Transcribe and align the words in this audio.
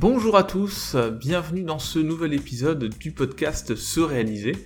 Bonjour 0.00 0.38
à 0.38 0.44
tous, 0.44 0.96
bienvenue 0.96 1.62
dans 1.62 1.78
ce 1.78 1.98
nouvel 1.98 2.32
épisode 2.32 2.88
du 2.98 3.12
podcast 3.12 3.74
Se 3.74 4.00
réaliser. 4.00 4.56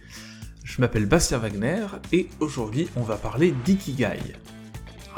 Je 0.62 0.80
m'appelle 0.80 1.06
Bastien 1.06 1.38
Wagner 1.38 1.86
et 2.12 2.28
aujourd'hui 2.38 2.86
on 2.94 3.02
va 3.02 3.16
parler 3.16 3.52
d'ikigai. 3.64 4.20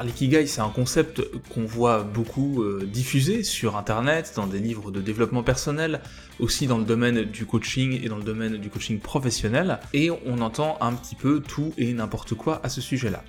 L'ikigai 0.02 0.46
c'est 0.46 0.62
un 0.62 0.70
concept 0.70 1.20
qu'on 1.52 1.66
voit 1.66 2.02
beaucoup 2.02 2.62
euh, 2.62 2.88
diffusé 2.90 3.42
sur 3.42 3.76
internet, 3.76 4.32
dans 4.36 4.46
des 4.46 4.58
livres 4.58 4.90
de 4.90 5.02
développement 5.02 5.42
personnel, 5.42 6.00
aussi 6.40 6.66
dans 6.66 6.78
le 6.78 6.84
domaine 6.84 7.24
du 7.24 7.44
coaching 7.44 8.02
et 8.02 8.08
dans 8.08 8.16
le 8.16 8.24
domaine 8.24 8.56
du 8.56 8.70
coaching 8.70 8.98
professionnel, 8.98 9.80
et 9.92 10.10
on 10.10 10.40
entend 10.40 10.78
un 10.80 10.94
petit 10.94 11.14
peu 11.14 11.40
tout 11.40 11.74
et 11.76 11.92
n'importe 11.92 12.32
quoi 12.32 12.62
à 12.64 12.70
ce 12.70 12.80
sujet-là. 12.80 13.22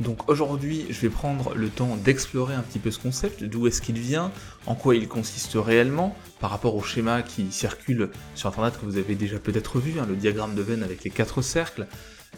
Donc 0.00 0.28
aujourd'hui, 0.28 0.86
je 0.90 1.00
vais 1.00 1.08
prendre 1.08 1.54
le 1.54 1.68
temps 1.68 1.96
d'explorer 1.96 2.54
un 2.54 2.62
petit 2.62 2.80
peu 2.80 2.90
ce 2.90 2.98
concept, 2.98 3.44
d'où 3.44 3.68
est-ce 3.68 3.80
qu'il 3.80 3.98
vient, 3.98 4.32
en 4.66 4.74
quoi 4.74 4.96
il 4.96 5.06
consiste 5.06 5.52
réellement, 5.54 6.16
par 6.40 6.50
rapport 6.50 6.74
au 6.74 6.82
schéma 6.82 7.22
qui 7.22 7.52
circule 7.52 8.10
sur 8.34 8.48
internet 8.48 8.74
que 8.80 8.86
vous 8.86 8.96
avez 8.96 9.14
déjà 9.14 9.38
peut-être 9.38 9.78
vu, 9.78 10.00
hein, 10.00 10.06
le 10.08 10.16
diagramme 10.16 10.56
de 10.56 10.62
Venn 10.62 10.82
avec 10.82 11.04
les 11.04 11.10
quatre 11.10 11.42
cercles. 11.42 11.86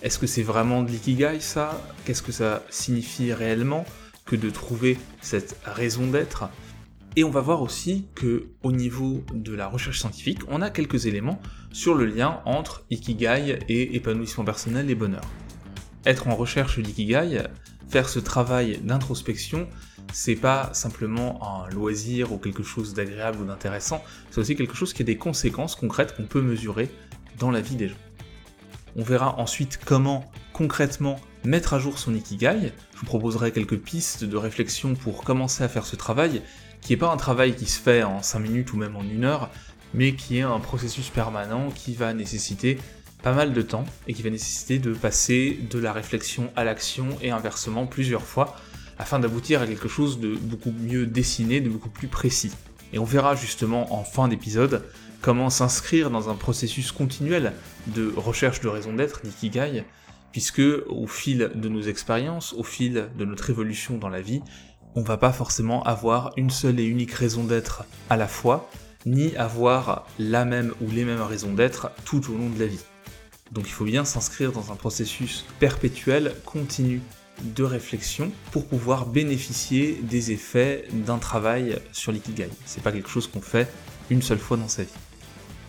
Est-ce 0.02 0.18
que 0.18 0.26
c'est 0.26 0.42
vraiment 0.42 0.82
de 0.82 0.90
l'ikigai 0.90 1.40
ça? 1.40 1.80
Qu'est-ce 2.04 2.22
que 2.22 2.32
ça 2.32 2.62
signifie 2.68 3.32
réellement 3.32 3.86
que 4.26 4.36
de 4.36 4.50
trouver 4.50 4.98
cette 5.22 5.56
raison 5.64 6.08
d'être? 6.08 6.50
Et 7.18 7.24
on 7.24 7.30
va 7.30 7.40
voir 7.40 7.62
aussi 7.62 8.04
que 8.14 8.48
au 8.62 8.72
niveau 8.72 9.24
de 9.32 9.54
la 9.54 9.66
recherche 9.66 10.00
scientifique, 10.00 10.40
on 10.48 10.60
a 10.60 10.68
quelques 10.68 11.06
éléments 11.06 11.40
sur 11.72 11.94
le 11.94 12.04
lien 12.04 12.42
entre 12.44 12.84
ikigai 12.90 13.58
et 13.70 13.96
épanouissement 13.96 14.44
personnel 14.44 14.90
et 14.90 14.94
bonheur 14.94 15.22
être 16.06 16.28
en 16.28 16.36
recherche 16.36 16.78
d'ikigai, 16.78 17.42
faire 17.88 18.08
ce 18.08 18.18
travail 18.18 18.78
d'introspection, 18.78 19.68
c'est 20.12 20.36
pas 20.36 20.70
simplement 20.72 21.40
un 21.42 21.68
loisir 21.70 22.32
ou 22.32 22.38
quelque 22.38 22.62
chose 22.62 22.94
d'agréable 22.94 23.42
ou 23.42 23.44
d'intéressant, 23.44 24.02
c'est 24.30 24.40
aussi 24.40 24.56
quelque 24.56 24.76
chose 24.76 24.92
qui 24.92 25.02
a 25.02 25.04
des 25.04 25.18
conséquences 25.18 25.74
concrètes 25.74 26.16
qu'on 26.16 26.26
peut 26.26 26.42
mesurer 26.42 26.88
dans 27.38 27.50
la 27.50 27.60
vie 27.60 27.76
des 27.76 27.88
gens. 27.88 27.96
On 28.96 29.02
verra 29.02 29.38
ensuite 29.38 29.78
comment 29.84 30.24
concrètement 30.52 31.20
mettre 31.44 31.74
à 31.74 31.78
jour 31.78 31.98
son 31.98 32.14
ikigai. 32.14 32.72
Je 32.94 33.00
vous 33.00 33.06
proposerai 33.06 33.52
quelques 33.52 33.78
pistes 33.78 34.24
de 34.24 34.36
réflexion 34.36 34.94
pour 34.94 35.22
commencer 35.22 35.62
à 35.62 35.68
faire 35.68 35.84
ce 35.84 35.96
travail, 35.96 36.40
qui 36.80 36.92
n'est 36.92 36.96
pas 36.96 37.12
un 37.12 37.16
travail 37.16 37.54
qui 37.54 37.66
se 37.66 37.78
fait 37.78 38.02
en 38.02 38.22
5 38.22 38.38
minutes 38.38 38.72
ou 38.72 38.76
même 38.76 38.96
en 38.96 39.02
une 39.02 39.24
heure, 39.24 39.50
mais 39.92 40.14
qui 40.14 40.38
est 40.38 40.42
un 40.42 40.60
processus 40.60 41.10
permanent 41.10 41.70
qui 41.70 41.94
va 41.94 42.14
nécessiter 42.14 42.78
pas 43.26 43.32
mal 43.32 43.52
de 43.52 43.62
temps 43.62 43.84
et 44.06 44.14
qui 44.14 44.22
va 44.22 44.30
nécessiter 44.30 44.78
de 44.78 44.94
passer 44.94 45.58
de 45.68 45.80
la 45.80 45.92
réflexion 45.92 46.48
à 46.54 46.62
l'action 46.62 47.08
et 47.20 47.32
inversement 47.32 47.84
plusieurs 47.84 48.22
fois 48.22 48.54
afin 49.00 49.18
d'aboutir 49.18 49.60
à 49.60 49.66
quelque 49.66 49.88
chose 49.88 50.20
de 50.20 50.36
beaucoup 50.36 50.70
mieux 50.70 51.06
dessiné, 51.06 51.60
de 51.60 51.68
beaucoup 51.68 51.88
plus 51.88 52.06
précis. 52.06 52.52
Et 52.92 53.00
on 53.00 53.04
verra 53.04 53.34
justement 53.34 53.92
en 53.92 54.04
fin 54.04 54.28
d'épisode 54.28 54.84
comment 55.22 55.50
s'inscrire 55.50 56.08
dans 56.08 56.30
un 56.30 56.36
processus 56.36 56.92
continuel 56.92 57.52
de 57.88 58.12
recherche 58.16 58.60
de 58.60 58.68
raison 58.68 58.92
d'être, 58.92 59.22
d'ikigai, 59.24 59.82
puisque 60.30 60.62
au 60.86 61.08
fil 61.08 61.50
de 61.52 61.68
nos 61.68 61.82
expériences, 61.82 62.52
au 62.52 62.62
fil 62.62 63.08
de 63.18 63.24
notre 63.24 63.50
évolution 63.50 63.98
dans 63.98 64.08
la 64.08 64.20
vie, 64.20 64.40
on 64.94 65.02
va 65.02 65.16
pas 65.16 65.32
forcément 65.32 65.82
avoir 65.82 66.30
une 66.36 66.50
seule 66.50 66.78
et 66.78 66.84
unique 66.84 67.10
raison 67.10 67.42
d'être 67.42 67.82
à 68.08 68.16
la 68.16 68.28
fois, 68.28 68.70
ni 69.04 69.34
avoir 69.34 70.06
la 70.20 70.44
même 70.44 70.74
ou 70.80 70.92
les 70.92 71.04
mêmes 71.04 71.22
raisons 71.22 71.54
d'être 71.54 71.90
tout 72.04 72.30
au 72.30 72.38
long 72.38 72.50
de 72.50 72.60
la 72.60 72.66
vie. 72.66 72.84
Donc 73.52 73.66
il 73.66 73.72
faut 73.72 73.84
bien 73.84 74.04
s'inscrire 74.04 74.52
dans 74.52 74.72
un 74.72 74.76
processus 74.76 75.44
perpétuel, 75.58 76.34
continu 76.44 77.00
de 77.42 77.62
réflexion 77.62 78.32
pour 78.50 78.66
pouvoir 78.66 79.06
bénéficier 79.06 80.00
des 80.02 80.32
effets 80.32 80.86
d'un 80.92 81.18
travail 81.18 81.78
sur 81.92 82.12
l'ikigai. 82.12 82.48
C'est 82.64 82.82
pas 82.82 82.92
quelque 82.92 83.10
chose 83.10 83.26
qu'on 83.26 83.40
fait 83.40 83.70
une 84.10 84.22
seule 84.22 84.38
fois 84.38 84.56
dans 84.56 84.68
sa 84.68 84.82
vie. 84.84 84.92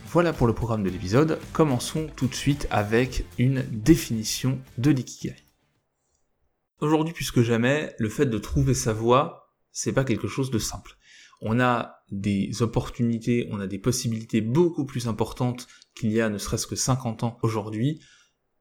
Voilà 0.10 0.32
pour 0.32 0.48
le 0.48 0.54
programme 0.54 0.84
de 0.84 0.90
l'épisode. 0.90 1.40
Commençons 1.52 2.08
tout 2.16 2.28
de 2.28 2.36
suite 2.36 2.68
avec 2.72 3.26
une 3.38 3.64
définition 3.72 4.60
de 4.78 4.92
l'ikigai. 4.92 5.36
Aujourd'hui 6.80 7.14
plus 7.14 7.32
que 7.32 7.44
jamais, 7.44 7.94
le 8.00 8.10
fait 8.10 8.28
de 8.28 8.38
trouver 8.38 8.74
sa 8.74 8.94
voie, 8.94 9.52
c'est 9.72 9.94
pas 9.94 10.04
quelque 10.04 10.28
chose 10.28 10.52
de 10.52 10.60
simple. 10.60 10.98
On 11.42 11.60
a 11.60 12.04
des 12.10 12.62
opportunités, 12.62 13.48
on 13.52 13.60
a 13.60 13.68
des 13.68 13.80
possibilités 13.80 14.42
beaucoup 14.42 14.86
plus 14.86 15.08
importantes 15.08 15.68
qu'il 15.97 16.12
y 16.12 16.22
a 16.22 16.30
ne 16.30 16.38
serait-ce 16.38 16.68
que 16.68 16.75
50 16.75 17.24
ans 17.24 17.38
aujourd'hui, 17.41 18.02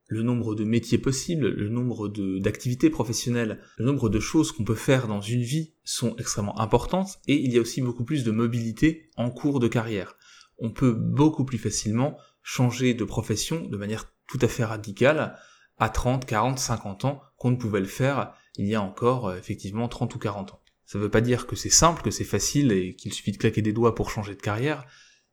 le 0.07 0.23
nombre 0.23 0.55
de 0.55 0.63
métiers 0.63 0.97
possibles, 0.97 1.49
le 1.49 1.69
nombre 1.69 2.07
d'activités 2.39 2.89
professionnelles, 2.89 3.61
le 3.77 3.85
nombre 3.85 4.09
de 4.09 4.19
choses 4.19 4.51
qu'on 4.51 4.63
peut 4.63 4.75
faire 4.75 5.07
dans 5.07 5.21
une 5.21 5.41
vie 5.41 5.73
sont 5.83 6.15
extrêmement 6.15 6.59
importantes 6.59 7.19
et 7.27 7.35
il 7.35 7.51
y 7.53 7.57
a 7.57 7.61
aussi 7.61 7.81
beaucoup 7.81 8.05
plus 8.05 8.23
de 8.23 8.31
mobilité 8.31 9.09
en 9.17 9.29
cours 9.29 9.59
de 9.59 9.67
carrière. 9.67 10.15
On 10.59 10.71
peut 10.71 10.93
beaucoup 10.93 11.43
plus 11.43 11.57
facilement 11.57 12.17
changer 12.41 12.93
de 12.93 13.03
profession 13.03 13.67
de 13.67 13.77
manière 13.77 14.13
tout 14.27 14.39
à 14.41 14.47
fait 14.47 14.63
radicale 14.63 15.37
à 15.77 15.89
30, 15.89 16.25
40, 16.25 16.57
50 16.57 17.05
ans 17.05 17.21
qu'on 17.37 17.51
ne 17.51 17.57
pouvait 17.57 17.81
le 17.81 17.85
faire 17.85 18.33
il 18.57 18.67
y 18.67 18.75
a 18.75 18.81
encore 18.81 19.27
euh, 19.27 19.37
effectivement 19.37 19.87
30 19.87 20.15
ou 20.15 20.19
40 20.19 20.53
ans. 20.53 20.61
Ça 20.85 20.97
ne 20.97 21.03
veut 21.03 21.11
pas 21.11 21.21
dire 21.21 21.47
que 21.47 21.55
c'est 21.55 21.69
simple, 21.69 22.01
que 22.01 22.11
c'est 22.11 22.23
facile 22.23 22.71
et 22.71 22.95
qu'il 22.95 23.13
suffit 23.13 23.31
de 23.31 23.37
claquer 23.37 23.61
des 23.61 23.73
doigts 23.73 23.93
pour 23.93 24.09
changer 24.09 24.35
de 24.35 24.41
carrière, 24.41 24.85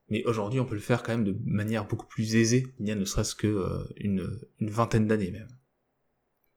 mais 0.08 0.24
aujourd'hui 0.24 0.60
on 0.60 0.64
peut 0.64 0.74
le 0.74 0.80
faire 0.80 1.02
quand 1.02 1.12
même 1.12 1.24
de 1.24 1.36
manière 1.44 1.86
beaucoup 1.86 2.06
plus 2.06 2.36
aisée, 2.36 2.66
il 2.80 2.88
y 2.88 2.90
a 2.90 2.94
ne 2.94 3.04
serait-ce 3.04 3.34
que 3.34 3.46
euh, 3.46 3.84
une, 3.96 4.28
vingtaine 4.60 5.06
d'années 5.06 5.30
même. 5.30 5.48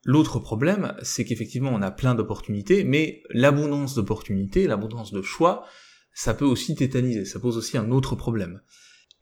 L'autre 0.05 0.39
problème, 0.39 0.95
c'est 1.01 1.25
qu'effectivement 1.25 1.71
on 1.73 1.81
a 1.81 1.91
plein 1.91 2.15
d'opportunités, 2.15 2.83
mais 2.83 3.23
l'abondance 3.29 3.95
d'opportunités, 3.95 4.67
l'abondance 4.67 5.11
de 5.11 5.21
choix, 5.21 5.65
ça 6.13 6.33
peut 6.33 6.45
aussi 6.45 6.75
tétaniser, 6.75 7.25
ça 7.25 7.39
pose 7.39 7.57
aussi 7.57 7.77
un 7.77 7.91
autre 7.91 8.15
problème. 8.15 8.61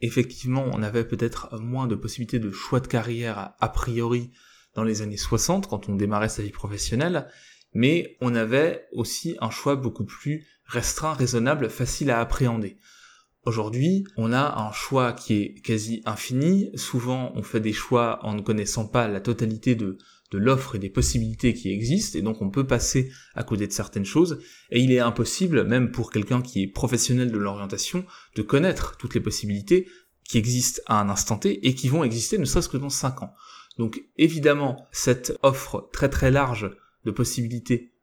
Effectivement, 0.02 0.70
on 0.74 0.84
avait 0.84 1.06
peut-être 1.06 1.58
moins 1.60 1.88
de 1.88 1.96
possibilités 1.96 2.40
de 2.40 2.52
choix 2.52 2.80
de 2.80 2.88
carrière 2.88 3.54
a 3.60 3.70
priori 3.70 4.32
dans 4.76 4.84
les 4.84 5.02
années 5.02 5.18
60 5.18 5.68
quand 5.68 5.90
on 5.90 5.96
démarrait 5.96 6.30
sa 6.30 6.44
vie 6.44 6.52
professionnelle, 6.52 7.28
mais 7.74 8.18
on 8.22 8.36
avait 8.36 8.88
aussi 8.92 9.38
un 9.42 9.50
choix 9.50 9.76
beaucoup 9.76 10.06
plus 10.06 10.46
restreint, 10.66 11.14
raisonnable, 11.14 11.70
facile 11.70 12.12
à 12.12 12.20
appréhender. 12.20 12.78
Aujourd'hui, 13.46 14.06
on 14.18 14.34
a 14.34 14.60
un 14.60 14.72
choix 14.72 15.14
qui 15.14 15.36
est 15.36 15.62
quasi 15.62 16.02
infini. 16.06 16.72
Souvent, 16.76 17.32
on 17.36 17.44
fait 17.44 17.60
des 17.60 17.74
choix 17.74 18.20
en 18.24 18.34
ne 18.34 18.42
connaissant 18.42 18.88
pas 18.88 19.08
la 19.08 19.22
totalité 19.22 19.76
de, 19.76 20.00
de 20.32 20.38
l'offre 20.40 20.76
et 20.76 20.80
des 20.80 20.90
possibilités 20.90 21.54
qui 21.54 21.72
existent, 21.72 22.18
et 22.18 22.24
donc 22.24 22.42
on 22.42 22.50
peut 22.50 22.66
passer 22.66 23.12
à 23.36 23.44
côté 23.44 23.68
de 23.68 23.72
certaines 23.72 24.06
choses, 24.06 24.42
et 24.72 24.80
il 24.80 24.92
est 24.92 25.00
impossible, 25.00 25.64
même 25.64 25.92
pour 25.92 26.12
quelqu'un 26.12 26.42
qui 26.42 26.64
est 26.64 26.68
professionnel 26.68 27.32
de 27.32 27.38
l'orientation, 27.38 28.06
de 28.36 28.42
connaître 28.42 28.98
toutes 28.98 29.14
les 29.14 29.22
possibilités 29.22 29.88
qui 30.28 30.40
existent 30.40 30.82
à 30.88 31.00
un 31.00 31.10
instant 31.10 31.38
T 31.38 31.68
et 31.68 31.76
qui 31.76 31.88
vont 31.88 32.04
exister 32.04 32.40
ne 32.40 32.46
serait-ce 32.46 32.70
que 32.70 32.78
dans 32.78 32.90
5 32.90 33.22
ans. 33.22 33.36
Donc 33.78 34.04
évidemment, 34.18 34.88
cette 34.92 35.38
offre 35.44 35.90
très 35.94 36.10
très 36.10 36.32
large 36.32 36.72
de 37.06 37.12
possibilités 37.12 37.94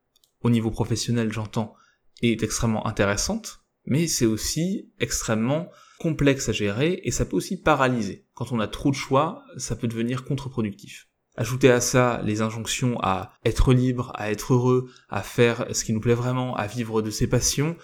au 0.43 0.51
niveau 0.51 0.71
professionnel, 0.71 1.33
j'entends, 1.33 1.75
est 2.23 2.43
extrêmement 2.45 2.87
intéressante, 2.87 3.62
mais 3.85 4.07
c'est 4.07 4.27
aussi 4.27 4.91
extrêmement 5.01 5.69
complexe 5.99 6.49
à 6.49 6.53
gérer 6.53 7.01
et 7.05 7.11
ça 7.11 7.25
peut 7.25 7.37
aussi 7.37 7.61
paralyser. 7.61 8.27
Quand 8.35 8.53
on 8.53 8.61
a 8.61 8.69
trop 8.69 8.91
de 8.91 8.97
choix, 8.97 9.45
ça 9.57 9.77
peut 9.77 9.89
devenir 9.89 10.25
contre-productif. 10.25 11.09
Ajoutez 11.37 11.71
à 11.71 11.81
ça 11.81 12.21
les 12.25 12.43
injonctions 12.43 12.99
à 13.01 13.33
être 13.45 13.73
libre, 13.73 14.13
à 14.15 14.31
être 14.31 14.53
heureux, 14.53 14.91
à 15.09 15.23
faire 15.23 15.67
ce 15.73 15.85
qui 15.85 15.93
nous 15.93 16.01
plaît 16.01 16.15
vraiment, 16.15 16.55
à 16.57 16.67
vivre 16.67 17.01
de 17.01 17.11
ses 17.11 17.27
passions, 17.27 17.77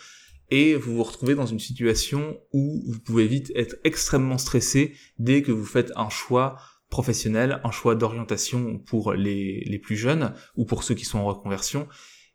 et 0.51 0.75
vous 0.75 0.97
vous 0.97 1.03
retrouvez 1.03 1.35
dans 1.35 1.47
une 1.47 1.59
situation 1.59 2.39
où 2.53 2.83
vous 2.87 3.01
pouvez 3.01 3.27
vite 3.27 3.53
être 3.55 3.77
extrêmement 3.85 4.39
stressé 4.39 4.95
dès 5.19 5.43
que 5.43 5.53
vous 5.53 5.65
faites 5.65 5.93
un 5.97 6.09
choix 6.11 6.57
professionnel, 6.91 7.61
un 7.65 7.71
choix 7.71 7.95
d'orientation 7.95 8.79
pour 8.79 9.13
les, 9.13 9.63
les 9.67 9.79
plus 9.79 9.97
jeunes 9.97 10.35
ou 10.57 10.65
pour 10.65 10.85
ceux 10.85 10.95
qui 10.95 11.05
sont 11.05 11.19
en 11.19 11.27
reconversion, 11.27 11.87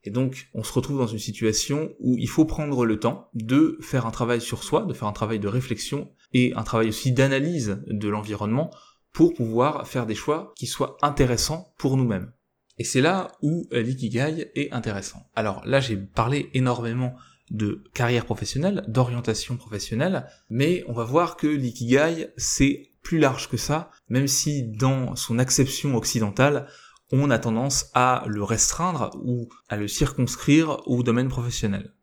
et 0.04 0.12
donc, 0.12 0.50
on 0.54 0.64
se 0.64 0.74
retrouve 0.74 0.98
dans 0.98 1.08
une 1.08 1.20
situation 1.20 1.94
où 2.00 2.18
il 2.18 2.28
faut 2.28 2.46
prendre 2.46 2.86
le 2.86 3.00
temps 3.00 3.30
de 3.34 3.78
faire 3.82 4.06
un 4.06 4.12
travail 4.12 4.42
sur 4.42 4.64
soi, 4.64 4.86
de 4.86 4.94
faire 4.94 5.08
un 5.08 5.14
travail 5.14 5.40
de 5.40 5.48
réflexion 5.48 6.12
et 6.34 6.54
un 6.56 6.64
travail 6.64 6.90
aussi 6.90 7.14
d'analyse 7.14 7.82
de 7.88 8.10
l'environnement 8.10 8.70
pour 9.14 9.34
pouvoir 9.34 9.88
faire 9.88 10.06
des 10.06 10.16
choix 10.16 10.54
qui 10.58 10.68
soient 10.68 10.98
intéressants 11.02 11.74
pour 11.78 11.96
nous-mêmes. 11.96 12.34
Et 12.78 12.84
c'est 12.84 13.02
là 13.02 13.32
où 13.42 13.68
l'ikigai 13.72 14.52
est 14.56 14.74
intéressant. 14.74 15.30
Alors 15.36 15.62
là, 15.66 15.80
j'ai 15.80 15.96
parlé 15.96 16.50
énormément 16.54 17.16
de 17.52 17.84
carrière 17.94 18.26
professionnelle, 18.26 18.84
d'orientation 18.88 19.58
professionnelle, 19.58 20.26
mais 20.50 20.84
on 20.88 20.94
va 20.94 21.04
voir 21.04 21.38
que 21.38 21.48
l'ikigai, 21.48 22.30
c'est 22.36 22.90
plus 23.04 23.20
large 23.20 23.48
que 23.50 23.58
ça, 23.58 23.92
même 24.10 24.28
si 24.28 24.64
dans 24.64 25.16
son 25.16 25.38
acception 25.38 25.96
occidentale, 25.96 26.68
on 27.15 27.30
a 27.30 27.38
tendance 27.38 27.92
à 27.94 28.24
le 28.27 28.44
restreindre 28.44 29.12
ou 29.24 29.48
à 29.69 29.77
le 29.77 29.88
circonscrire 29.88 30.81
au 30.88 31.04
domaine 31.04 31.30
professionnel. 31.30 31.94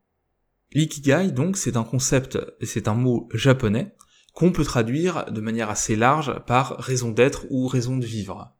L'ikigai, 0.73 1.33
donc, 1.33 1.57
c'est 1.57 1.77
un 1.77 1.83
concept, 1.83 2.39
c'est 2.63 2.87
un 2.87 2.95
mot 2.95 3.29
japonais, 3.35 3.97
qu'on 4.35 4.53
peut 4.53 4.65
traduire 4.65 5.25
de 5.33 5.41
manière 5.41 5.69
assez 5.69 5.97
large 5.97 6.39
par 6.47 6.77
raison 6.79 7.11
d'être 7.11 7.45
ou 7.51 7.67
raison 7.67 7.97
de 7.97 8.07
vivre. 8.07 8.57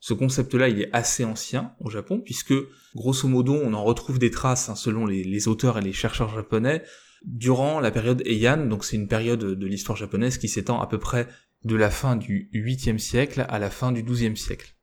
Ce 0.00 0.12
concept-là, 0.12 0.68
il 0.68 0.80
est 0.80 0.90
assez 0.92 1.24
ancien 1.24 1.72
au 1.78 1.88
Japon, 1.88 2.20
puisque, 2.20 2.54
grosso 2.96 3.28
modo, 3.28 3.54
on 3.54 3.72
en 3.72 3.84
retrouve 3.84 4.18
des 4.18 4.32
traces, 4.32 4.68
hein, 4.68 4.74
selon 4.74 5.06
les, 5.06 5.46
auteurs 5.46 5.78
et 5.78 5.82
les 5.82 5.92
chercheurs 5.92 6.34
japonais, 6.34 6.82
durant 7.24 7.78
la 7.78 7.92
période 7.92 8.22
Heian, 8.26 8.66
donc 8.66 8.84
c'est 8.84 8.96
une 8.96 9.08
période 9.08 9.44
de 9.44 9.66
l'histoire 9.66 9.96
japonaise 9.96 10.36
qui 10.36 10.48
s'étend 10.48 10.80
à 10.80 10.88
peu 10.88 10.98
près 10.98 11.28
de 11.62 11.76
la 11.76 11.90
fin 11.90 12.16
du 12.16 12.50
8e 12.52 12.98
siècle 12.98 13.46
à 13.48 13.60
la 13.60 13.70
fin 13.70 13.92
du 13.92 14.02
12e 14.02 14.34
siècle. 14.34 14.75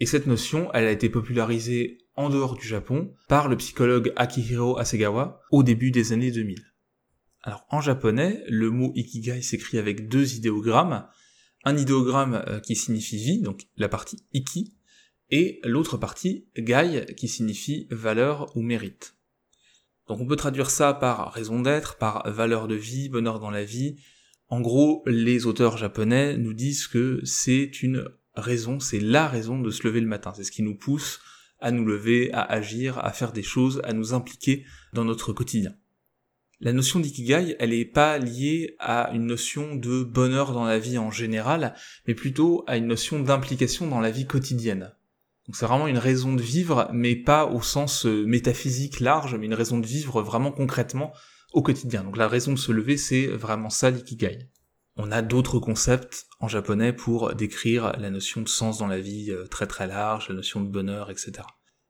Et 0.00 0.06
cette 0.06 0.26
notion, 0.26 0.70
elle 0.74 0.86
a 0.86 0.90
été 0.90 1.08
popularisée 1.08 1.98
en 2.16 2.30
dehors 2.30 2.54
du 2.54 2.66
Japon 2.66 3.14
par 3.28 3.48
le 3.48 3.56
psychologue 3.56 4.12
Akihiro 4.16 4.78
Hasegawa 4.78 5.40
au 5.50 5.62
début 5.62 5.90
des 5.90 6.12
années 6.12 6.30
2000. 6.30 6.62
Alors 7.42 7.66
en 7.70 7.80
japonais, 7.80 8.42
le 8.48 8.70
mot 8.70 8.92
ikigai 8.94 9.42
s'écrit 9.42 9.78
avec 9.78 10.08
deux 10.08 10.34
idéogrammes, 10.34 11.06
un 11.64 11.76
idéogramme 11.76 12.42
euh, 12.48 12.60
qui 12.60 12.74
signifie 12.74 13.18
vie, 13.18 13.42
donc 13.42 13.66
la 13.76 13.88
partie 13.88 14.24
iki, 14.32 14.74
et 15.30 15.60
l'autre 15.64 15.96
partie 15.96 16.48
gai 16.56 17.06
qui 17.16 17.28
signifie 17.28 17.86
valeur 17.90 18.56
ou 18.56 18.62
mérite. 18.62 19.16
Donc 20.06 20.20
on 20.20 20.26
peut 20.26 20.36
traduire 20.36 20.70
ça 20.70 20.92
par 20.94 21.32
raison 21.32 21.60
d'être, 21.60 21.96
par 21.96 22.30
valeur 22.30 22.68
de 22.68 22.74
vie, 22.74 23.08
bonheur 23.08 23.40
dans 23.40 23.50
la 23.50 23.64
vie. 23.64 23.96
En 24.48 24.60
gros, 24.60 25.02
les 25.06 25.46
auteurs 25.46 25.76
japonais 25.76 26.36
nous 26.36 26.52
disent 26.52 26.86
que 26.86 27.20
c'est 27.24 27.82
une 27.82 28.06
raison, 28.34 28.80
c'est 28.80 29.00
la 29.00 29.28
raison 29.28 29.60
de 29.60 29.70
se 29.70 29.86
lever 29.86 30.00
le 30.00 30.06
matin. 30.06 30.32
C'est 30.34 30.44
ce 30.44 30.52
qui 30.52 30.62
nous 30.62 30.76
pousse 30.76 31.20
à 31.60 31.70
nous 31.70 31.84
lever, 31.84 32.32
à 32.32 32.42
agir, 32.42 32.98
à 32.98 33.12
faire 33.12 33.32
des 33.32 33.42
choses, 33.42 33.80
à 33.84 33.92
nous 33.92 34.12
impliquer 34.12 34.64
dans 34.92 35.04
notre 35.04 35.32
quotidien. 35.32 35.74
La 36.60 36.72
notion 36.72 37.00
d'ikigai, 37.00 37.56
elle 37.58 37.70
n'est 37.70 37.84
pas 37.84 38.18
liée 38.18 38.76
à 38.78 39.10
une 39.12 39.26
notion 39.26 39.74
de 39.74 40.02
bonheur 40.02 40.52
dans 40.52 40.64
la 40.64 40.78
vie 40.78 40.98
en 40.98 41.10
général, 41.10 41.74
mais 42.06 42.14
plutôt 42.14 42.64
à 42.66 42.76
une 42.76 42.86
notion 42.86 43.20
d'implication 43.20 43.86
dans 43.86 44.00
la 44.00 44.10
vie 44.10 44.26
quotidienne. 44.26 44.92
Donc 45.46 45.56
c'est 45.56 45.66
vraiment 45.66 45.88
une 45.88 45.98
raison 45.98 46.32
de 46.32 46.40
vivre, 46.40 46.88
mais 46.92 47.16
pas 47.16 47.46
au 47.46 47.60
sens 47.60 48.06
euh, 48.06 48.24
métaphysique 48.24 49.00
large, 49.00 49.34
mais 49.34 49.46
une 49.46 49.54
raison 49.54 49.78
de 49.78 49.86
vivre 49.86 50.22
vraiment 50.22 50.52
concrètement 50.52 51.12
au 51.52 51.62
quotidien. 51.62 52.02
Donc 52.02 52.16
la 52.16 52.28
raison 52.28 52.52
de 52.52 52.58
se 52.58 52.72
lever, 52.72 52.96
c'est 52.96 53.26
vraiment 53.26 53.68
ça 53.68 53.90
l'ikigai. 53.90 54.48
On 54.96 55.10
a 55.10 55.22
d'autres 55.22 55.58
concepts 55.58 56.26
en 56.38 56.46
japonais 56.46 56.92
pour 56.92 57.34
décrire 57.34 57.94
la 57.98 58.10
notion 58.10 58.42
de 58.42 58.48
sens 58.48 58.78
dans 58.78 58.86
la 58.86 59.00
vie 59.00 59.32
euh, 59.32 59.46
très 59.46 59.66
très 59.66 59.88
large, 59.88 60.28
la 60.28 60.36
notion 60.36 60.60
de 60.60 60.68
bonheur, 60.68 61.10
etc. 61.10 61.42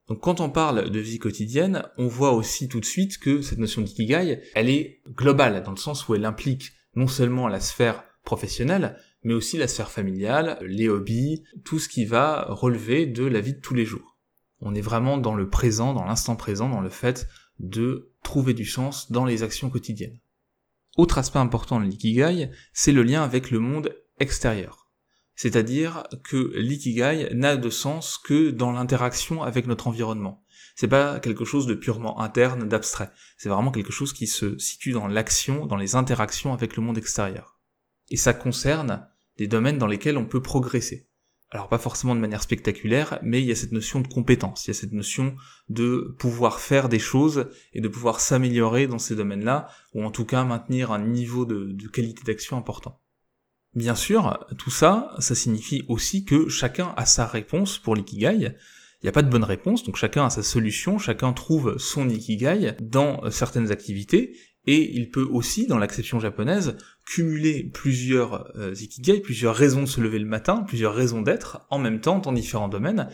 Donc 0.09 0.21
quand 0.21 0.41
on 0.41 0.51
parle 0.51 0.91
de 0.91 0.99
vie 0.99 1.19
quotidienne, 1.19 1.85
on 1.99 2.06
voit 2.06 2.33
aussi 2.33 2.69
tout 2.69 2.81
de 2.81 2.85
suite 2.85 3.19
que 3.19 3.43
cette 3.43 3.59
notion 3.59 3.83
d'ikigai, 3.83 4.43
elle 4.55 4.71
est 4.71 5.03
globale, 5.09 5.62
dans 5.62 5.71
le 5.71 5.77
sens 5.77 6.09
où 6.09 6.15
elle 6.15 6.25
implique 6.25 6.73
non 6.95 7.06
seulement 7.06 7.49
la 7.49 7.61
sphère 7.61 8.05
professionnelle, 8.25 8.99
mais 9.23 9.35
aussi 9.35 9.59
la 9.59 9.69
sphère 9.69 9.91
familiale, 9.91 10.59
les 10.62 10.89
hobbies, 10.89 11.43
tout 11.65 11.79
ce 11.79 11.89
qui 11.89 12.05
va 12.05 12.47
relever 12.49 13.06
de 13.06 13.25
la 13.25 13.41
vie 13.41 13.55
de 13.55 13.61
tous 13.61 13.75
les 13.75 13.85
jours. 13.85 14.19
On 14.61 14.75
est 14.75 14.81
vraiment 14.81 15.19
dans 15.19 15.35
le 15.35 15.49
présent, 15.51 15.93
dans 15.93 16.05
l'instant 16.05 16.37
présent, 16.37 16.69
dans 16.69 16.81
le 16.81 16.91
fait 16.91 17.27
de 17.59 18.12
trouver 18.23 18.55
du 18.55 18.65
sens 18.65 19.11
dans 19.11 19.25
les 19.25 19.43
actions 19.43 19.71
quotidiennes. 19.71 20.19
Autre 20.96 21.19
aspect 21.19 21.38
important 21.38 21.81
de 21.81 21.87
l'ikigai, 21.87 22.50
c'est 22.73 22.93
le 22.93 23.02
lien 23.02 23.23
avec 23.23 23.50
le 23.50 23.58
monde 23.58 23.94
extérieur. 24.19 24.91
C'est-à-dire 25.35 26.05
que 26.23 26.52
l'ikigai 26.56 27.31
n'a 27.35 27.56
de 27.56 27.70
sens 27.70 28.19
que 28.19 28.50
dans 28.50 28.70
l'interaction 28.70 29.43
avec 29.43 29.67
notre 29.67 29.88
environnement. 29.88 30.44
C'est 30.76 30.88
pas 30.88 31.19
quelque 31.20 31.44
chose 31.44 31.67
de 31.67 31.75
purement 31.75 32.20
interne, 32.20 32.69
d'abstrait. 32.69 33.11
C'est 33.37 33.49
vraiment 33.49 33.73
quelque 33.73 33.93
chose 33.93 34.12
qui 34.12 34.26
se 34.26 34.56
situe 34.58 34.93
dans 34.93 35.08
l'action, 35.08 35.67
dans 35.67 35.76
les 35.76 35.96
interactions 35.96 36.52
avec 36.52 36.76
le 36.76 36.82
monde 36.82 36.99
extérieur. 36.99 37.58
Et 38.11 38.17
ça 38.17 38.32
concerne 38.32 39.08
des 39.37 39.49
domaines 39.49 39.79
dans 39.79 39.87
lesquels 39.87 40.19
on 40.19 40.26
peut 40.26 40.43
progresser. 40.43 41.08
Alors 41.55 41.69
pas 41.69 41.79
forcément 41.79 42.17
de 42.17 42.21
manière 42.21 42.43
spectaculaire, 42.43 43.21
mais 43.23 43.41
il 43.41 43.47
y 43.47 43.53
a 43.53 43.55
cette 43.55 43.71
notion 43.71 44.01
de 44.01 44.09
compétence, 44.09 44.67
il 44.67 44.71
y 44.71 44.71
a 44.73 44.75
cette 44.75 44.93
notion 44.93 45.37
de 45.69 46.12
pouvoir 46.19 46.59
faire 46.59 46.89
des 46.89 46.99
choses 46.99 47.49
et 47.73 47.81
de 47.81 47.87
pouvoir 47.87 48.19
s'améliorer 48.19 48.89
dans 48.89 48.99
ces 48.99 49.15
domaines-là, 49.15 49.69
ou 49.95 50.03
en 50.03 50.11
tout 50.11 50.25
cas 50.25 50.43
maintenir 50.43 50.91
un 50.91 50.99
niveau 50.99 51.45
de, 51.45 51.73
qualité 51.87 52.25
d'action 52.25 52.56
important. 52.56 53.01
Bien 53.73 53.95
sûr, 53.95 54.45
tout 54.59 54.73
ça, 54.73 55.15
ça 55.21 55.37
signifie 55.37 55.85
aussi 55.87 56.25
que 56.25 56.49
chacun 56.49 56.93
a 56.97 57.06
sa 57.06 57.25
réponse 57.25 57.79
pour 57.79 57.95
l'ikigai. 57.95 58.35
Il 58.35 59.05
n'y 59.05 59.09
a 59.09 59.12
pas 59.12 59.23
de 59.23 59.31
bonne 59.31 59.45
réponse, 59.45 59.85
donc 59.85 59.95
chacun 59.95 60.27
a 60.27 60.31
sa 60.31 60.43
solution, 60.43 60.99
chacun 60.99 61.33
trouve 61.33 61.79
son 61.79 62.09
ikigai 62.09 62.73
dans 62.81 63.31
certaines 63.31 63.71
activités, 63.71 64.37
et 64.66 64.96
il 64.96 65.11
peut 65.11 65.28
aussi, 65.31 65.66
dans 65.66 65.78
l'acception 65.78 66.20
japonaise, 66.20 66.76
cumuler 67.06 67.64
plusieurs 67.64 68.56
euh, 68.56 68.75
ikigai, 68.75 69.20
plusieurs 69.20 69.55
raisons 69.55 69.82
de 69.82 69.88
se 69.88 70.00
lever 70.00 70.19
le 70.19 70.26
matin, 70.26 70.64
plusieurs 70.66 70.94
raisons 70.94 71.22
d'être 71.22 71.66
en 71.70 71.78
même 71.78 72.00
temps 72.00 72.19
dans 72.19 72.32
différents 72.32 72.69
domaines, 72.69 73.08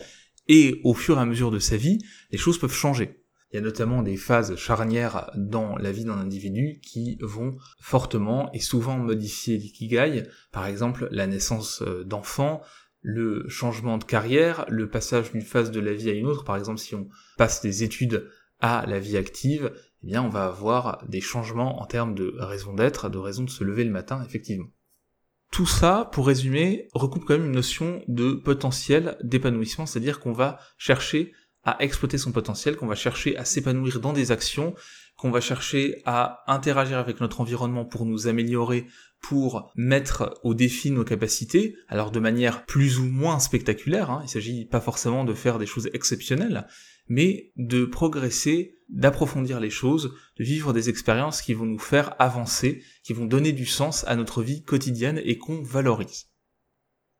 et 0.47 0.79
au 0.83 0.93
fur 0.93 1.17
et 1.17 1.21
à 1.21 1.25
mesure 1.25 1.51
de 1.51 1.59
sa 1.59 1.77
vie, 1.77 1.99
les 2.31 2.37
choses 2.37 2.57
peuvent 2.57 2.73
changer. 2.73 3.21
Il 3.51 3.57
y 3.57 3.59
a 3.59 3.61
notamment 3.61 4.01
des 4.01 4.15
phases 4.15 4.55
charnières 4.55 5.29
dans 5.35 5.75
la 5.75 5.91
vie 5.91 6.05
d'un 6.05 6.17
individu 6.17 6.79
qui 6.81 7.17
vont 7.19 7.57
fortement 7.81 8.49
et 8.53 8.59
souvent 8.59 8.97
modifier 8.97 9.57
l'ikigai, 9.57 10.23
par 10.53 10.65
exemple 10.65 11.09
la 11.11 11.27
naissance 11.27 11.81
euh, 11.81 12.05
d'enfants, 12.05 12.61
le 13.01 13.45
changement 13.49 13.97
de 13.97 14.05
carrière, 14.05 14.65
le 14.69 14.89
passage 14.89 15.31
d'une 15.31 15.41
phase 15.41 15.71
de 15.71 15.79
la 15.81 15.93
vie 15.93 16.09
à 16.09 16.13
une 16.13 16.27
autre, 16.27 16.45
par 16.45 16.55
exemple 16.55 16.79
si 16.79 16.95
on 16.95 17.09
passe 17.37 17.61
des 17.61 17.83
études 17.83 18.29
à 18.61 18.85
la 18.87 18.99
vie 18.99 19.17
active, 19.17 19.73
eh 20.03 20.07
bien 20.07 20.23
on 20.23 20.29
va 20.29 20.45
avoir 20.45 21.05
des 21.07 21.21
changements 21.21 21.81
en 21.81 21.85
termes 21.85 22.15
de 22.15 22.35
raison 22.39 22.73
d'être, 22.73 23.09
de 23.09 23.17
raison 23.17 23.43
de 23.43 23.49
se 23.49 23.63
lever 23.63 23.83
le 23.83 23.91
matin, 23.91 24.23
effectivement. 24.25 24.67
Tout 25.51 25.65
ça, 25.65 26.09
pour 26.13 26.27
résumer, 26.27 26.87
recoupe 26.93 27.25
quand 27.25 27.33
même 27.33 27.47
une 27.47 27.51
notion 27.51 28.01
de 28.07 28.33
potentiel 28.33 29.17
d'épanouissement, 29.21 29.85
c'est-à-dire 29.85 30.21
qu'on 30.21 30.31
va 30.31 30.59
chercher 30.77 31.33
à 31.63 31.83
exploiter 31.83 32.17
son 32.17 32.31
potentiel, 32.31 32.75
qu'on 32.75 32.87
va 32.87 32.95
chercher 32.95 33.37
à 33.37 33.45
s'épanouir 33.45 33.99
dans 33.99 34.13
des 34.13 34.31
actions, 34.31 34.73
qu'on 35.17 35.29
va 35.29 35.41
chercher 35.41 36.01
à 36.05 36.43
interagir 36.47 36.97
avec 36.97 37.19
notre 37.19 37.41
environnement 37.41 37.85
pour 37.85 38.05
nous 38.05 38.27
améliorer, 38.27 38.87
pour 39.21 39.71
mettre 39.75 40.39
au 40.43 40.55
défi 40.55 40.89
nos 40.89 41.03
capacités, 41.03 41.75
alors 41.87 42.11
de 42.11 42.19
manière 42.19 42.65
plus 42.65 42.97
ou 42.97 43.05
moins 43.05 43.39
spectaculaire, 43.39 44.09
hein, 44.09 44.21
il 44.23 44.29
s'agit 44.29 44.65
pas 44.65 44.81
forcément 44.81 45.23
de 45.23 45.33
faire 45.33 45.59
des 45.59 45.67
choses 45.67 45.89
exceptionnelles, 45.93 46.65
mais 47.11 47.51
de 47.57 47.83
progresser, 47.83 48.79
d'approfondir 48.87 49.59
les 49.59 49.69
choses, 49.69 50.15
de 50.37 50.45
vivre 50.45 50.71
des 50.71 50.87
expériences 50.87 51.41
qui 51.41 51.53
vont 51.53 51.65
nous 51.65 51.77
faire 51.77 52.15
avancer, 52.19 52.85
qui 53.03 53.11
vont 53.11 53.25
donner 53.25 53.51
du 53.51 53.65
sens 53.65 54.05
à 54.07 54.15
notre 54.15 54.41
vie 54.41 54.63
quotidienne 54.63 55.21
et 55.25 55.37
qu'on 55.37 55.61
valorise. 55.61 56.27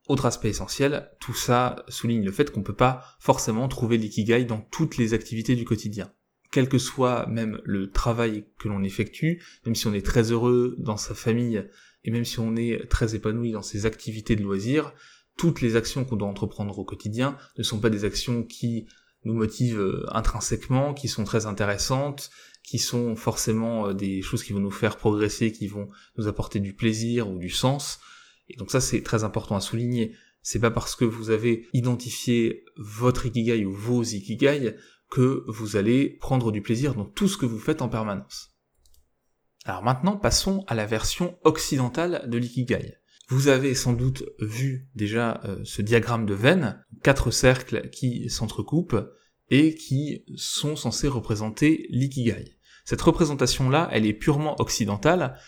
Autre 0.08 0.24
aspect 0.24 0.48
essentiel, 0.48 1.10
tout 1.20 1.34
ça 1.34 1.84
souligne 1.88 2.24
le 2.24 2.32
fait 2.32 2.50
qu'on 2.50 2.62
peut 2.62 2.74
pas 2.74 3.04
forcément 3.20 3.68
trouver 3.68 3.98
l'ikigai 3.98 4.46
dans 4.46 4.62
toutes 4.62 4.96
les 4.96 5.12
activités 5.12 5.56
du 5.56 5.66
quotidien. 5.66 6.10
Quel 6.50 6.70
que 6.70 6.78
soit 6.78 7.26
même 7.26 7.60
le 7.64 7.90
travail 7.90 8.46
que 8.58 8.68
l'on 8.68 8.82
effectue, 8.82 9.42
même 9.66 9.74
si 9.74 9.86
on 9.88 9.92
est 9.92 10.06
très 10.06 10.32
heureux 10.32 10.74
dans 10.78 10.96
sa 10.96 11.14
famille 11.14 11.68
et 12.04 12.10
même 12.10 12.24
si 12.24 12.40
on 12.40 12.56
est 12.56 12.88
très 12.88 13.14
épanoui 13.14 13.52
dans 13.52 13.60
ses 13.60 13.84
activités 13.84 14.36
de 14.36 14.42
loisirs, 14.42 14.94
toutes 15.36 15.60
les 15.60 15.76
actions 15.76 16.06
qu'on 16.06 16.16
doit 16.16 16.28
entreprendre 16.28 16.78
au 16.78 16.84
quotidien 16.84 17.36
ne 17.58 17.62
sont 17.62 17.78
pas 17.78 17.90
des 17.90 18.06
actions 18.06 18.42
qui 18.42 18.86
nous 19.24 19.34
motivent 19.34 19.80
euh, 19.80 20.06
intrinsèquement, 20.12 20.94
qui 20.94 21.08
sont 21.08 21.24
très 21.24 21.46
intéressantes, 21.46 22.30
qui 22.62 22.78
sont 22.78 23.16
forcément 23.16 23.88
euh, 23.88 23.94
des 23.94 24.22
choses 24.22 24.42
qui 24.42 24.52
vont 24.52 24.60
nous 24.60 24.70
faire 24.70 24.96
progresser, 24.96 25.52
qui 25.52 25.66
vont 25.66 25.88
nous 26.16 26.28
apporter 26.28 26.60
du 26.60 26.74
plaisir 26.74 27.30
ou 27.30 27.38
du 27.38 27.50
sens. 27.50 28.00
Et 28.48 28.56
donc 28.56 28.70
ça 28.70 28.80
c'est 28.80 29.02
très 29.02 29.24
important 29.24 29.56
à 29.56 29.60
souligner. 29.60 30.14
C'est 30.42 30.60
pas 30.60 30.70
parce 30.70 30.96
que 30.96 31.04
vous 31.04 31.30
avez 31.30 31.68
identifié 31.72 32.64
votre 32.76 33.26
ikigai 33.26 33.64
ou 33.64 33.72
vos 33.72 34.02
ikigai 34.02 34.74
que 35.10 35.44
vous 35.46 35.76
allez 35.76 36.08
prendre 36.08 36.50
du 36.50 36.62
plaisir 36.62 36.94
dans 36.94 37.04
tout 37.04 37.28
ce 37.28 37.36
que 37.36 37.46
vous 37.46 37.58
faites 37.58 37.82
en 37.82 37.88
permanence. 37.88 38.50
Alors 39.64 39.82
maintenant 39.82 40.16
passons 40.16 40.64
à 40.66 40.74
la 40.74 40.86
version 40.86 41.38
occidentale 41.44 42.28
de 42.28 42.38
l'ikigai. 42.38 42.96
Vous 43.32 43.48
avez 43.48 43.74
sans 43.74 43.94
doute 43.94 44.24
vu 44.40 44.90
déjà 44.94 45.40
euh, 45.46 45.56
ce 45.64 45.80
diagramme 45.80 46.26
de 46.26 46.34
Venn, 46.34 46.84
quatre 47.02 47.30
cercles 47.30 47.88
qui 47.88 48.28
s'entrecoupent 48.28 49.08
et 49.48 49.74
qui 49.74 50.26
sont 50.36 50.76
censés 50.76 51.08
représenter 51.08 51.86
l'ikigai. 51.88 52.58
Cette 52.84 53.00
représentation-là, 53.00 53.88
elle 53.90 54.04
est 54.04 54.12
purement 54.12 54.60
occidentale, 54.60 55.38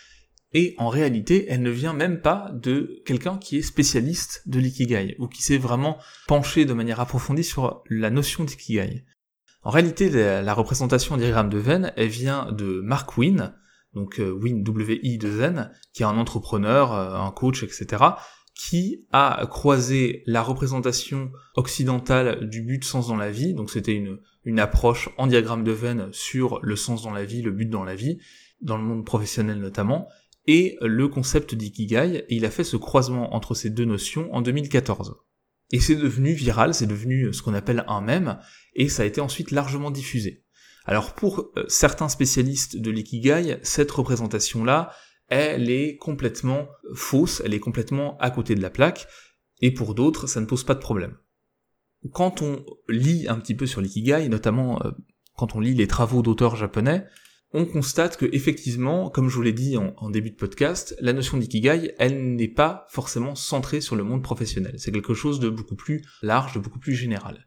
et 0.55 0.75
en 0.79 0.89
réalité, 0.89 1.45
elle 1.51 1.61
ne 1.61 1.69
vient 1.69 1.93
même 1.93 2.23
pas 2.23 2.51
de 2.55 3.03
quelqu'un 3.05 3.37
qui 3.37 3.59
est 3.59 3.63
spécialiste 3.63 4.49
de 4.49 4.61
l'ikigai, 4.61 5.15
ou 5.19 5.29
qui 5.29 5.43
s'est 5.43 5.59
vraiment 5.59 5.99
penché 6.27 6.65
de 6.65 6.73
manière 6.73 7.01
approfondie 7.01 7.45
sur 7.45 7.83
la 7.91 8.09
notion 8.09 8.45
d'ikigai. 8.45 9.05
En 9.63 9.69
réalité, 9.69 10.09
la, 10.09 10.55
représentation 10.55 11.19
diagramme 11.19 11.51
de 11.51 11.59
Venn, 11.59 11.93
elle 11.99 12.09
vient 12.09 12.51
de 12.51 12.81
Mark 12.83 13.19
Wynne, 13.19 13.53
donc 13.95 14.21
euh, 14.21 14.31
Win 14.31 14.63
W-I 14.63 15.19
de 15.19 15.31
Zen, 15.31 15.71
qui 15.93 16.03
est 16.03 16.07
un 16.07 16.19
entrepreneur, 16.19 16.93
euh, 16.93 17.15
un 17.15 17.31
coach, 17.31 17.63
etc., 17.63 18.03
qui 18.55 19.07
a 19.11 19.47
croisé 19.51 20.23
la 20.27 20.43
représentation 20.43 21.33
occidentale 21.57 22.49
du 22.49 22.63
but 22.63 22.85
sens 22.85 23.09
dans 23.09 23.17
la 23.17 23.31
vie, 23.31 23.53
donc 23.53 23.71
c'était 23.71 23.95
une, 23.95 24.19
une 24.45 24.61
approche 24.61 25.09
en 25.19 25.27
diagramme 25.27 25.65
de 25.65 25.73
Venn 25.73 26.09
sur 26.13 26.61
le 26.63 26.77
sens 26.77 27.03
dans 27.03 27.11
la 27.11 27.25
vie, 27.25 27.43
le 27.43 27.51
but 27.51 27.69
dans 27.69 27.83
la 27.83 27.97
vie, 27.97 28.19
dans 28.61 28.77
le 28.77 28.85
monde 28.85 29.05
professionnel 29.05 29.59
notamment, 29.59 30.09
et 30.47 30.77
le 30.81 31.09
concept 31.09 31.55
d'ikigai, 31.55 32.25
et 32.29 32.35
il 32.35 32.45
a 32.45 32.51
fait 32.51 32.65
ce 32.65 32.77
croisement 32.77 33.35
entre 33.35 33.55
ces 33.55 33.71
deux 33.71 33.87
notions 33.87 34.33
en 34.33 34.41
2014. 34.41 35.17
Et 35.73 35.81
c'est 35.81 35.97
devenu 35.97 36.33
viral, 36.33 36.75
c'est 36.75 36.87
devenu 36.87 37.33
ce 37.33 37.43
qu'on 37.43 37.55
appelle 37.55 37.85
un 37.89 38.03
mème, 38.03 38.39
et 38.75 38.89
ça 38.89 39.03
a 39.03 39.07
été 39.07 39.21
ensuite 39.21 39.51
largement 39.51 39.91
diffusé. 39.91 40.44
Alors 40.85 41.15
pour 41.15 41.51
euh, 41.57 41.65
certains 41.69 42.09
spécialistes 42.09 42.77
de 42.77 42.91
l'ikigai, 42.91 43.59
cette 43.63 43.91
représentation-là, 43.91 44.93
elle 45.29 45.71
est 45.71 45.97
complètement 45.97 46.69
fausse, 46.95 47.43
elle 47.45 47.55
est 47.55 47.61
complètement 47.61 48.19
à 48.19 48.31
côté 48.31 48.55
de 48.55 48.63
la 48.63 48.71
plaque, 48.71 49.09
et 49.61 49.73
pour 49.73 49.95
d'autres, 49.95 50.27
ça 50.27 50.41
ne 50.41 50.47
pose 50.47 50.65
pas 50.65 50.75
de 50.75 50.81
problème. 50.81 51.17
Quand 52.13 52.43
on 52.43 52.65
lit 52.89 53.27
un 53.29 53.37
petit 53.37 53.55
peu 53.55 53.67
sur 53.67 53.81
l'ikigai, 53.81 54.29
notamment 54.29 54.83
euh, 54.85 54.91
quand 55.37 55.57
on 55.57 55.61
lit 55.61 55.75
les 55.75 55.87
travaux 55.87 56.21
d'auteurs 56.21 56.57
japonais, 56.57 57.07
on 57.53 57.65
constate 57.65 58.17
que 58.17 58.27
effectivement, 58.33 59.09
comme 59.09 59.29
je 59.29 59.37
vous 59.37 59.43
l'ai 59.43 59.53
dit 59.53 59.77
en, 59.77 59.95
en, 59.97 60.11
début 60.11 60.31
de 60.31 60.37
podcast, 60.37 60.97
la 61.01 61.13
notion 61.13 61.39
d'ikigai, 61.39 61.95
elle 61.99 62.35
n'est 62.35 62.49
pas 62.49 62.87
forcément 62.91 63.37
centrée 63.37 63.81
sur 63.81 63.95
le 63.95 64.03
monde 64.03 64.23
professionnel. 64.23 64.75
C'est 64.77 64.93
quelque 64.93 65.15
chose 65.15 65.39
de 65.39 65.49
beaucoup 65.49 65.77
plus 65.77 66.03
large, 66.21 66.55
de 66.55 66.59
beaucoup 66.59 66.81
plus 66.81 66.95
général. 66.95 67.47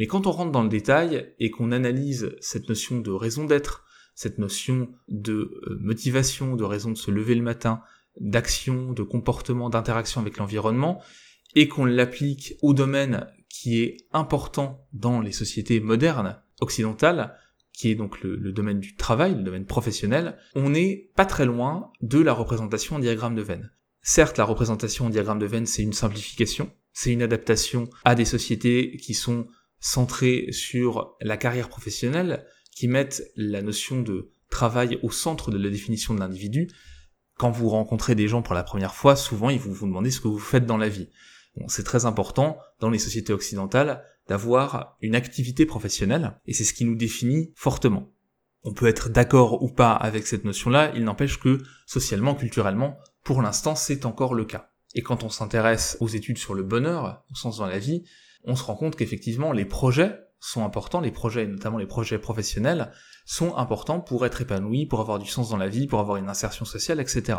Mais 0.00 0.06
quand 0.06 0.26
on 0.26 0.32
rentre 0.32 0.50
dans 0.50 0.62
le 0.62 0.70
détail 0.70 1.30
et 1.38 1.50
qu'on 1.50 1.72
analyse 1.72 2.34
cette 2.40 2.70
notion 2.70 3.00
de 3.00 3.10
raison 3.10 3.44
d'être, 3.44 3.84
cette 4.14 4.38
notion 4.38 4.88
de 5.08 5.60
euh, 5.68 5.78
motivation, 5.78 6.56
de 6.56 6.64
raison 6.64 6.90
de 6.90 6.96
se 6.96 7.10
lever 7.10 7.34
le 7.34 7.42
matin, 7.42 7.82
d'action, 8.18 8.94
de 8.94 9.02
comportement, 9.02 9.68
d'interaction 9.68 10.22
avec 10.22 10.38
l'environnement, 10.38 11.02
et 11.54 11.68
qu'on 11.68 11.84
l'applique 11.84 12.54
au 12.62 12.72
domaine 12.72 13.26
qui 13.50 13.82
est 13.82 13.98
important 14.12 14.86
dans 14.94 15.20
les 15.20 15.32
sociétés 15.32 15.80
modernes 15.80 16.40
occidentales, 16.62 17.36
qui 17.74 17.90
est 17.90 17.94
donc 17.94 18.22
le, 18.22 18.52
domaine 18.52 18.80
du 18.80 18.96
travail, 18.96 19.34
le 19.34 19.42
domaine 19.42 19.66
professionnel, 19.66 20.38
on 20.54 20.70
n'est 20.70 21.10
pas 21.14 21.26
très 21.26 21.44
loin 21.44 21.92
de 22.00 22.20
la 22.20 22.32
représentation 22.32 22.96
en 22.96 23.00
diagramme 23.00 23.34
de 23.34 23.42
Venn. 23.42 23.70
Certes, 24.00 24.38
la 24.38 24.44
représentation 24.44 25.06
en 25.06 25.10
diagramme 25.10 25.38
de 25.38 25.46
Venn, 25.46 25.66
c'est 25.66 25.82
une 25.82 25.92
simplification, 25.92 26.72
c'est 26.94 27.12
une 27.12 27.22
adaptation 27.22 27.90
à 28.04 28.14
des 28.14 28.24
sociétés 28.24 28.96
qui 28.96 29.12
sont 29.12 29.46
centrées 29.80 30.48
sur 30.52 31.16
la 31.20 31.36
carrière 31.36 31.68
professionnelle, 31.68 32.46
qui 32.70 32.88
mettent 32.88 33.22
la 33.36 33.62
notion 33.62 34.00
de 34.00 34.32
travail 34.48 34.98
au 35.02 35.10
centre 35.10 35.50
de 35.50 35.58
la 35.58 35.70
définition 35.70 36.14
de 36.14 36.20
l'individu. 36.20 36.68
Quand 37.36 37.50
vous 37.50 37.68
rencontrez 37.68 38.14
des 38.14 38.28
gens 38.28 38.42
pour 38.42 38.54
la 38.54 38.62
première 38.62 38.94
fois, 38.94 39.16
souvent 39.16 39.50
ils 39.50 39.58
vous 39.58 39.86
demander 39.86 40.10
ce 40.10 40.20
que 40.20 40.28
vous 40.28 40.38
faites 40.38 40.66
dans 40.66 40.76
la 40.76 40.88
vie. 40.88 41.08
Bon, 41.56 41.68
c'est 41.68 41.84
très 41.84 42.04
important 42.04 42.58
dans 42.78 42.90
les 42.90 42.98
sociétés 42.98 43.32
occidentales 43.32 44.04
d'avoir 44.28 44.96
une 45.00 45.14
activité 45.14 45.66
professionnelle, 45.66 46.38
et 46.46 46.52
c'est 46.52 46.64
ce 46.64 46.74
qui 46.74 46.84
nous 46.84 46.94
définit 46.94 47.52
fortement. 47.56 48.12
On 48.62 48.74
peut 48.74 48.86
être 48.86 49.08
d'accord 49.08 49.62
ou 49.62 49.68
pas 49.68 49.92
avec 49.92 50.26
cette 50.26 50.44
notion-là, 50.44 50.92
il 50.94 51.04
n'empêche 51.04 51.40
que 51.40 51.58
socialement, 51.86 52.34
culturellement, 52.34 52.98
pour 53.24 53.42
l'instant, 53.42 53.74
c'est 53.74 54.04
encore 54.04 54.34
le 54.34 54.44
cas. 54.44 54.70
Et 54.94 55.02
quand 55.02 55.24
on 55.24 55.30
s'intéresse 55.30 55.96
aux 56.00 56.08
études 56.08 56.38
sur 56.38 56.54
le 56.54 56.62
bonheur, 56.62 57.24
au 57.30 57.34
sens 57.34 57.58
dans 57.58 57.66
la 57.66 57.78
vie, 57.78 58.04
on 58.44 58.56
se 58.56 58.64
rend 58.64 58.76
compte 58.76 58.96
qu'effectivement, 58.96 59.52
les 59.52 59.64
projets 59.64 60.18
sont 60.40 60.64
importants, 60.64 61.00
les 61.00 61.10
projets, 61.10 61.46
notamment 61.46 61.78
les 61.78 61.86
projets 61.86 62.18
professionnels, 62.18 62.92
sont 63.26 63.56
importants 63.56 64.00
pour 64.00 64.24
être 64.24 64.40
épanouis, 64.40 64.86
pour 64.86 65.00
avoir 65.00 65.18
du 65.18 65.28
sens 65.28 65.50
dans 65.50 65.56
la 65.56 65.68
vie, 65.68 65.86
pour 65.86 66.00
avoir 66.00 66.16
une 66.16 66.28
insertion 66.28 66.64
sociale, 66.64 67.00
etc. 67.00 67.38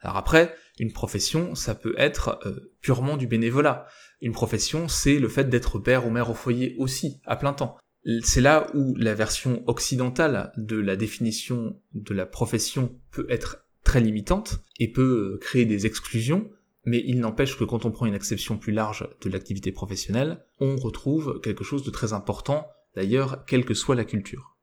Alors 0.00 0.16
après, 0.16 0.54
une 0.78 0.92
profession, 0.92 1.54
ça 1.54 1.74
peut 1.74 1.94
être 1.98 2.38
euh, 2.46 2.72
purement 2.80 3.16
du 3.16 3.26
bénévolat. 3.26 3.86
Une 4.20 4.32
profession, 4.32 4.88
c'est 4.88 5.18
le 5.18 5.28
fait 5.28 5.48
d'être 5.48 5.78
père 5.78 6.06
ou 6.06 6.10
mère 6.10 6.30
au 6.30 6.34
foyer 6.34 6.76
aussi, 6.78 7.20
à 7.24 7.36
plein 7.36 7.52
temps. 7.52 7.76
C'est 8.22 8.40
là 8.40 8.68
où 8.72 8.94
la 8.96 9.14
version 9.14 9.64
occidentale 9.66 10.52
de 10.56 10.76
la 10.76 10.94
définition 10.94 11.80
de 11.92 12.14
la 12.14 12.24
profession 12.24 12.96
peut 13.10 13.26
être 13.28 13.66
très 13.82 14.00
limitante 14.00 14.60
et 14.78 14.92
peut 14.92 15.34
euh, 15.34 15.38
créer 15.38 15.64
des 15.64 15.86
exclusions, 15.86 16.48
mais 16.86 17.02
il 17.04 17.20
n'empêche 17.20 17.58
que 17.58 17.64
quand 17.64 17.84
on 17.84 17.90
prend 17.90 18.06
une 18.06 18.14
acception 18.14 18.56
plus 18.56 18.72
large 18.72 19.08
de 19.20 19.28
l'activité 19.28 19.72
professionnelle, 19.72 20.44
on 20.60 20.76
retrouve 20.76 21.40
quelque 21.42 21.64
chose 21.64 21.82
de 21.82 21.90
très 21.90 22.12
important, 22.12 22.68
d'ailleurs, 22.94 23.44
quelle 23.44 23.64
que 23.64 23.74
soit 23.74 23.96
la 23.96 24.04
culture. 24.04 24.56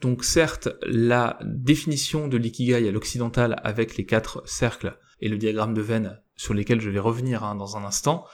Donc 0.00 0.24
certes, 0.24 0.68
la 0.82 1.38
définition 1.44 2.26
de 2.26 2.36
l'ikigai 2.36 2.88
à 2.88 2.90
l'occidental 2.90 3.60
avec 3.62 3.96
les 3.96 4.04
quatre 4.04 4.42
cercles 4.46 4.98
et 5.20 5.28
le 5.28 5.38
diagramme 5.38 5.74
de 5.74 5.80
Venn 5.80 6.20
sur 6.36 6.54
lesquels 6.54 6.80
je 6.80 6.90
vais 6.90 6.98
revenir 6.98 7.44
hein, 7.44 7.54
dans 7.54 7.76
un 7.76 7.84
instant, 7.84 8.24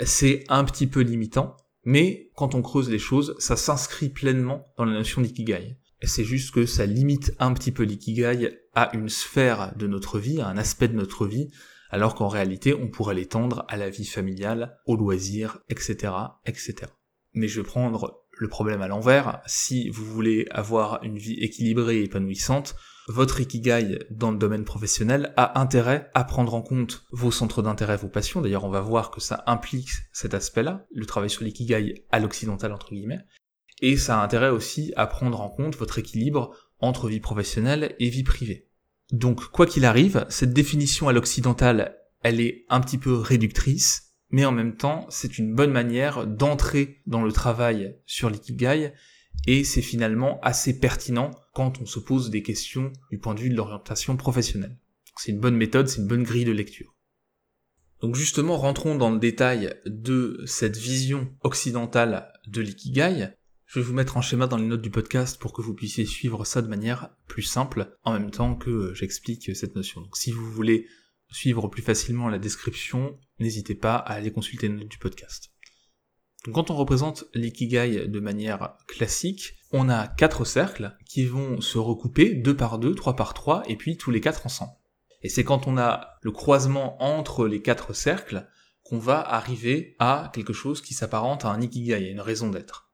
c'est 0.00 0.44
un 0.48 0.64
petit 0.64 0.88
peu 0.88 1.00
limitant, 1.00 1.56
mais 1.84 2.30
quand 2.34 2.56
on 2.56 2.62
creuse 2.62 2.90
les 2.90 2.98
choses, 2.98 3.36
ça 3.38 3.56
s'inscrit 3.56 4.08
pleinement 4.08 4.66
dans 4.76 4.84
la 4.84 4.94
notion 4.94 5.22
d'ikigai. 5.22 5.76
C'est 6.02 6.24
juste 6.24 6.52
que 6.52 6.66
ça 6.66 6.86
limite 6.86 7.34
un 7.38 7.52
petit 7.52 7.70
peu 7.70 7.84
l'ikigai 7.84 8.58
à 8.74 8.94
une 8.96 9.08
sphère 9.08 9.74
de 9.76 9.86
notre 9.86 10.18
vie, 10.18 10.40
à 10.40 10.48
un 10.48 10.56
aspect 10.56 10.88
de 10.88 10.96
notre 10.96 11.26
vie, 11.26 11.50
alors 11.90 12.14
qu'en 12.14 12.28
réalité 12.28 12.74
on 12.74 12.88
pourrait 12.88 13.14
l'étendre 13.14 13.64
à 13.68 13.76
la 13.76 13.90
vie 13.90 14.06
familiale, 14.06 14.78
aux 14.86 14.96
loisirs, 14.96 15.58
etc., 15.68 16.12
etc. 16.46 16.74
Mais 17.34 17.48
je 17.48 17.60
vais 17.60 17.66
prendre 17.66 18.24
le 18.32 18.48
problème 18.48 18.82
à 18.82 18.88
l'envers, 18.88 19.40
si 19.46 19.88
vous 19.90 20.04
voulez 20.04 20.46
avoir 20.50 21.02
une 21.02 21.18
vie 21.18 21.38
équilibrée 21.40 21.98
et 21.98 22.04
épanouissante, 22.04 22.76
votre 23.08 23.40
ikigai 23.40 23.98
dans 24.10 24.30
le 24.30 24.38
domaine 24.38 24.64
professionnel 24.64 25.32
a 25.36 25.58
intérêt 25.60 26.10
à 26.14 26.24
prendre 26.24 26.54
en 26.54 26.62
compte 26.62 27.04
vos 27.10 27.30
centres 27.30 27.62
d'intérêt, 27.62 27.96
vos 27.96 28.08
passions. 28.08 28.42
D'ailleurs, 28.42 28.64
on 28.64 28.70
va 28.70 28.82
voir 28.82 29.10
que 29.10 29.20
ça 29.20 29.42
implique 29.46 29.88
cet 30.12 30.34
aspect-là, 30.34 30.86
le 30.92 31.06
travail 31.06 31.30
sur 31.30 31.42
l'ikigai 31.42 32.06
à 32.10 32.20
l'occidental 32.20 32.72
entre 32.72 32.90
guillemets. 32.90 33.24
Et 33.80 33.96
ça 33.96 34.20
a 34.20 34.24
intérêt 34.24 34.50
aussi 34.50 34.92
à 34.96 35.06
prendre 35.06 35.40
en 35.40 35.48
compte 35.48 35.76
votre 35.76 35.98
équilibre 35.98 36.54
entre 36.80 37.08
vie 37.08 37.20
professionnelle 37.20 37.96
et 37.98 38.10
vie 38.10 38.24
privée. 38.24 38.67
Donc, 39.12 39.46
quoi 39.46 39.66
qu'il 39.66 39.84
arrive, 39.84 40.26
cette 40.28 40.52
définition 40.52 41.08
à 41.08 41.12
l'occidental, 41.12 41.96
elle 42.22 42.40
est 42.40 42.64
un 42.68 42.80
petit 42.80 42.98
peu 42.98 43.14
réductrice, 43.14 44.14
mais 44.30 44.44
en 44.44 44.52
même 44.52 44.76
temps, 44.76 45.06
c'est 45.08 45.38
une 45.38 45.54
bonne 45.54 45.72
manière 45.72 46.26
d'entrer 46.26 47.00
dans 47.06 47.22
le 47.22 47.32
travail 47.32 47.96
sur 48.04 48.28
l'ikigai, 48.28 48.92
et 49.46 49.64
c'est 49.64 49.82
finalement 49.82 50.40
assez 50.42 50.78
pertinent 50.78 51.30
quand 51.54 51.80
on 51.80 51.86
se 51.86 52.00
pose 52.00 52.30
des 52.30 52.42
questions 52.42 52.92
du 53.10 53.18
point 53.18 53.34
de 53.34 53.40
vue 53.40 53.50
de 53.50 53.56
l'orientation 53.56 54.16
professionnelle. 54.16 54.78
C'est 55.16 55.32
une 55.32 55.40
bonne 55.40 55.56
méthode, 55.56 55.88
c'est 55.88 56.00
une 56.00 56.06
bonne 56.06 56.22
grille 56.22 56.44
de 56.44 56.52
lecture. 56.52 56.94
Donc 58.00 58.14
justement, 58.14 58.56
rentrons 58.56 58.94
dans 58.94 59.10
le 59.10 59.18
détail 59.18 59.74
de 59.86 60.42
cette 60.46 60.76
vision 60.76 61.32
occidentale 61.42 62.32
de 62.46 62.60
l'ikigai. 62.60 63.30
Je 63.68 63.80
vais 63.80 63.84
vous 63.84 63.92
mettre 63.92 64.16
en 64.16 64.22
schéma 64.22 64.46
dans 64.46 64.56
les 64.56 64.64
notes 64.64 64.80
du 64.80 64.88
podcast 64.88 65.38
pour 65.38 65.52
que 65.52 65.60
vous 65.60 65.74
puissiez 65.74 66.06
suivre 66.06 66.46
ça 66.46 66.62
de 66.62 66.68
manière 66.68 67.10
plus 67.26 67.42
simple 67.42 67.94
en 68.02 68.14
même 68.14 68.30
temps 68.30 68.54
que 68.54 68.94
j'explique 68.94 69.54
cette 69.54 69.76
notion. 69.76 70.00
Donc 70.00 70.16
si 70.16 70.32
vous 70.32 70.50
voulez 70.50 70.86
suivre 71.30 71.68
plus 71.68 71.82
facilement 71.82 72.30
la 72.30 72.38
description, 72.38 73.18
n'hésitez 73.38 73.74
pas 73.74 73.96
à 73.96 74.14
aller 74.14 74.32
consulter 74.32 74.68
les 74.68 74.74
notes 74.74 74.88
du 74.88 74.96
podcast. 74.96 75.50
Donc 76.46 76.54
quand 76.54 76.70
on 76.70 76.76
représente 76.76 77.26
l'ikigai 77.34 78.08
de 78.08 78.20
manière 78.20 78.78
classique, 78.86 79.56
on 79.70 79.90
a 79.90 80.08
quatre 80.08 80.46
cercles 80.46 80.96
qui 81.04 81.26
vont 81.26 81.60
se 81.60 81.76
recouper 81.76 82.32
deux 82.32 82.56
par 82.56 82.78
deux, 82.78 82.94
trois 82.94 83.16
par 83.16 83.34
trois, 83.34 83.64
et 83.68 83.76
puis 83.76 83.98
tous 83.98 84.10
les 84.10 84.22
quatre 84.22 84.46
ensemble. 84.46 84.72
Et 85.20 85.28
c'est 85.28 85.44
quand 85.44 85.66
on 85.66 85.76
a 85.76 86.16
le 86.22 86.30
croisement 86.30 87.02
entre 87.02 87.46
les 87.46 87.60
quatre 87.60 87.92
cercles 87.92 88.48
qu'on 88.82 88.98
va 88.98 89.20
arriver 89.20 89.94
à 89.98 90.30
quelque 90.32 90.54
chose 90.54 90.80
qui 90.80 90.94
s'apparente 90.94 91.44
à 91.44 91.50
un 91.50 91.60
ikigai, 91.60 91.92
à 91.92 91.98
une 91.98 92.22
raison 92.22 92.48
d'être. 92.48 92.87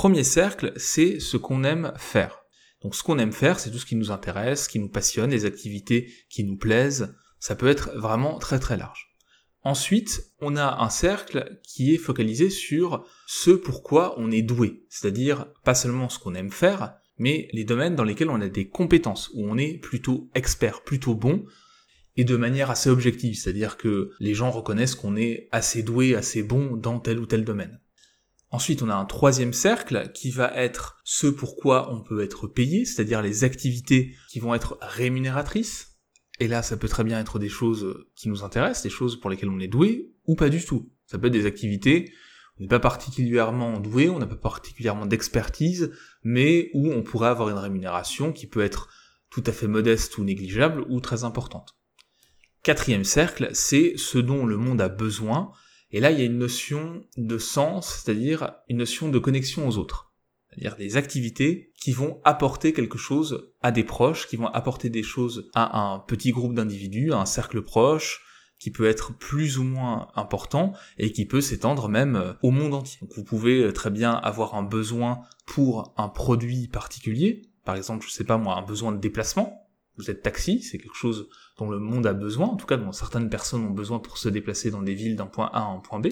Premier 0.00 0.24
cercle, 0.24 0.72
c'est 0.76 1.20
ce 1.20 1.36
qu'on 1.36 1.62
aime 1.62 1.92
faire. 1.98 2.40
Donc 2.80 2.94
ce 2.94 3.02
qu'on 3.02 3.18
aime 3.18 3.34
faire, 3.34 3.60
c'est 3.60 3.70
tout 3.70 3.76
ce 3.76 3.84
qui 3.84 3.96
nous 3.96 4.10
intéresse, 4.10 4.66
qui 4.66 4.78
nous 4.78 4.88
passionne, 4.88 5.28
les 5.28 5.44
activités 5.44 6.10
qui 6.30 6.42
nous 6.42 6.56
plaisent. 6.56 7.14
Ça 7.38 7.54
peut 7.54 7.68
être 7.68 7.90
vraiment 7.98 8.38
très 8.38 8.58
très 8.58 8.78
large. 8.78 9.14
Ensuite, 9.62 10.32
on 10.40 10.56
a 10.56 10.82
un 10.82 10.88
cercle 10.88 11.60
qui 11.64 11.94
est 11.94 11.98
focalisé 11.98 12.48
sur 12.48 13.04
ce 13.26 13.50
pourquoi 13.50 14.18
on 14.18 14.30
est 14.30 14.40
doué, 14.40 14.86
c'est-à-dire 14.88 15.52
pas 15.64 15.74
seulement 15.74 16.08
ce 16.08 16.18
qu'on 16.18 16.34
aime 16.34 16.50
faire, 16.50 16.94
mais 17.18 17.50
les 17.52 17.64
domaines 17.64 17.94
dans 17.94 18.04
lesquels 18.04 18.30
on 18.30 18.40
a 18.40 18.48
des 18.48 18.68
compétences, 18.68 19.30
où 19.34 19.46
on 19.50 19.58
est 19.58 19.74
plutôt 19.74 20.30
expert, 20.34 20.80
plutôt 20.80 21.14
bon, 21.14 21.44
et 22.16 22.24
de 22.24 22.38
manière 22.38 22.70
assez 22.70 22.88
objective, 22.88 23.34
c'est-à-dire 23.34 23.76
que 23.76 24.12
les 24.18 24.32
gens 24.32 24.50
reconnaissent 24.50 24.94
qu'on 24.94 25.16
est 25.16 25.50
assez 25.52 25.82
doué, 25.82 26.14
assez 26.14 26.42
bon 26.42 26.74
dans 26.74 27.00
tel 27.00 27.18
ou 27.18 27.26
tel 27.26 27.44
domaine. 27.44 27.78
Ensuite, 28.52 28.82
on 28.82 28.90
a 28.90 28.94
un 28.94 29.04
troisième 29.04 29.52
cercle 29.52 30.10
qui 30.12 30.30
va 30.30 30.52
être 30.56 31.00
ce 31.04 31.28
pourquoi 31.28 31.92
on 31.92 32.02
peut 32.02 32.22
être 32.22 32.48
payé, 32.48 32.84
c'est-à-dire 32.84 33.22
les 33.22 33.44
activités 33.44 34.16
qui 34.28 34.40
vont 34.40 34.54
être 34.54 34.76
rémunératrices. 34.80 35.98
Et 36.40 36.48
là, 36.48 36.62
ça 36.62 36.76
peut 36.76 36.88
très 36.88 37.04
bien 37.04 37.20
être 37.20 37.38
des 37.38 37.48
choses 37.48 38.06
qui 38.16 38.28
nous 38.28 38.42
intéressent, 38.42 38.82
des 38.82 38.90
choses 38.90 39.20
pour 39.20 39.30
lesquelles 39.30 39.50
on 39.50 39.60
est 39.60 39.68
doué, 39.68 40.12
ou 40.26 40.34
pas 40.34 40.48
du 40.48 40.64
tout. 40.64 40.90
Ça 41.06 41.18
peut 41.18 41.28
être 41.28 41.32
des 41.32 41.46
activités 41.46 42.12
où 42.56 42.60
on 42.60 42.62
n'est 42.62 42.68
pas 42.68 42.80
particulièrement 42.80 43.78
doué, 43.78 44.08
on 44.08 44.18
n'a 44.18 44.26
pas 44.26 44.36
particulièrement 44.36 45.06
d'expertise, 45.06 45.92
mais 46.24 46.70
où 46.74 46.90
on 46.90 47.02
pourrait 47.02 47.28
avoir 47.28 47.50
une 47.50 47.58
rémunération 47.58 48.32
qui 48.32 48.48
peut 48.48 48.62
être 48.62 48.88
tout 49.30 49.44
à 49.46 49.52
fait 49.52 49.68
modeste 49.68 50.18
ou 50.18 50.24
négligeable, 50.24 50.84
ou 50.88 51.00
très 51.00 51.22
importante. 51.22 51.76
Quatrième 52.64 53.04
cercle, 53.04 53.50
c'est 53.52 53.92
ce 53.96 54.18
dont 54.18 54.44
le 54.44 54.56
monde 54.56 54.80
a 54.80 54.88
besoin, 54.88 55.52
et 55.92 56.00
là, 56.00 56.10
il 56.10 56.18
y 56.18 56.22
a 56.22 56.26
une 56.26 56.38
notion 56.38 57.04
de 57.16 57.38
sens, 57.38 58.02
c'est-à-dire 58.02 58.54
une 58.68 58.78
notion 58.78 59.08
de 59.08 59.18
connexion 59.18 59.68
aux 59.68 59.76
autres. 59.76 60.12
C'est-à-dire 60.48 60.76
des 60.76 60.96
activités 60.96 61.72
qui 61.80 61.92
vont 61.92 62.20
apporter 62.24 62.72
quelque 62.72 62.98
chose 62.98 63.52
à 63.62 63.70
des 63.70 63.84
proches, 63.84 64.26
qui 64.26 64.36
vont 64.36 64.48
apporter 64.48 64.90
des 64.90 65.02
choses 65.02 65.48
à 65.54 65.80
un 65.80 66.00
petit 66.00 66.32
groupe 66.32 66.54
d'individus, 66.54 67.12
à 67.12 67.18
un 67.18 67.26
cercle 67.26 67.62
proche, 67.62 68.22
qui 68.58 68.70
peut 68.70 68.86
être 68.86 69.16
plus 69.16 69.58
ou 69.58 69.64
moins 69.64 70.08
important 70.16 70.74
et 70.98 71.12
qui 71.12 71.24
peut 71.24 71.40
s'étendre 71.40 71.88
même 71.88 72.16
euh, 72.16 72.32
au 72.42 72.50
monde 72.50 72.74
entier. 72.74 72.98
Donc 73.00 73.10
vous 73.16 73.24
pouvez 73.24 73.62
euh, 73.62 73.72
très 73.72 73.90
bien 73.90 74.12
avoir 74.12 74.54
un 74.54 74.62
besoin 74.62 75.22
pour 75.46 75.94
un 75.96 76.08
produit 76.08 76.68
particulier, 76.68 77.50
par 77.64 77.76
exemple, 77.76 78.06
je 78.06 78.12
sais 78.12 78.24
pas 78.24 78.36
moi, 78.36 78.56
un 78.56 78.62
besoin 78.62 78.92
de 78.92 78.98
déplacement. 78.98 79.66
Vous 80.00 80.10
êtes 80.10 80.22
taxi, 80.22 80.62
c'est 80.62 80.78
quelque 80.78 80.96
chose 80.96 81.28
dont 81.58 81.68
le 81.68 81.78
monde 81.78 82.06
a 82.06 82.14
besoin, 82.14 82.46
en 82.46 82.56
tout 82.56 82.66
cas 82.66 82.78
dont 82.78 82.92
certaines 82.92 83.28
personnes 83.28 83.64
ont 83.64 83.70
besoin 83.70 83.98
pour 83.98 84.16
se 84.16 84.28
déplacer 84.28 84.70
dans 84.70 84.82
des 84.82 84.94
villes 84.94 85.16
d'un 85.16 85.26
point 85.26 85.50
A 85.52 85.60
à 85.60 85.64
un 85.64 85.78
point 85.78 86.00
B. 86.00 86.08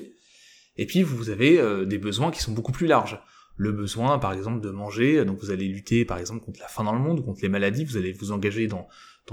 Et 0.76 0.86
puis 0.86 1.02
vous 1.02 1.30
avez 1.30 1.58
euh, 1.58 1.84
des 1.86 1.98
besoins 1.98 2.30
qui 2.30 2.42
sont 2.42 2.52
beaucoup 2.52 2.72
plus 2.72 2.86
larges. 2.86 3.20
Le 3.56 3.72
besoin, 3.72 4.18
par 4.18 4.32
exemple, 4.32 4.60
de 4.60 4.70
manger, 4.70 5.24
donc 5.24 5.40
vous 5.40 5.50
allez 5.50 5.66
lutter, 5.66 6.04
par 6.04 6.18
exemple, 6.18 6.44
contre 6.44 6.60
la 6.60 6.68
faim 6.68 6.84
dans 6.84 6.92
le 6.92 7.00
monde, 7.00 7.24
contre 7.24 7.40
les 7.42 7.48
maladies, 7.48 7.84
vous 7.84 7.96
allez 7.96 8.12
vous 8.12 8.30
engager 8.30 8.68
dans, 8.68 8.86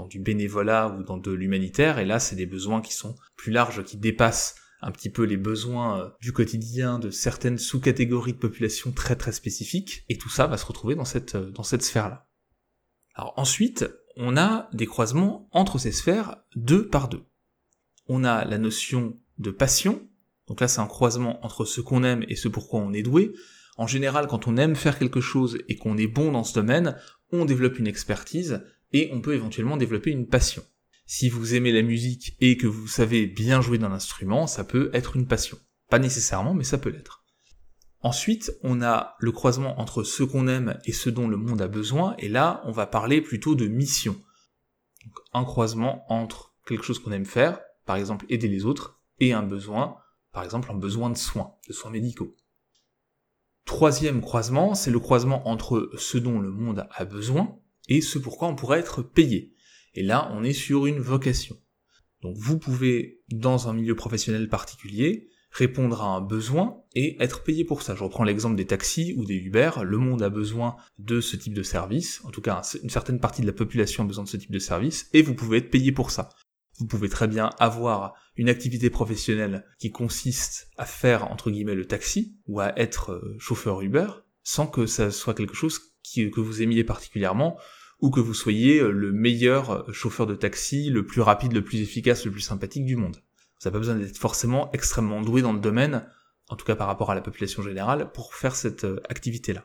du 0.08 0.18
bénévolat 0.18 0.88
ou 0.88 1.04
dans 1.04 1.16
de 1.16 1.30
l'humanitaire, 1.30 2.00
et 2.00 2.04
là, 2.04 2.18
c'est 2.18 2.34
des 2.34 2.46
besoins 2.46 2.80
qui 2.80 2.92
sont 2.92 3.14
plus 3.36 3.52
larges, 3.52 3.84
qui 3.84 3.96
dépassent 3.96 4.56
un 4.82 4.90
petit 4.90 5.10
peu 5.10 5.22
les 5.22 5.36
besoins 5.36 6.00
euh, 6.00 6.08
du 6.20 6.32
quotidien 6.32 6.98
de 6.98 7.10
certaines 7.10 7.56
sous-catégories 7.56 8.32
de 8.32 8.38
population 8.38 8.90
très 8.90 9.16
très 9.16 9.32
spécifiques, 9.32 10.04
et 10.08 10.18
tout 10.18 10.28
ça 10.28 10.48
va 10.48 10.56
se 10.56 10.66
retrouver 10.66 10.96
dans 10.96 11.04
cette, 11.04 11.36
euh, 11.36 11.50
dans 11.50 11.62
cette 11.62 11.82
sphère-là. 11.82 12.26
Alors 13.14 13.32
ensuite, 13.36 13.88
on 14.16 14.36
a 14.36 14.68
des 14.72 14.86
croisements 14.86 15.48
entre 15.52 15.78
ces 15.78 15.92
sphères 15.92 16.36
deux 16.54 16.88
par 16.88 17.08
deux. 17.08 17.24
On 18.08 18.24
a 18.24 18.44
la 18.44 18.58
notion 18.58 19.18
de 19.38 19.50
passion, 19.50 20.08
donc 20.46 20.60
là 20.60 20.68
c'est 20.68 20.80
un 20.80 20.86
croisement 20.86 21.44
entre 21.44 21.64
ce 21.64 21.80
qu'on 21.80 22.04
aime 22.04 22.24
et 22.28 22.36
ce 22.36 22.48
pourquoi 22.48 22.80
on 22.80 22.92
est 22.92 23.02
doué. 23.02 23.32
En 23.76 23.86
général, 23.86 24.26
quand 24.26 24.48
on 24.48 24.56
aime 24.56 24.74
faire 24.74 24.98
quelque 24.98 25.20
chose 25.20 25.58
et 25.68 25.76
qu'on 25.76 25.98
est 25.98 26.06
bon 26.06 26.32
dans 26.32 26.44
ce 26.44 26.54
domaine, 26.54 26.96
on 27.30 27.44
développe 27.44 27.78
une 27.78 27.86
expertise 27.86 28.62
et 28.92 29.10
on 29.12 29.20
peut 29.20 29.34
éventuellement 29.34 29.76
développer 29.76 30.10
une 30.10 30.26
passion. 30.26 30.64
Si 31.04 31.28
vous 31.28 31.54
aimez 31.54 31.72
la 31.72 31.82
musique 31.82 32.36
et 32.40 32.56
que 32.56 32.66
vous 32.66 32.88
savez 32.88 33.26
bien 33.26 33.60
jouer 33.60 33.78
d'un 33.78 33.92
instrument, 33.92 34.46
ça 34.46 34.64
peut 34.64 34.90
être 34.94 35.16
une 35.16 35.28
passion. 35.28 35.58
Pas 35.90 35.98
nécessairement, 35.98 36.54
mais 36.54 36.64
ça 36.64 36.78
peut 36.78 36.90
l'être. 36.90 37.25
Ensuite, 38.06 38.52
on 38.62 38.82
a 38.82 39.16
le 39.18 39.32
croisement 39.32 39.80
entre 39.80 40.04
ce 40.04 40.22
qu'on 40.22 40.46
aime 40.46 40.78
et 40.84 40.92
ce 40.92 41.10
dont 41.10 41.26
le 41.26 41.36
monde 41.36 41.60
a 41.60 41.66
besoin, 41.66 42.14
et 42.20 42.28
là, 42.28 42.62
on 42.64 42.70
va 42.70 42.86
parler 42.86 43.20
plutôt 43.20 43.56
de 43.56 43.66
mission. 43.66 44.12
Donc, 45.04 45.14
un 45.32 45.42
croisement 45.42 46.04
entre 46.08 46.54
quelque 46.68 46.84
chose 46.84 47.00
qu'on 47.00 47.10
aime 47.10 47.26
faire, 47.26 47.58
par 47.84 47.96
exemple 47.96 48.24
aider 48.28 48.46
les 48.46 48.64
autres, 48.64 49.00
et 49.18 49.32
un 49.32 49.42
besoin, 49.42 49.96
par 50.30 50.44
exemple 50.44 50.70
un 50.70 50.76
besoin 50.76 51.10
de 51.10 51.16
soins, 51.16 51.56
de 51.66 51.72
soins 51.72 51.90
médicaux. 51.90 52.36
Troisième 53.64 54.20
croisement, 54.20 54.76
c'est 54.76 54.92
le 54.92 55.00
croisement 55.00 55.48
entre 55.48 55.90
ce 55.98 56.16
dont 56.16 56.38
le 56.38 56.52
monde 56.52 56.86
a 56.92 57.04
besoin 57.06 57.58
et 57.88 58.00
ce 58.00 58.20
pourquoi 58.20 58.46
on 58.46 58.54
pourrait 58.54 58.78
être 58.78 59.02
payé. 59.02 59.52
Et 59.94 60.04
là, 60.04 60.30
on 60.32 60.44
est 60.44 60.52
sur 60.52 60.86
une 60.86 61.00
vocation. 61.00 61.56
Donc 62.22 62.36
vous 62.38 62.56
pouvez, 62.56 63.24
dans 63.30 63.66
un 63.66 63.72
milieu 63.72 63.96
professionnel 63.96 64.48
particulier, 64.48 65.28
répondre 65.56 66.02
à 66.02 66.08
un 66.08 66.20
besoin 66.20 66.82
et 66.94 67.16
être 67.22 67.42
payé 67.42 67.64
pour 67.64 67.82
ça. 67.82 67.94
Je 67.94 68.04
reprends 68.04 68.24
l'exemple 68.24 68.56
des 68.56 68.66
taxis 68.66 69.14
ou 69.16 69.24
des 69.24 69.36
Uber. 69.36 69.70
Le 69.82 69.96
monde 69.96 70.22
a 70.22 70.28
besoin 70.28 70.76
de 70.98 71.20
ce 71.20 71.36
type 71.36 71.54
de 71.54 71.62
service. 71.62 72.20
En 72.24 72.30
tout 72.30 72.42
cas, 72.42 72.62
une 72.82 72.90
certaine 72.90 73.20
partie 73.20 73.40
de 73.40 73.46
la 73.46 73.52
population 73.52 74.04
a 74.04 74.06
besoin 74.06 74.24
de 74.24 74.28
ce 74.28 74.36
type 74.36 74.50
de 74.50 74.58
service 74.58 75.08
et 75.14 75.22
vous 75.22 75.34
pouvez 75.34 75.58
être 75.58 75.70
payé 75.70 75.92
pour 75.92 76.10
ça. 76.10 76.28
Vous 76.78 76.86
pouvez 76.86 77.08
très 77.08 77.26
bien 77.26 77.50
avoir 77.58 78.14
une 78.36 78.50
activité 78.50 78.90
professionnelle 78.90 79.64
qui 79.78 79.90
consiste 79.90 80.68
à 80.76 80.84
faire, 80.84 81.30
entre 81.30 81.50
guillemets, 81.50 81.74
le 81.74 81.86
taxi 81.86 82.36
ou 82.46 82.60
à 82.60 82.78
être 82.78 83.12
euh, 83.12 83.36
chauffeur 83.38 83.80
Uber 83.80 84.08
sans 84.42 84.66
que 84.66 84.84
ça 84.86 85.10
soit 85.10 85.34
quelque 85.34 85.54
chose 85.54 85.80
que 86.14 86.40
vous 86.40 86.62
aimiez 86.62 86.84
particulièrement 86.84 87.58
ou 88.00 88.10
que 88.10 88.20
vous 88.20 88.34
soyez 88.34 88.78
euh, 88.78 88.90
le 88.90 89.10
meilleur 89.10 89.70
euh, 89.70 89.92
chauffeur 89.92 90.26
de 90.26 90.34
taxi, 90.34 90.90
le 90.90 91.06
plus 91.06 91.22
rapide, 91.22 91.52
le 91.52 91.64
plus 91.64 91.80
efficace, 91.80 92.26
le 92.26 92.30
plus 92.30 92.42
sympathique 92.42 92.84
du 92.84 92.96
monde. 92.96 93.16
Vous 93.60 93.68
n'avez 93.68 93.74
pas 93.74 93.78
besoin 93.78 93.94
d'être 93.96 94.18
forcément 94.18 94.70
extrêmement 94.72 95.22
doué 95.22 95.42
dans 95.42 95.52
le 95.52 95.60
domaine, 95.60 96.06
en 96.48 96.56
tout 96.56 96.64
cas 96.64 96.76
par 96.76 96.86
rapport 96.86 97.10
à 97.10 97.14
la 97.14 97.22
population 97.22 97.62
générale, 97.62 98.10
pour 98.12 98.34
faire 98.34 98.54
cette 98.54 98.86
activité-là 99.08 99.64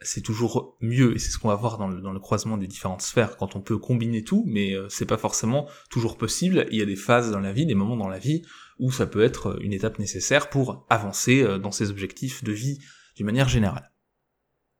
c'est 0.00 0.20
toujours 0.20 0.76
mieux, 0.80 1.14
et 1.14 1.18
c'est 1.18 1.30
ce 1.30 1.38
qu'on 1.38 1.48
va 1.48 1.54
voir 1.54 1.78
dans 1.78 1.88
le, 1.88 2.20
croisement 2.20 2.56
des 2.56 2.66
différentes 2.66 3.02
sphères, 3.02 3.36
quand 3.36 3.56
on 3.56 3.60
peut 3.60 3.78
combiner 3.78 4.22
tout, 4.22 4.44
mais 4.46 4.74
euh, 4.74 4.88
c'est 4.88 5.06
pas 5.06 5.16
forcément 5.16 5.68
toujours 5.90 6.18
possible. 6.18 6.66
Il 6.70 6.78
y 6.78 6.82
a 6.82 6.86
des 6.86 6.96
phases 6.96 7.30
dans 7.30 7.40
la 7.40 7.52
vie, 7.52 7.66
des 7.66 7.74
moments 7.74 7.96
dans 7.96 8.08
la 8.08 8.18
vie, 8.18 8.42
où 8.78 8.92
ça 8.92 9.06
peut 9.06 9.22
être 9.22 9.58
une 9.62 9.72
étape 9.72 9.98
nécessaire 9.98 10.50
pour 10.50 10.86
avancer 10.90 11.42
euh, 11.42 11.58
dans 11.58 11.70
ses 11.70 11.90
objectifs 11.90 12.44
de 12.44 12.52
vie 12.52 12.78
d'une 13.16 13.26
manière 13.26 13.48
générale. 13.48 13.90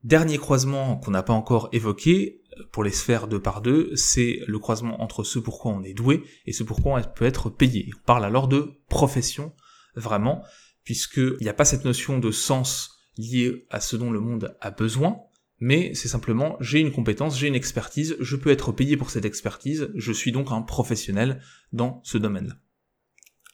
Dernier 0.04 0.38
croisement 0.38 0.96
qu'on 0.96 1.11
n'a 1.11 1.22
pas 1.22 1.32
encore 1.32 1.68
évoqué, 1.72 2.42
euh, 2.59 2.62
pour 2.70 2.85
les 2.85 2.90
sphères 2.90 3.28
deux 3.28 3.40
par 3.40 3.61
deux, 3.61 3.94
c'est 3.96 4.40
le 4.46 4.59
croisement 4.59 5.02
entre 5.02 5.24
ce 5.24 5.38
pourquoi 5.38 5.72
on 5.72 5.82
est 5.82 5.94
doué 5.94 6.22
et 6.46 6.52
ce 6.52 6.62
pourquoi 6.62 7.00
on 7.00 7.02
peut 7.14 7.24
être 7.24 7.50
payé. 7.50 7.90
On 7.96 8.04
parle 8.06 8.24
alors 8.24 8.48
de 8.48 8.80
profession, 8.88 9.54
vraiment, 9.94 10.44
puisqu'il 10.85 11.37
n'y 11.40 11.48
a 11.48 11.54
pas 11.54 11.64
cette 11.64 11.85
notion 11.85 12.18
de 12.18 12.30
sens 12.30 12.96
lié 13.18 13.66
à 13.70 13.80
ce 13.80 13.96
dont 13.96 14.11
le 14.11 14.20
monde 14.20 14.56
a 14.61 14.70
besoin, 14.70 15.18
mais 15.59 15.94
c'est 15.94 16.09
simplement 16.09 16.56
j'ai 16.61 16.80
une 16.80 16.92
compétence, 16.92 17.38
j'ai 17.38 17.48
une 17.48 17.54
expertise, 17.54 18.16
je 18.20 18.37
peux 18.37 18.50
être 18.50 18.72
payé 18.72 18.96
pour 18.96 19.11
cette 19.11 19.24
expertise, 19.24 19.90
je 19.94 20.12
suis 20.12 20.32
donc 20.32 20.52
un 20.52 20.62
professionnel 20.62 21.40
dans 21.72 22.00
ce 22.04 22.18
domaine-là. 22.18 22.56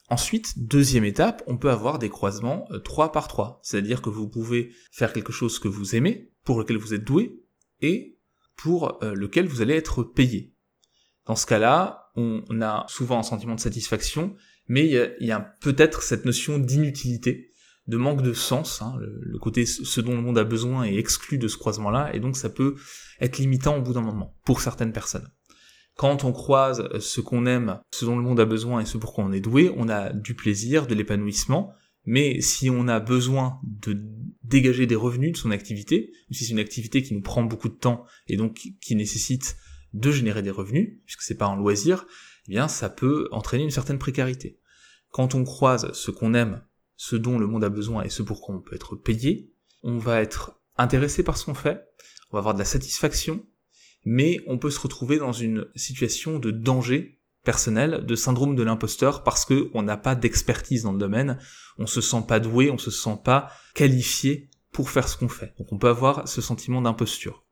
Ensuite, 0.09 0.59
deuxième 0.59 1.05
étape, 1.05 1.43
on 1.47 1.57
peut 1.57 1.71
avoir 1.71 1.99
des 1.99 2.11
croisements 2.11 2.69
3 2.85 3.07
euh, 3.07 3.09
par 3.09 3.29
3, 3.29 3.61
c'est-à-dire 3.63 4.03
que 4.03 4.11
vous 4.11 4.29
pouvez 4.29 4.73
faire 4.91 5.13
quelque 5.13 5.33
chose 5.33 5.59
que 5.59 5.69
vous 5.69 5.97
aimez, 5.97 6.32
pour 6.45 6.59
lequel 6.59 6.77
vous 6.77 6.95
êtes 6.95 7.05
doué, 7.05 7.41
et 7.81 8.19
pour 8.57 9.03
euh, 9.03 9.15
lequel 9.15 9.47
vous 9.47 9.63
allez 9.63 9.75
être 9.75 10.03
payé. 10.03 10.55
Dans 11.27 11.37
ce 11.37 11.47
cas-là, 11.47 12.11
on 12.17 12.61
a 12.61 12.85
souvent 12.89 13.19
un 13.19 13.23
sentiment 13.23 13.55
de 13.55 13.61
satisfaction, 13.61 14.35
mais 14.69 14.87
il 14.87 15.27
y 15.27 15.33
a 15.33 15.41
peut-être 15.61 16.03
cette 16.03 16.25
notion 16.25 16.59
d'inutilité 16.59 17.53
de 17.87 17.97
manque 17.97 18.23
de 18.23 18.33
sens. 18.33 18.83
Hein, 18.83 18.95
le, 18.99 19.39
côté 19.39 19.67
ce 19.67 20.01
dont 20.01 20.15
le 20.15 20.23
monde 20.23 20.39
a 20.39 20.45
besoin 20.45 20.85
est 20.85 20.97
exclu 20.97 21.39
de 21.39 21.49
ce 21.49 21.57
croisement-là, 21.57 22.15
et 22.15 22.21
donc 22.21 22.37
ça 22.37 22.49
peut 22.49 22.77
être 23.21 23.39
limitant 23.39 23.77
au 23.77 23.83
bout 23.83 23.93
d'un 23.93 24.03
moment 24.03 24.37
pour 24.45 24.61
certaines 24.61 24.93
personnes. 24.93 25.29
Quand 25.97 26.25
on 26.25 26.33
croise 26.33 26.89
ce 27.01 27.21
qu'on 27.21 27.45
aime, 27.45 27.81
ce 27.93 28.05
dont 28.05 28.17
le 28.17 28.23
monde 28.23 28.41
a 28.41 28.47
besoin 28.47 28.81
et 28.81 28.87
ce 28.87 28.97
pour 28.97 29.13
quoi 29.13 29.25
on 29.25 29.33
est 29.33 29.41
doué, 29.41 29.73
on 29.77 29.89
a 29.89 30.13
du 30.13 30.35
plaisir, 30.35 30.87
de 30.87 30.95
l'épanouissement, 30.95 31.75
mais 32.05 32.41
si 32.41 32.71
on 32.71 32.89
a 32.89 33.01
besoin 33.01 33.61
de 33.63 34.01
dégager 34.43 34.87
des 34.87 34.97
revenus 34.97 35.33
de 35.33 35.37
son 35.37 35.51
activité, 35.51 36.13
ou 36.31 36.35
si 36.35 36.45
c'est 36.45 36.53
une 36.53 36.59
activité 36.59 37.03
qui 37.03 37.15
nous 37.15 37.23
prend 37.23 37.43
beaucoup 37.43 37.69
de 37.69 37.75
temps 37.75 38.05
et 38.27 38.37
donc 38.37 38.61
qui 38.81 38.97
nécessite 38.97 39.57
de 39.95 40.11
générer 40.11 40.43
des 40.43 40.51
revenus, 40.51 40.99
puisque 41.05 41.23
c'est 41.23 41.37
pas 41.37 41.47
un 41.47 41.57
loisir, 41.57 42.07
eh 42.49 42.51
bien 42.51 42.69
ça 42.69 42.89
peut 42.89 43.29
entraîner 43.31 43.65
une 43.65 43.71
certaine 43.71 43.99
précarité. 43.99 44.59
Quand 45.11 45.35
on 45.35 45.45
croise 45.45 45.93
ce 45.93 46.11
qu'on 46.11 46.35
aime 46.35 46.63
ce 46.97 47.17
dont 47.17 47.39
le 47.39 47.47
monde 47.47 47.65
a 47.65 47.69
besoin 47.69 48.03
et 48.03 48.09
ce 48.09 48.23
pour 48.23 48.41
quoi 48.41 48.55
on 48.55 48.61
peut 48.61 48.75
être 48.75 48.97
payé, 48.97 49.53
on 49.83 49.99
va 49.99 50.21
être 50.21 50.61
intéressé 50.77 51.23
par 51.23 51.37
ce 51.37 51.45
qu'on 51.45 51.55
fait, 51.55 51.85
on 52.31 52.37
va 52.37 52.39
avoir 52.39 52.55
de 52.55 52.59
la 52.59 52.65
satisfaction, 52.65 53.45
mais 54.05 54.41
on 54.47 54.59
peut 54.59 54.71
se 54.71 54.81
retrouver 54.81 55.19
dans 55.19 55.33
une 55.33 55.67
situation 55.75 56.39
de 56.39 56.51
danger 56.51 57.21
personnel, 57.45 58.05
de 58.07 58.15
syndrome 58.15 58.55
de 58.55 58.63
l'imposteur, 58.63 59.23
parce 59.23 59.45
que 59.45 59.71
on 59.75 59.83
n'a 59.83 59.97
pas 59.97 60.15
d'expertise 60.15 60.83
dans 60.85 60.93
le 60.93 60.99
domaine, 60.99 61.39
on 61.79 61.87
se 61.87 62.01
sent 62.01 62.25
pas 62.27 62.41
doué, 62.41 62.71
on 62.71 62.79
se 62.79 62.91
sent 62.91 63.19
pas 63.25 63.51
qualifié 63.75 64.51
pour 64.71 64.91
faire 64.91 65.09
ce 65.09 65.17
qu'on 65.17 65.29
fait. 65.29 65.55
Donc 65.59 65.73
on 65.73 65.79
peut 65.79 65.89
avoir 65.89 66.29
ce 66.29 66.41
sentiment 66.41 66.83
d'imposture. 66.83 67.45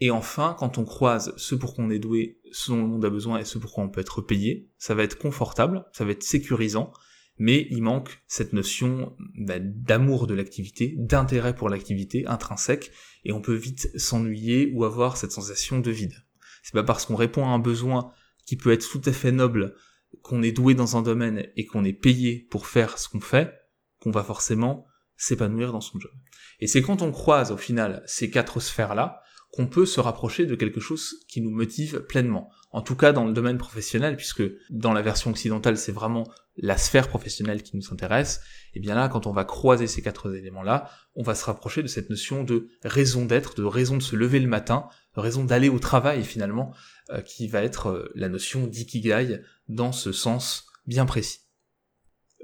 Et 0.00 0.10
enfin, 0.10 0.56
quand 0.58 0.78
on 0.78 0.84
croise 0.84 1.32
ce 1.36 1.54
pour 1.54 1.74
quoi 1.74 1.84
on 1.84 1.90
est 1.90 1.98
doué, 1.98 2.40
ce 2.52 2.72
dont 2.72 2.98
le 2.98 3.06
a 3.06 3.10
besoin 3.10 3.38
et 3.38 3.44
ce 3.44 3.58
pour 3.58 3.72
quoi 3.72 3.84
on 3.84 3.88
peut 3.88 4.00
être 4.00 4.22
payé, 4.22 4.70
ça 4.78 4.94
va 4.94 5.04
être 5.04 5.18
confortable, 5.18 5.84
ça 5.92 6.04
va 6.04 6.10
être 6.10 6.22
sécurisant, 6.22 6.92
mais 7.38 7.66
il 7.70 7.82
manque 7.82 8.22
cette 8.26 8.52
notion 8.52 9.16
bah, 9.38 9.58
d'amour 9.58 10.26
de 10.26 10.34
l'activité, 10.34 10.94
d'intérêt 10.98 11.54
pour 11.54 11.68
l'activité 11.68 12.26
intrinsèque, 12.26 12.90
et 13.24 13.32
on 13.32 13.40
peut 13.40 13.54
vite 13.54 13.90
s'ennuyer 13.98 14.72
ou 14.74 14.84
avoir 14.84 15.16
cette 15.16 15.32
sensation 15.32 15.80
de 15.80 15.90
vide. 15.90 16.14
C'est 16.62 16.74
pas 16.74 16.82
parce 16.82 17.06
qu'on 17.06 17.16
répond 17.16 17.44
à 17.44 17.50
un 17.50 17.58
besoin 17.58 18.12
qui 18.46 18.56
peut 18.56 18.72
être 18.72 18.88
tout 18.88 19.02
à 19.04 19.12
fait 19.12 19.32
noble, 19.32 19.74
qu'on 20.22 20.42
est 20.42 20.52
doué 20.52 20.74
dans 20.74 20.96
un 20.96 21.02
domaine 21.02 21.46
et 21.56 21.66
qu'on 21.66 21.84
est 21.84 21.92
payé 21.92 22.46
pour 22.50 22.66
faire 22.66 22.98
ce 22.98 23.08
qu'on 23.08 23.20
fait, 23.20 23.52
qu'on 24.00 24.10
va 24.10 24.22
forcément 24.22 24.86
s'épanouir 25.16 25.72
dans 25.72 25.80
son 25.80 25.98
job. 25.98 26.12
Et 26.60 26.66
c'est 26.66 26.82
quand 26.82 27.02
on 27.02 27.12
croise 27.12 27.52
au 27.52 27.56
final 27.56 28.02
ces 28.06 28.30
quatre 28.30 28.60
sphères-là 28.60 29.20
qu'on 29.52 29.66
peut 29.68 29.86
se 29.86 30.00
rapprocher 30.00 30.46
de 30.46 30.56
quelque 30.56 30.80
chose 30.80 31.14
qui 31.28 31.40
nous 31.40 31.50
motive 31.50 32.00
pleinement. 32.08 32.50
En 32.72 32.82
tout 32.82 32.96
cas 32.96 33.12
dans 33.12 33.24
le 33.24 33.32
domaine 33.32 33.56
professionnel, 33.56 34.16
puisque 34.16 34.42
dans 34.70 34.92
la 34.92 35.00
version 35.00 35.30
occidentale 35.30 35.76
c'est 35.76 35.92
vraiment 35.92 36.28
la 36.56 36.76
sphère 36.76 37.08
professionnelle 37.08 37.62
qui 37.62 37.76
nous 37.76 37.92
intéresse, 37.92 38.40
et 38.74 38.80
bien 38.80 38.96
là, 38.96 39.08
quand 39.08 39.28
on 39.28 39.32
va 39.32 39.44
croiser 39.44 39.86
ces 39.86 40.02
quatre 40.02 40.34
éléments-là, 40.34 40.90
on 41.14 41.22
va 41.22 41.36
se 41.36 41.44
rapprocher 41.44 41.82
de 41.82 41.88
cette 41.88 42.10
notion 42.10 42.42
de 42.42 42.68
raison 42.82 43.26
d'être, 43.26 43.54
de 43.54 43.64
raison 43.64 43.96
de 43.96 44.02
se 44.02 44.16
lever 44.16 44.40
le 44.40 44.48
matin, 44.48 44.88
raison 45.20 45.44
d'aller 45.44 45.68
au 45.68 45.78
travail 45.78 46.24
finalement, 46.24 46.74
euh, 47.10 47.20
qui 47.20 47.48
va 47.48 47.62
être 47.62 47.88
euh, 47.88 48.12
la 48.14 48.28
notion 48.28 48.66
d'ikigai 48.66 49.40
dans 49.68 49.92
ce 49.92 50.12
sens 50.12 50.66
bien 50.86 51.06
précis. 51.06 51.40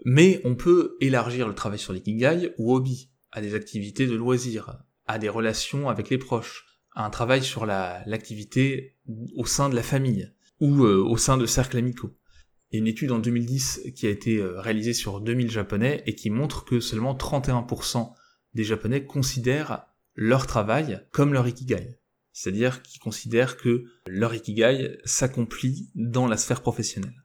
Mais 0.04 0.40
on 0.44 0.54
peut 0.54 0.96
élargir 1.00 1.48
le 1.48 1.54
travail 1.54 1.78
sur 1.78 1.92
l'ikigai 1.92 2.54
au 2.59 2.74
hobby, 2.74 3.11
à 3.33 3.40
des 3.40 3.54
activités 3.54 4.06
de 4.06 4.14
loisirs, 4.14 4.83
à 5.06 5.18
des 5.18 5.28
relations 5.28 5.88
avec 5.88 6.11
les 6.11 6.18
proches, 6.18 6.66
à 6.94 7.04
un 7.04 7.11
travail 7.11 7.42
sur 7.42 7.66
l'activité 7.66 8.98
au 9.37 9.46
sein 9.46 9.68
de 9.68 9.76
la 9.76 9.83
famille, 9.83 10.33
ou 10.61 10.85
euh, 10.85 10.96
au 10.96 11.16
sein 11.16 11.37
de 11.37 11.46
cercles 11.46 11.78
amicaux. 11.78 12.16
Il 12.70 12.76
y 12.76 12.78
a 12.78 12.80
une 12.80 12.87
étude 12.87 13.12
en 13.12 13.18
2010 13.18 13.92
qui 13.96 14.06
a 14.06 14.11
été 14.11 14.40
réalisée 14.42 14.92
sur 14.92 15.20
2000 15.20 15.50
japonais 15.50 16.04
et 16.06 16.14
qui 16.14 16.30
montre 16.30 16.64
que 16.64 16.78
seulement 16.78 17.14
31% 17.14 18.12
des 18.54 18.62
japonais 18.62 19.04
considèrent 19.04 19.87
leur 20.14 20.46
travail 20.46 21.00
comme 21.11 21.33
leur 21.33 21.48
ikigai. 21.48 21.99
C'est-à-dire 22.33 22.83
qu'ils 22.83 23.01
considèrent 23.01 23.57
que 23.57 23.85
leur 24.07 24.35
ikigai 24.35 24.99
s'accomplit 25.05 25.90
dans 25.95 26.27
la 26.27 26.37
sphère 26.37 26.62
professionnelle. 26.62 27.25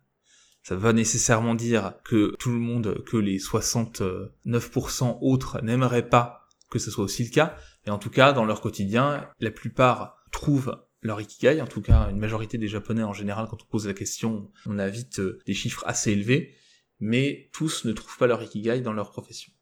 Ça 0.63 0.75
va 0.75 0.93
nécessairement 0.93 1.53
dire 1.53 1.93
que 2.03 2.35
tout 2.39 2.51
le 2.51 2.57
monde, 2.57 3.03
que 3.05 3.17
les 3.17 3.37
69% 3.37 5.17
autres 5.21 5.61
n'aimeraient 5.61 6.09
pas 6.09 6.45
que 6.69 6.79
ce 6.79 6.91
soit 6.91 7.05
aussi 7.05 7.23
le 7.23 7.29
cas, 7.29 7.55
mais 7.85 7.91
en 7.91 7.97
tout 7.97 8.09
cas, 8.09 8.33
dans 8.33 8.45
leur 8.45 8.61
quotidien, 8.61 9.29
la 9.39 9.51
plupart 9.51 10.17
trouvent 10.31 10.83
leur 11.01 11.21
ikigai, 11.21 11.61
en 11.61 11.67
tout 11.67 11.81
cas 11.81 12.09
une 12.09 12.17
majorité 12.17 12.57
des 12.57 12.67
japonais 12.67 13.03
en 13.03 13.13
général, 13.13 13.47
quand 13.49 13.61
on 13.61 13.67
pose 13.67 13.87
la 13.87 13.93
question, 13.93 14.51
on 14.65 14.79
a 14.79 14.89
vite 14.89 15.19
euh, 15.19 15.39
des 15.45 15.53
chiffres 15.53 15.83
assez 15.85 16.11
élevés, 16.11 16.55
mais 16.99 17.49
tous 17.53 17.85
ne 17.85 17.93
trouvent 17.93 18.17
pas 18.17 18.27
leur 18.27 18.41
ikigai 18.41 18.81
dans 18.81 18.93
leur 18.93 19.11
profession. 19.11 19.53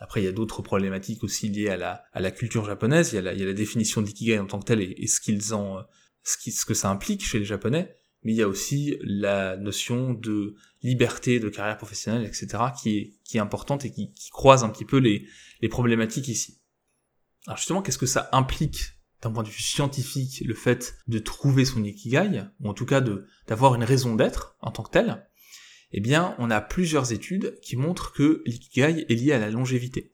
Après, 0.00 0.22
il 0.22 0.24
y 0.24 0.28
a 0.28 0.32
d'autres 0.32 0.62
problématiques 0.62 1.22
aussi 1.22 1.50
liées 1.50 1.68
à 1.68 1.76
la, 1.76 2.30
culture 2.30 2.64
japonaise, 2.64 3.12
il 3.12 3.16
y 3.16 3.18
a 3.18 3.22
la, 3.22 3.52
définition 3.52 4.00
d'ikigai 4.00 4.38
en 4.38 4.46
tant 4.46 4.58
que 4.58 4.64
tel 4.64 4.80
et, 4.80 5.06
ce 5.06 5.20
qu'ils 5.20 5.52
en, 5.52 5.84
ce, 6.22 6.64
que 6.64 6.74
ça 6.74 6.90
implique 6.90 7.24
chez 7.24 7.38
les 7.38 7.44
japonais, 7.44 7.94
mais 8.22 8.32
il 8.32 8.36
y 8.36 8.42
a 8.42 8.48
aussi 8.48 8.96
la 9.02 9.58
notion 9.58 10.14
de 10.14 10.54
liberté 10.82 11.38
de 11.38 11.50
carrière 11.50 11.76
professionnelle, 11.76 12.24
etc., 12.24 12.64
qui 12.80 13.18
est, 13.34 13.38
importante 13.38 13.84
et 13.84 13.92
qui, 13.92 14.12
croise 14.30 14.64
un 14.64 14.70
petit 14.70 14.86
peu 14.86 14.96
les, 14.96 15.26
problématiques 15.68 16.28
ici. 16.28 16.62
Alors 17.46 17.58
justement, 17.58 17.82
qu'est-ce 17.82 17.98
que 17.98 18.06
ça 18.06 18.30
implique 18.32 18.80
d'un 19.20 19.30
point 19.30 19.42
de 19.42 19.48
vue 19.48 19.60
scientifique 19.60 20.42
le 20.46 20.54
fait 20.54 20.94
de 21.08 21.18
trouver 21.18 21.66
son 21.66 21.84
ikigai, 21.84 22.44
ou 22.60 22.70
en 22.70 22.74
tout 22.74 22.86
cas 22.86 23.02
d'avoir 23.46 23.74
une 23.74 23.84
raison 23.84 24.16
d'être 24.16 24.56
en 24.62 24.70
tant 24.70 24.82
que 24.82 24.90
tel, 24.90 25.26
eh 25.92 26.00
bien, 26.00 26.34
on 26.38 26.50
a 26.50 26.60
plusieurs 26.60 27.12
études 27.12 27.58
qui 27.60 27.76
montrent 27.76 28.12
que 28.12 28.42
l'ikigai 28.46 29.06
est 29.08 29.14
lié 29.14 29.32
à 29.32 29.38
la 29.38 29.50
longévité. 29.50 30.12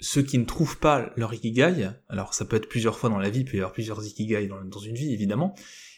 Ceux 0.00 0.22
qui 0.22 0.38
ne 0.38 0.44
trouvent 0.44 0.78
pas 0.78 1.12
leur 1.16 1.34
ikigai, 1.34 1.90
alors 2.08 2.34
ça 2.34 2.44
peut 2.44 2.56
être 2.56 2.68
plusieurs 2.68 2.98
fois 2.98 3.10
dans 3.10 3.18
la 3.18 3.30
vie, 3.30 3.40
il 3.40 3.44
peut 3.44 3.56
y 3.56 3.60
avoir 3.60 3.72
plusieurs 3.72 4.04
ikigai 4.04 4.46
dans, 4.46 4.80
une 4.80 4.94
vie 4.94 5.12
évidemment, 5.12 5.54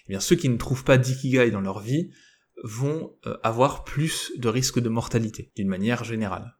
eh 0.06 0.10
bien 0.10 0.20
ceux 0.20 0.36
qui 0.36 0.48
ne 0.48 0.56
trouvent 0.56 0.84
pas 0.84 0.96
d'ikigai 0.96 1.50
dans 1.50 1.60
leur 1.60 1.80
vie 1.80 2.10
vont 2.62 3.16
euh, 3.26 3.36
avoir 3.42 3.84
plus 3.84 4.32
de 4.36 4.48
risques 4.48 4.80
de 4.80 4.88
mortalité, 4.88 5.50
d'une 5.56 5.68
manière 5.68 6.04
générale. 6.04 6.56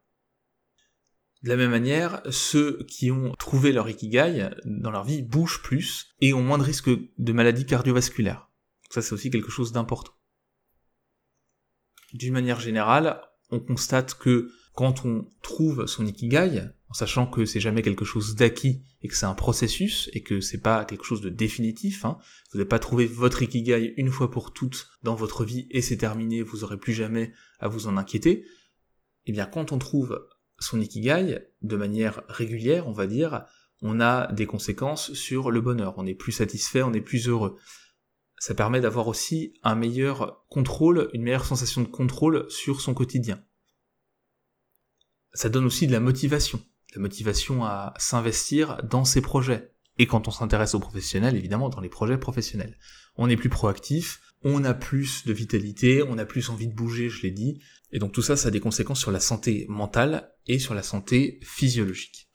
De 1.43 1.49
la 1.49 1.57
même 1.57 1.71
manière, 1.71 2.21
ceux 2.31 2.85
qui 2.87 3.11
ont 3.11 3.35
trouvé 3.39 3.73
leur 3.73 3.89
ikigai 3.89 4.51
dans 4.67 4.91
leur 4.91 5.05
vie 5.05 5.23
bougent 5.23 5.63
plus 5.63 6.15
et 6.21 6.35
ont 6.35 6.43
moins 6.43 6.59
de 6.59 6.63
risques 6.63 6.91
de 6.91 7.33
maladies 7.33 7.65
cardiovasculaires. 7.65 8.51
Ça, 8.91 9.01
c'est 9.01 9.15
aussi 9.15 9.31
quelque 9.31 9.51
chose 9.51 9.73
d'important. 9.73 10.13
D'une 12.13 12.33
manière 12.33 12.61
générale, 12.61 13.21
on 13.51 13.61
constate 13.61 14.15
que 14.15 14.51
quand 14.75 15.05
on 15.05 15.27
trouve 15.43 15.87
son 15.87 16.07
ikigai, 16.07 16.63
en 16.89 16.95
sachant 16.95 17.27
que 17.27 17.45
c'est 17.45 17.61
jamais 17.61 17.83
quelque 17.83 18.05
chose 18.05 18.35
d'acquis 18.35 18.83
et 19.03 19.09
que 19.09 19.17
c'est 19.17 19.27
un 19.27 19.35
processus 19.35 20.11
et 20.13 20.23
que 20.23 20.41
c'est 20.41 20.61
pas 20.61 20.85
quelque 20.85 21.05
chose 21.05 21.21
de 21.21 21.29
définitif, 21.29 22.05
hein, 22.05 22.19
vous 22.51 22.59
n'avez 22.59 22.69
pas 22.69 22.79
trouvé 22.79 23.07
votre 23.07 23.43
ikigai 23.43 23.95
une 23.97 24.11
fois 24.11 24.31
pour 24.31 24.53
toutes 24.53 24.89
dans 25.03 25.15
votre 25.15 25.45
vie 25.45 25.67
et 25.71 25.83
c'est 25.83 25.97
terminé, 25.97 26.43
vous 26.43 26.65
aurez 26.65 26.79
plus 26.79 26.93
jamais 26.93 27.33
à 27.59 27.69
vous 27.69 27.87
en 27.87 27.97
inquiéter. 27.97 28.45
Eh 29.27 29.33
bien, 29.33 29.47
quand 29.47 29.73
on 29.73 29.79
trouve 29.79 30.27
son 30.59 30.81
ikigai, 30.81 31.39
de 31.63 31.77
manière 31.77 32.23
régulière, 32.29 32.89
on 32.89 32.93
va 32.93 33.07
dire, 33.07 33.45
on 33.83 34.01
a 34.01 34.31
des 34.33 34.47
conséquences 34.47 35.13
sur 35.15 35.51
le 35.51 35.61
bonheur. 35.61 35.95
On 35.97 36.07
est 36.07 36.15
plus 36.15 36.33
satisfait, 36.33 36.83
on 36.83 36.93
est 36.93 37.01
plus 37.01 37.29
heureux. 37.29 37.57
Ça 38.41 38.55
permet 38.55 38.81
d'avoir 38.81 39.07
aussi 39.07 39.53
un 39.63 39.75
meilleur 39.75 40.47
contrôle, 40.49 41.11
une 41.13 41.23
meilleure 41.23 41.45
sensation 41.45 41.83
de 41.83 41.87
contrôle 41.87 42.51
sur 42.51 42.81
son 42.81 42.95
quotidien. 42.95 43.45
Ça 45.35 45.51
donne 45.51 45.67
aussi 45.67 45.87
de 45.87 45.93
la 45.93 46.01
motivation, 46.01 46.65
la 46.95 47.03
motivation 47.03 47.67
à 47.67 47.93
s'investir 47.99 48.83
dans 48.83 49.05
ses 49.05 49.21
projets. 49.21 49.75
Et 49.99 50.07
quand 50.07 50.27
on 50.27 50.31
s'intéresse 50.31 50.75
aux 50.75 50.81
professionnels, 50.81 51.37
évidemment, 51.37 51.69
dans 51.69 51.83
les 51.83 51.91
projets 51.91 52.17
professionnels. 52.17 52.79
On 53.17 53.29
est 53.29 53.37
plus 53.37 53.51
proactif, 53.51 54.23
on 54.43 54.65
a 54.65 54.73
plus 54.73 55.27
de 55.27 55.35
vitalité, 55.35 56.03
on 56.03 56.17
a 56.17 56.25
plus 56.25 56.49
envie 56.49 56.67
de 56.67 56.75
bouger, 56.75 57.11
je 57.11 57.21
l'ai 57.21 57.33
dit, 57.33 57.61
et 57.93 57.99
donc 57.99 58.13
tout 58.13 58.23
ça, 58.23 58.39
ça 58.39 58.49
a 58.49 58.51
des 58.51 58.61
conséquences 58.61 59.01
sur 59.01 59.11
la 59.11 59.21
santé 59.21 59.67
mentale 59.69 60.35
et 60.47 60.59
sur 60.59 60.73
la 60.73 60.83
santé 60.83 61.41
physiologique. 61.43 62.31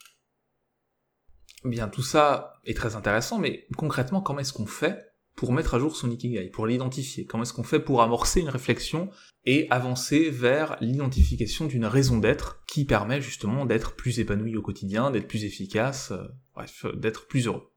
Bien, 1.63 1.87
tout 1.87 2.03
ça 2.03 2.61
est 2.63 2.77
très 2.77 2.95
intéressant, 2.95 3.39
mais 3.39 3.65
concrètement, 3.75 4.21
comment 4.21 4.41
est-ce 4.41 4.53
qu'on 4.53 4.67
fait 4.67 5.14
pour 5.35 5.51
mettre 5.51 5.73
à 5.73 5.79
jour 5.79 5.95
son 5.95 6.09
ikigai, 6.09 6.49
pour 6.49 6.65
l'identifier. 6.65 7.25
Comment 7.25 7.43
est-ce 7.43 7.53
qu'on 7.53 7.63
fait 7.63 7.79
pour 7.79 8.01
amorcer 8.01 8.39
une 8.39 8.49
réflexion 8.49 9.09
et 9.45 9.67
avancer 9.69 10.29
vers 10.29 10.77
l'identification 10.81 11.65
d'une 11.65 11.85
raison 11.85 12.17
d'être 12.17 12.63
qui 12.67 12.85
permet 12.85 13.21
justement 13.21 13.65
d'être 13.65 13.95
plus 13.95 14.19
épanoui 14.19 14.55
au 14.55 14.61
quotidien, 14.61 15.11
d'être 15.11 15.27
plus 15.27 15.43
efficace, 15.43 16.11
euh, 16.11 16.23
bref, 16.53 16.85
d'être 16.95 17.27
plus 17.27 17.47
heureux. 17.47 17.73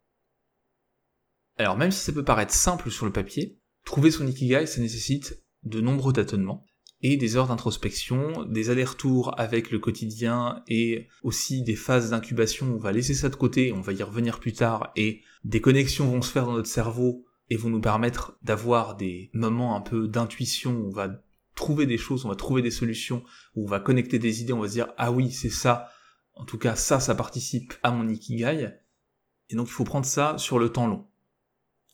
Alors 1.57 1.77
même 1.77 1.91
si 1.91 2.05
ça 2.05 2.13
peut 2.13 2.25
paraître 2.25 2.55
simple 2.55 2.91
sur 2.91 3.07
le 3.07 3.13
papier, 3.13 3.59
trouver 3.85 4.13
son 4.13 4.27
ikigai, 4.27 4.67
ça 4.67 4.81
nécessite 4.81 5.43
de 5.65 5.81
nombreux 5.81 6.13
tâtonnements, 6.13 6.65
et 7.01 7.17
des 7.17 7.37
heures 7.37 7.47
d'introspection, 7.47 8.45
des 8.45 8.71
allers-retours 8.71 9.39
avec 9.39 9.71
le 9.71 9.79
quotidien 9.79 10.63
et 10.67 11.09
aussi 11.23 11.63
des 11.63 11.77
phases 11.77 12.11
d'incubation, 12.11 12.75
on 12.75 12.79
va 12.79 12.93
laisser 12.93 13.15
ça 13.15 13.29
de 13.29 13.37
côté, 13.37 13.73
on 13.73 13.81
va 13.81 13.93
y 13.93 14.03
revenir 14.03 14.41
plus 14.41 14.53
tard 14.53 14.93
et 14.97 15.23
des 15.45 15.61
connexions 15.61 16.11
vont 16.11 16.23
se 16.23 16.33
faire 16.33 16.47
dans 16.47 16.55
notre 16.55 16.69
cerveau 16.69 17.25
et 17.51 17.57
vont 17.57 17.71
nous 17.71 17.81
permettre 17.81 18.39
d'avoir 18.43 18.97
des 18.97 19.31
moments 19.33 19.77
un 19.77 19.81
peu 19.81 20.09
d'intuition, 20.09 20.85
on 20.87 20.91
va 20.91 21.23
trouver 21.55 21.87
des 21.87 21.99
choses, 21.99 22.25
on 22.25 22.29
va 22.29 22.37
trouver 22.37 22.63
des 22.63 22.71
solutions, 22.71 23.25
où 23.55 23.65
on 23.65 23.69
va 23.69 23.81
connecter 23.81 24.19
des 24.19 24.43
idées, 24.43 24.53
on 24.53 24.61
va 24.61 24.69
se 24.69 24.75
dire 24.75 24.93
ah 24.97 25.11
oui 25.11 25.31
c'est 25.33 25.51
ça, 25.51 25.89
en 26.35 26.45
tout 26.45 26.59
cas 26.59 26.77
ça 26.77 27.01
ça 27.01 27.15
participe 27.15 27.75
à 27.83 27.91
mon 27.91 28.09
ikigai, 28.09 28.71
et 29.51 29.57
donc 29.57 29.69
il 29.69 29.73
faut 29.73 29.85
prendre 29.85 30.07
ça 30.07 30.37
sur 30.39 30.59
le 30.59 30.71
temps 30.71 30.87
long. 30.87 31.07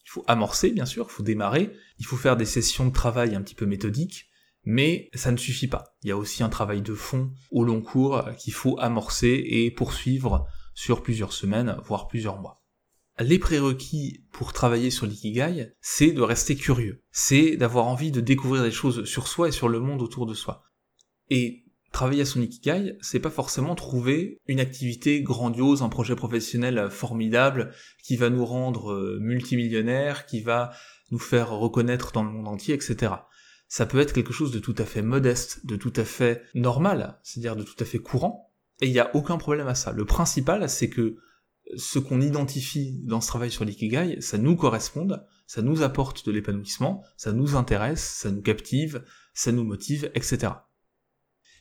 Il 0.05 0.11
faut 0.11 0.25
amorcer 0.27 0.71
bien 0.71 0.85
sûr, 0.85 1.07
il 1.09 1.13
faut 1.13 1.23
démarrer, 1.23 1.73
il 1.99 2.07
faut 2.07 2.17
faire 2.17 2.37
des 2.37 2.45
sessions 2.45 2.87
de 2.87 2.93
travail 2.93 3.35
un 3.35 3.43
petit 3.43 3.55
peu 3.55 3.65
méthodiques, 3.65 4.29
mais 4.65 5.11
ça 5.15 5.31
ne 5.31 5.37
suffit 5.37 5.69
pas. 5.69 5.97
Il 6.03 6.09
y 6.09 6.13
a 6.13 6.17
aussi 6.17 6.43
un 6.43 6.49
travail 6.49 6.83
de 6.83 6.95
fond 6.95 7.33
au 7.51 7.65
long 7.65 7.81
cours 7.81 8.25
qu'il 8.37 8.53
faut 8.53 8.79
amorcer 8.81 9.45
et 9.47 9.71
poursuivre 9.71 10.47
sur 10.75 11.03
plusieurs 11.03 11.33
semaines, 11.33 11.77
voire 11.85 12.09
plusieurs 12.09 12.41
mois. 12.41 12.64
Les 13.21 13.39
prérequis 13.39 14.25
pour 14.33 14.53
travailler 14.53 14.91
sur 14.91 15.07
l'ikigai, 15.07 15.73
c'est 15.81 16.13
de 16.13 16.23
rester 16.23 16.57
curieux. 16.57 17.03
C'est 17.13 17.57
d'avoir 17.57 17.87
envie 17.87 18.11
de 18.11 18.21
découvrir 18.21 18.63
des 18.63 18.73
choses 18.73 19.05
sur 19.05 19.29
soi 19.29 19.49
et 19.49 19.53
sur 19.53 19.69
le 19.69 19.79
monde 19.79 20.03
autour 20.03 20.27
de 20.27 20.35
soi. 20.35 20.65
Et 21.31 21.65
travailler 21.93 22.23
à 22.23 22.27
son 22.27 22.43
ikigai, 22.43 22.97
c'est 23.01 23.21
pas 23.21 23.31
forcément 23.31 23.77
trouver 23.77 24.41
une 24.47 24.59
activité 24.59 25.23
grandiose, 25.23 25.83
un 25.83 25.89
projet 25.89 26.17
professionnel 26.17 26.89
formidable 26.91 27.73
qui 28.03 28.17
va 28.17 28.31
nous 28.31 28.45
rendre 28.45 28.93
euh, 28.93 29.19
multimillionnaires, 29.21 30.27
qui 30.27 30.41
va 30.41 30.73
nous 31.13 31.21
faire 31.21 31.51
reconnaître 31.51 32.11
dans 32.11 32.25
le 32.25 32.31
monde 32.31 32.49
entier, 32.49 32.75
etc 32.75 33.13
ça 33.69 33.87
peut 33.87 33.99
être 33.99 34.13
quelque 34.13 34.33
chose 34.33 34.53
de 34.53 34.61
tout 34.61 34.75
à 34.79 34.85
fait 34.85 35.03
modeste, 35.03 35.67
de 35.67 35.75
tout 35.75 35.93
à 35.97 36.05
fait 36.05 36.43
normal, 36.55 37.19
c'est-à-dire 37.25 37.57
de 37.57 37.65
tout 37.65 37.75
à 37.81 37.85
fait 37.85 37.99
courant, 37.99 38.53
et 38.81 38.87
il 38.87 38.93
n'y 38.93 39.01
a 39.01 39.15
aucun 39.17 39.37
problème 39.37 39.67
à 39.67 39.75
ça. 39.75 39.91
Le 39.91 40.05
principal, 40.05 40.69
c'est 40.69 40.89
que 40.89 41.17
ce 41.77 41.99
qu'on 41.99 42.21
identifie 42.21 43.01
dans 43.05 43.21
ce 43.21 43.29
travail 43.29 43.51
sur 43.51 43.65
l'ikigai, 43.65 44.21
ça 44.21 44.39
nous 44.39 44.57
corresponde, 44.57 45.27
ça 45.47 45.63
nous 45.63 45.83
apporte 45.83 46.27
de 46.27 46.33
l'épanouissement, 46.33 47.03
ça 47.17 47.33
nous 47.33 47.57
intéresse, 47.57 48.03
ça 48.03 48.31
nous 48.31 48.43
captive, 48.43 49.05
ça 49.33 49.53
nous 49.53 49.65
motive, 49.65 50.11
etc. 50.15 50.53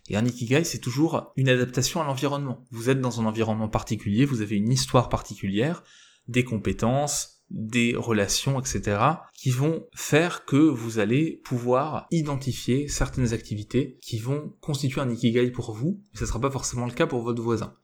Et 0.10 0.18
un 0.18 0.26
ikigai, 0.26 0.64
c'est 0.64 0.80
toujours 0.80 1.32
une 1.38 1.50
adaptation 1.50 2.02
à 2.02 2.06
l'environnement. 2.06 2.66
Vous 2.72 2.90
êtes 2.90 3.00
dans 3.00 3.22
un 3.22 3.26
environnement 3.26 3.70
particulier, 3.70 4.26
vous 4.26 4.42
avez 4.42 4.58
une 4.58 4.72
histoire 4.72 5.10
particulière, 5.10 5.84
des 6.28 6.44
compétences, 6.44 7.34
des 7.50 7.96
relations, 7.96 8.60
etc., 8.60 9.00
qui 9.34 9.52
vont 9.52 9.88
faire 9.94 10.46
que 10.46 10.58
vous 10.58 11.00
allez 11.00 11.42
pouvoir 11.46 12.08
identifier 12.12 12.88
certaines 12.88 13.34
activités 13.34 13.98
qui 14.02 14.18
vont 14.18 14.56
constituer 14.60 15.02
un 15.02 15.10
ikigai 15.10 15.52
pour 15.52 15.74
vous, 15.74 16.02
et 16.14 16.18
ce 16.18 16.24
ne 16.24 16.28
sera 16.28 16.42
pas 16.42 16.52
forcément 16.52 16.86
le 16.86 16.94
cas 16.94 17.08
pour 17.08 17.22
votre 17.22 17.42
voisin. 17.42 17.76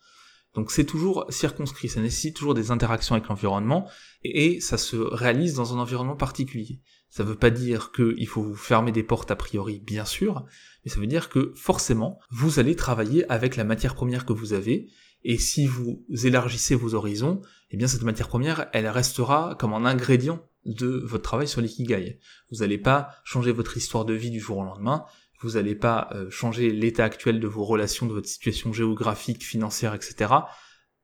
Donc 0.56 0.72
c'est 0.72 0.86
toujours 0.86 1.26
circonscrit, 1.30 1.90
ça 1.90 2.02
nécessite 2.02 2.36
toujours 2.36 2.54
des 2.54 2.72
interactions 2.72 3.16
avec 3.16 3.28
l'environnement, 3.28 3.88
et 4.24 4.60
ça 4.60 4.78
se 4.78 4.96
réalise 4.96 5.54
dans 5.54 5.74
un 5.76 5.80
environnement 5.80 6.16
particulier. 6.16 6.82
Ça 7.10 7.24
ne 7.24 7.30
veut 7.30 7.36
pas 7.36 7.50
dire 7.50 7.92
qu'il 7.92 8.28
faut 8.28 8.42
vous 8.42 8.56
fermer 8.56 8.92
des 8.92 9.04
portes 9.04 9.32
a 9.32 9.36
priori, 9.36 9.80
bien 9.80 10.06
sûr, 10.06 10.46
mais 10.84 10.92
ça 10.92 11.00
veut 11.00 11.08
dire 11.08 11.30
que 11.30 11.54
forcément, 11.56 12.20
vous 12.32 12.60
allez 12.60 12.76
travailler 12.76 13.30
avec 13.32 13.56
la 13.56 13.64
matière 13.64 13.96
première 13.96 14.26
que 14.26 14.34
vous 14.34 14.54
avez, 14.54 14.90
et 15.24 15.38
si 15.38 15.68
vous 15.68 16.06
élargissez 16.24 16.76
vos 16.76 16.96
horizons, 16.96 17.42
eh 17.72 17.78
bien 17.78 17.88
cette 17.88 18.04
matière 18.04 18.28
première, 18.28 18.70
elle 18.74 18.88
restera 18.88 19.56
comme 19.60 19.74
un 19.74 19.86
ingrédient 19.86 20.42
de 20.66 21.02
votre 21.06 21.24
travail 21.24 21.48
sur 21.48 21.62
l'ikigai. 21.62 22.20
Vous 22.52 22.58
n'allez 22.58 22.78
pas 22.78 23.10
changer 23.24 23.52
votre 23.52 23.78
histoire 23.78 24.06
de 24.06 24.14
vie 24.14 24.32
du 24.32 24.40
jour 24.40 24.58
au 24.58 24.64
lendemain, 24.64 25.06
vous 25.42 25.52
n'allez 25.52 25.76
pas 25.76 26.10
euh, 26.14 26.30
changer 26.30 26.72
l'état 26.72 27.06
actuel 27.06 27.40
de 27.40 27.48
vos 27.48 27.64
relations, 27.64 28.06
de 28.06 28.14
votre 28.14 28.28
situation 28.28 28.74
géographique, 28.74 29.44
financière, 29.44 29.94
etc. 29.94 30.34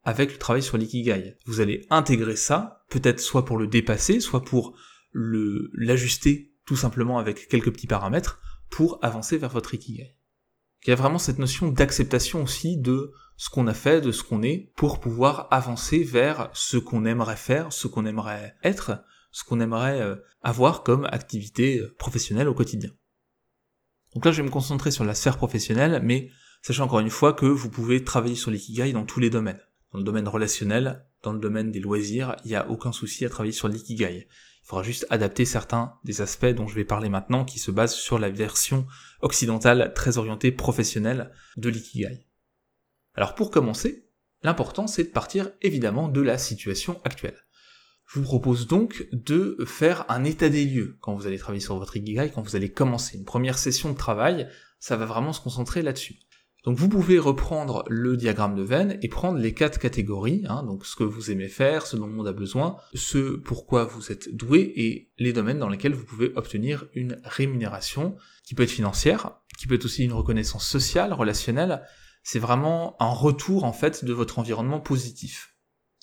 avec 0.03 0.33
le 0.33 0.37
travail 0.37 0.63
sur 0.63 0.77
l'ikigai. 0.77 1.37
Vous 1.45 1.61
allez 1.61 1.85
intégrer 1.89 2.35
ça, 2.35 2.83
peut-être 2.89 3.19
soit 3.19 3.45
pour 3.45 3.57
le 3.57 3.67
dépasser, 3.67 4.19
soit 4.19 4.43
pour 4.43 4.77
l'ajuster 5.13 6.53
tout 6.65 6.75
simplement 6.75 7.19
avec 7.19 7.47
quelques 7.47 7.71
petits 7.71 7.87
paramètres, 7.87 8.41
pour 8.69 8.99
avancer 9.01 9.37
vers 9.37 9.49
votre 9.49 9.73
ikigai. 9.73 10.17
Il 10.85 10.89
y 10.89 10.93
a 10.93 10.95
vraiment 10.95 11.17
cette 11.17 11.39
notion 11.39 11.69
d'acceptation 11.69 12.43
aussi 12.43 12.77
de 12.77 13.13
ce 13.37 13.49
qu'on 13.49 13.67
a 13.67 13.73
fait, 13.73 14.01
de 14.01 14.11
ce 14.11 14.23
qu'on 14.23 14.43
est, 14.43 14.71
pour 14.75 14.99
pouvoir 14.99 15.47
avancer 15.51 16.03
vers 16.03 16.49
ce 16.53 16.77
qu'on 16.77 17.05
aimerait 17.05 17.37
faire, 17.37 17.71
ce 17.73 17.87
qu'on 17.87 18.05
aimerait 18.05 18.55
être, 18.63 19.03
ce 19.31 19.43
qu'on 19.43 19.59
aimerait 19.59 20.01
euh, 20.01 20.15
avoir 20.41 20.83
comme 20.83 21.05
activité 21.05 21.79
euh, 21.79 21.95
professionnelle 21.97 22.47
au 22.47 22.53
quotidien. 22.53 22.91
Donc 24.15 24.25
là, 24.25 24.31
je 24.31 24.37
vais 24.37 24.47
me 24.47 24.51
concentrer 24.51 24.91
sur 24.91 25.03
la 25.03 25.13
sphère 25.13 25.37
professionnelle, 25.37 26.01
mais 26.01 26.31
sachez 26.61 26.81
encore 26.81 27.01
une 27.01 27.09
fois 27.09 27.33
que 27.33 27.45
vous 27.45 27.69
pouvez 27.69 28.03
travailler 28.03 28.35
sur 28.35 28.49
l'ikigai 28.49 28.93
dans 28.93 29.05
tous 29.05 29.19
les 29.19 29.29
domaines. 29.29 29.59
Dans 29.91 29.99
le 29.99 30.05
domaine 30.05 30.27
relationnel, 30.27 31.05
dans 31.21 31.33
le 31.33 31.39
domaine 31.39 31.71
des 31.71 31.81
loisirs, 31.81 32.35
il 32.45 32.49
n'y 32.49 32.55
a 32.55 32.69
aucun 32.69 32.93
souci 32.93 33.25
à 33.25 33.29
travailler 33.29 33.51
sur 33.51 33.67
l'ikigai. 33.67 34.27
Il 34.63 34.67
faudra 34.67 34.83
juste 34.83 35.05
adapter 35.09 35.43
certains 35.43 35.99
des 36.05 36.21
aspects 36.21 36.45
dont 36.45 36.67
je 36.67 36.75
vais 36.75 36.85
parler 36.85 37.09
maintenant 37.09 37.45
qui 37.45 37.59
se 37.59 37.71
basent 37.71 37.93
sur 37.93 38.17
la 38.17 38.29
version 38.29 38.87
occidentale 39.21 39.93
très 39.93 40.17
orientée 40.17 40.51
professionnelle 40.51 41.31
de 41.57 41.69
l'ikigai. 41.69 42.25
Alors 43.15 43.35
pour 43.35 43.51
commencer, 43.51 44.09
l'important 44.43 44.87
c'est 44.87 45.03
de 45.03 45.09
partir 45.09 45.51
évidemment 45.61 46.07
de 46.07 46.21
la 46.21 46.37
situation 46.37 46.99
actuelle. 47.03 47.44
Je 48.07 48.19
vous 48.19 48.25
propose 48.25 48.67
donc 48.67 49.07
de 49.11 49.57
faire 49.65 50.05
un 50.09 50.23
état 50.23 50.49
des 50.49 50.65
lieux 50.65 50.97
quand 51.01 51.15
vous 51.15 51.27
allez 51.27 51.37
travailler 51.37 51.61
sur 51.61 51.77
votre 51.77 51.97
ikigai, 51.97 52.31
quand 52.33 52.41
vous 52.41 52.55
allez 52.55 52.71
commencer 52.71 53.17
une 53.17 53.25
première 53.25 53.57
session 53.57 53.91
de 53.91 53.97
travail, 53.97 54.47
ça 54.79 54.95
va 54.95 55.05
vraiment 55.05 55.33
se 55.33 55.41
concentrer 55.41 55.81
là-dessus. 55.81 56.19
Donc 56.65 56.77
vous 56.77 56.89
pouvez 56.89 57.19
reprendre 57.19 57.83
le 57.89 58.17
diagramme 58.17 58.55
de 58.55 58.63
Venn 58.63 58.97
et 59.03 59.07
prendre 59.07 59.37
les 59.37 59.53
quatre 59.53 59.77
catégories, 59.77 60.43
hein, 60.47 60.63
donc 60.63 60.83
ce 60.85 60.95
que 60.95 61.03
vous 61.03 61.29
aimez 61.29 61.47
faire, 61.47 61.85
ce 61.85 61.95
dont 61.95 62.07
le 62.07 62.13
monde 62.13 62.27
a 62.27 62.33
besoin, 62.33 62.77
ce 62.95 63.37
pourquoi 63.37 63.85
vous 63.85 64.11
êtes 64.11 64.35
doué 64.35 64.73
et 64.75 65.11
les 65.19 65.31
domaines 65.31 65.59
dans 65.59 65.69
lesquels 65.69 65.93
vous 65.93 66.05
pouvez 66.05 66.31
obtenir 66.35 66.85
une 66.95 67.21
rémunération 67.23 68.15
qui 68.43 68.55
peut 68.55 68.63
être 68.63 68.71
financière, 68.71 69.39
qui 69.59 69.67
peut 69.67 69.75
être 69.75 69.85
aussi 69.85 70.03
une 70.03 70.13
reconnaissance 70.13 70.67
sociale, 70.67 71.13
relationnelle. 71.13 71.83
C'est 72.23 72.39
vraiment 72.39 72.95
un 72.99 73.11
retour 73.11 73.63
en 73.63 73.73
fait 73.73 74.03
de 74.03 74.13
votre 74.13 74.39
environnement 74.39 74.79
positif. 74.79 75.55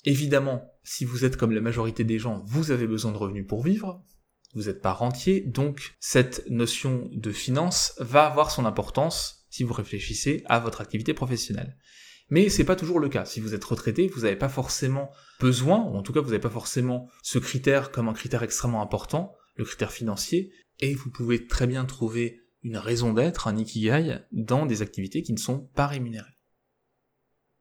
Évidemment, 0.05 0.72
si 0.83 1.05
vous 1.05 1.25
êtes 1.25 1.37
comme 1.37 1.51
la 1.51 1.61
majorité 1.61 2.03
des 2.03 2.19
gens, 2.19 2.43
vous 2.45 2.71
avez 2.71 2.87
besoin 2.87 3.11
de 3.11 3.17
revenus 3.17 3.47
pour 3.47 3.63
vivre, 3.63 4.03
vous 4.53 4.63
n'êtes 4.63 4.81
pas 4.81 4.93
rentier, 4.93 5.41
donc 5.41 5.95
cette 5.99 6.47
notion 6.49 7.09
de 7.11 7.31
finance 7.31 7.93
va 7.99 8.25
avoir 8.25 8.51
son 8.51 8.65
importance 8.65 9.45
si 9.49 9.63
vous 9.63 9.73
réfléchissez 9.73 10.43
à 10.45 10.59
votre 10.59 10.81
activité 10.81 11.13
professionnelle. 11.13 11.77
Mais 12.29 12.49
c'est 12.49 12.63
pas 12.63 12.75
toujours 12.75 12.99
le 12.99 13.09
cas. 13.09 13.25
Si 13.25 13.39
vous 13.39 13.53
êtes 13.53 13.63
retraité, 13.63 14.07
vous 14.07 14.21
n'avez 14.21 14.35
pas 14.35 14.49
forcément 14.49 15.11
besoin, 15.39 15.83
ou 15.83 15.95
en 15.95 16.01
tout 16.01 16.13
cas 16.13 16.21
vous 16.21 16.29
n'avez 16.29 16.39
pas 16.39 16.49
forcément 16.49 17.09
ce 17.21 17.37
critère 17.37 17.91
comme 17.91 18.07
un 18.07 18.13
critère 18.13 18.43
extrêmement 18.43 18.81
important, 18.81 19.35
le 19.55 19.65
critère 19.65 19.91
financier, 19.91 20.51
et 20.79 20.93
vous 20.93 21.09
pouvez 21.09 21.47
très 21.47 21.67
bien 21.67 21.85
trouver 21.85 22.41
une 22.63 22.77
raison 22.77 23.13
d'être, 23.13 23.47
un 23.47 23.57
ikigai, 23.57 24.19
dans 24.31 24.65
des 24.65 24.81
activités 24.81 25.21
qui 25.21 25.33
ne 25.33 25.37
sont 25.37 25.69
pas 25.75 25.87
rémunérées. 25.87 26.39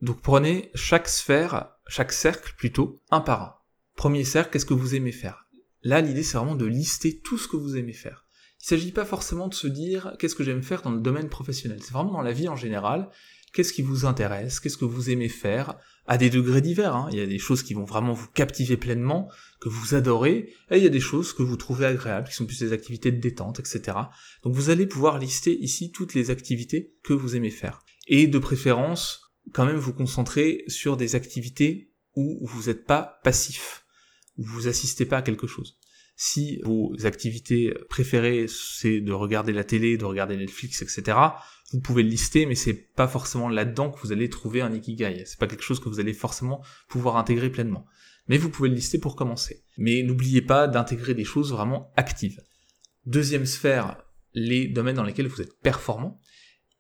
Donc 0.03 0.21
prenez 0.21 0.71
chaque 0.75 1.09
sphère, 1.09 1.77
chaque 1.87 2.13
cercle 2.13 2.55
plutôt, 2.59 3.01
un 3.13 3.21
par 3.21 3.43
un. 3.43 3.55
Premier 3.95 4.25
cercle, 4.25 4.53
qu'est-ce 4.53 4.67
que 4.67 4.75
vous 4.75 4.97
aimez 4.97 5.13
faire? 5.13 5.47
Là, 5.85 6.01
l'idée 6.01 6.25
c'est 6.25 6.37
vraiment 6.37 6.57
de 6.57 6.67
lister 6.67 7.21
tout 7.21 7.39
ce 7.39 7.47
que 7.47 7.57
vous 7.57 7.77
aimez 7.77 7.93
faire. 7.93 8.27
Il 8.61 8.67
s'agit 8.67 8.91
pas 8.91 9.05
forcément 9.05 9.47
de 9.47 9.55
se 9.55 9.69
dire 9.69 10.17
qu'est-ce 10.19 10.35
que 10.35 10.43
j'aime 10.43 10.65
faire 10.65 10.83
dans 10.83 10.91
le 10.91 11.01
domaine 11.01 11.29
professionnel? 11.29 11.79
C'est 11.83 11.93
vraiment 11.93 12.13
dans 12.13 12.23
la 12.23 12.33
vie 12.33 12.49
en 12.49 12.57
général. 12.57 13.11
Qu'est-ce 13.53 13.73
qui 13.73 13.83
vous 13.83 14.05
intéresse? 14.05 14.59
Qu'est-ce 14.59 14.77
que 14.79 14.85
vous 14.85 15.11
aimez 15.11 15.29
faire? 15.29 15.77
À 16.07 16.19
des 16.19 16.31
degrés 16.31 16.63
divers. 16.63 16.97
Hein. 16.97 17.09
Il 17.13 17.19
y 17.19 17.23
a 17.23 17.27
des 17.27 17.39
choses 17.39 17.63
qui 17.63 17.75
vont 17.75 17.85
vraiment 17.85 18.13
vous 18.13 18.29
captiver 18.29 18.77
pleinement, 18.77 19.31
que 19.61 19.69
vous 19.69 19.95
adorez, 19.95 20.53
et 20.71 20.79
il 20.79 20.83
y 20.83 20.87
a 20.87 20.91
des 20.91 21.01
choses 21.01 21.33
que 21.33 21.43
vous 21.43 21.57
trouvez 21.57 21.87
agréables, 21.87 22.29
qui 22.29 22.35
sont 22.35 22.47
plus 22.47 22.59
des 22.59 22.73
activités 22.73 23.13
de 23.13 23.21
détente, 23.21 23.61
etc. 23.61 23.99
Donc 24.43 24.55
vous 24.55 24.71
allez 24.71 24.87
pouvoir 24.87 25.19
lister 25.19 25.57
ici 25.63 25.93
toutes 25.93 26.15
les 26.15 26.31
activités 26.31 26.95
que 27.05 27.13
vous 27.13 27.37
aimez 27.37 27.51
faire. 27.51 27.85
Et 28.09 28.27
de 28.27 28.39
préférence, 28.39 29.32
quand 29.53 29.67
même 29.67 29.77
vous 29.77 29.93
concentrer 29.93 30.65
sur 30.69 30.97
des 30.97 31.15
activités 31.15 31.93
où 32.15 32.39
vous 32.43 32.65
n'êtes 32.65 32.85
pas 32.85 33.21
passif, 33.25 33.85
où 34.39 34.45
vous 34.45 34.69
assistez 34.69 35.07
pas 35.07 35.19
à 35.19 35.23
quelque 35.23 35.47
chose. 35.47 35.79
Si 36.15 36.61
vos 36.63 36.95
activités 37.05 37.75
préférées, 37.89 38.47
c'est 38.49 39.01
de 39.01 39.13
regarder 39.13 39.53
la 39.53 39.65
télé, 39.65 39.97
de 39.97 40.05
regarder 40.05 40.37
Netflix, 40.37 40.83
etc., 40.83 41.19
vous 41.73 41.81
pouvez 41.81 42.03
le 42.03 42.11
lister, 42.11 42.45
mais 42.45 42.55
c'est 42.55 42.75
pas 42.75 43.09
forcément 43.09 43.49
là-dedans 43.49 43.91
que 43.91 43.99
vous 44.01 44.13
allez 44.13 44.29
trouver 44.29 44.61
un 44.61 44.73
ikigai. 44.73 45.23
C'est 45.25 45.39
pas 45.39 45.47
quelque 45.47 45.63
chose 45.63 45.81
que 45.81 45.89
vous 45.89 46.01
allez 46.01 46.13
forcément 46.13 46.63
pouvoir 46.89 47.17
intégrer 47.17 47.51
pleinement. 47.51 47.87
Mais 48.29 48.37
vous 48.37 48.51
pouvez 48.51 48.69
le 48.69 48.75
lister 48.75 48.99
pour 48.99 49.17
commencer. 49.17 49.65
Mais 49.79 50.03
n'oubliez 50.03 50.43
pas 50.43 50.69
d'intégrer 50.69 51.15
des 51.15 51.25
choses 51.25 51.51
vraiment 51.51 51.91
actives. 51.97 52.41
Deuxième 53.07 53.47
sphère, 53.47 54.05
les 54.35 54.67
domaines 54.67 54.97
dans 54.97 55.03
lesquels 55.03 55.27
vous 55.27 55.41
êtes 55.41 55.59
performant. 55.61 56.21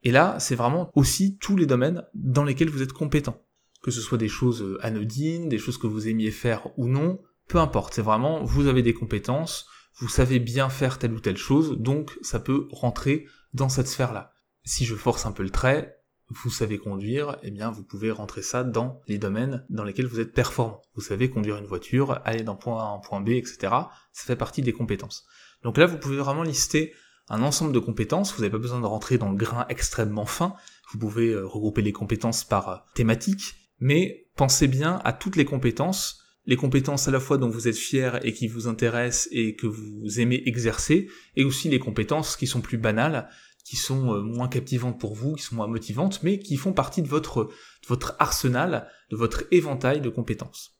Et 0.03 0.11
là, 0.11 0.39
c'est 0.41 0.55
vraiment 0.55 0.91
aussi 0.95 1.39
tous 1.39 1.57
les 1.57 1.67
domaines 1.67 2.05
dans 2.15 2.45
lesquels 2.45 2.71
vous 2.71 2.83
êtes 2.83 2.93
compétent. 2.93 3.41
Que 3.83 3.91
ce 3.91 4.01
soit 4.01 4.19
des 4.19 4.29
choses 4.29 4.79
anodines, 4.81 5.49
des 5.49 5.59
choses 5.59 5.79
que 5.79 5.87
vous 5.87 6.09
aimiez 6.09 6.31
faire 6.31 6.69
ou 6.77 6.89
non, 6.89 7.21
peu 7.49 7.59
importe, 7.59 7.95
c'est 7.95 8.03
vraiment, 8.03 8.45
vous 8.45 8.67
avez 8.67 8.83
des 8.83 8.95
compétences, 8.95 9.67
vous 9.97 10.09
savez 10.09 10.39
bien 10.39 10.69
faire 10.69 10.99
telle 10.99 11.13
ou 11.13 11.21
telle 11.21 11.37
chose, 11.37 11.79
donc 11.79 12.19
ça 12.23 12.41
peut 12.41 12.69
rentrer 12.71 13.27
dans 13.53 13.69
cette 13.69 13.89
sphère-là. 13.89 14.33
Si 14.65 14.85
je 14.85 14.95
force 14.95 15.27
un 15.27 15.33
peu 15.33 15.43
le 15.43 15.51
trait, 15.51 15.99
vous 16.31 16.51
savez 16.51 16.79
conduire, 16.79 17.37
eh 17.43 17.51
bien 17.51 17.71
vous 17.71 17.83
pouvez 17.83 18.11
rentrer 18.11 18.43
ça 18.43 18.65
dans 18.65 19.03
les 19.07 19.19
domaines 19.19 19.67
dans 19.69 19.85
lesquels 19.85 20.07
vous 20.07 20.21
êtes 20.21 20.33
performant. 20.33 20.81
Vous 20.95 21.03
savez 21.03 21.29
conduire 21.29 21.59
une 21.59 21.67
voiture, 21.67 22.21
aller 22.25 22.43
d'un 22.43 22.55
point 22.55 22.79
A 22.79 22.87
à 22.87 22.95
un 22.95 22.99
point 22.99 23.21
B, 23.21 23.31
etc. 23.31 23.59
Ça 24.13 24.25
fait 24.25 24.37
partie 24.37 24.63
des 24.63 24.73
compétences. 24.73 25.25
Donc 25.63 25.77
là, 25.77 25.87
vous 25.87 25.99
pouvez 25.99 26.17
vraiment 26.17 26.43
lister 26.43 26.95
un 27.29 27.43
ensemble 27.43 27.73
de 27.73 27.79
compétences, 27.79 28.35
vous 28.35 28.43
n'avez 28.43 28.53
pas 28.53 28.59
besoin 28.59 28.81
de 28.81 28.87
rentrer 28.87 29.19
dans 29.19 29.31
le 29.31 29.37
grain 29.37 29.67
extrêmement 29.69 30.27
fin, 30.27 30.55
vous 30.93 30.99
pouvez 30.99 31.31
euh, 31.31 31.47
regrouper 31.47 31.83
les 31.83 31.93
compétences 31.93 32.45
par 32.45 32.69
euh, 32.69 32.77
thématique, 32.95 33.55
mais 33.79 34.29
pensez 34.37 34.69
bien 34.69 35.01
à 35.05 35.13
toutes 35.13 35.37
les 35.37 35.45
compétences 35.45 36.23
les 36.47 36.57
compétences 36.57 37.09
à 37.09 37.11
la 37.11 37.21
fois 37.21 37.39
dont 37.39 37.49
vous 37.49 37.69
êtes 37.69 37.77
fier 37.77 38.25
et 38.27 38.33
qui 38.33 38.49
vous 38.49 38.67
intéressent 38.67 39.29
et 39.31 39.55
que 39.55 39.67
vous 39.67 40.21
aimez 40.21 40.43
exercer, 40.47 41.09
et 41.37 41.45
aussi 41.45 41.69
les 41.69 41.79
compétences 41.79 42.37
qui 42.37 42.47
sont 42.47 42.61
plus 42.61 42.79
banales, 42.79 43.29
qui 43.65 43.77
sont 43.77 44.13
euh, 44.13 44.23
moins 44.23 44.49
captivantes 44.49 44.99
pour 44.99 45.15
vous, 45.15 45.35
qui 45.35 45.45
sont 45.45 45.55
moins 45.55 45.69
motivantes, 45.69 46.23
mais 46.23 46.39
qui 46.39 46.57
font 46.57 46.73
partie 46.73 47.03
de 47.03 47.09
votre, 47.09 47.45
de 47.45 47.87
votre 47.87 48.17
arsenal, 48.19 48.89
de 49.11 49.17
votre 49.17 49.45
éventail 49.53 50.01
de 50.01 50.09
compétences. 50.09 50.77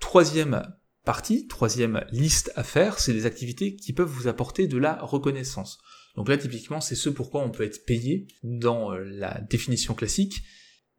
Troisième 0.00 0.62
partie, 1.06 1.46
troisième 1.46 2.04
liste 2.10 2.52
à 2.56 2.64
faire, 2.64 2.98
c'est 2.98 3.14
les 3.14 3.24
activités 3.24 3.76
qui 3.76 3.94
peuvent 3.94 4.10
vous 4.10 4.28
apporter 4.28 4.66
de 4.66 4.76
la 4.76 4.96
reconnaissance. 4.96 5.78
Donc 6.16 6.28
là, 6.28 6.36
typiquement, 6.36 6.82
c'est 6.82 6.94
ce 6.94 7.08
pourquoi 7.08 7.42
on 7.42 7.50
peut 7.50 7.62
être 7.62 7.86
payé 7.86 8.26
dans 8.42 8.92
euh, 8.92 9.04
la 9.04 9.40
définition 9.48 9.94
classique, 9.94 10.42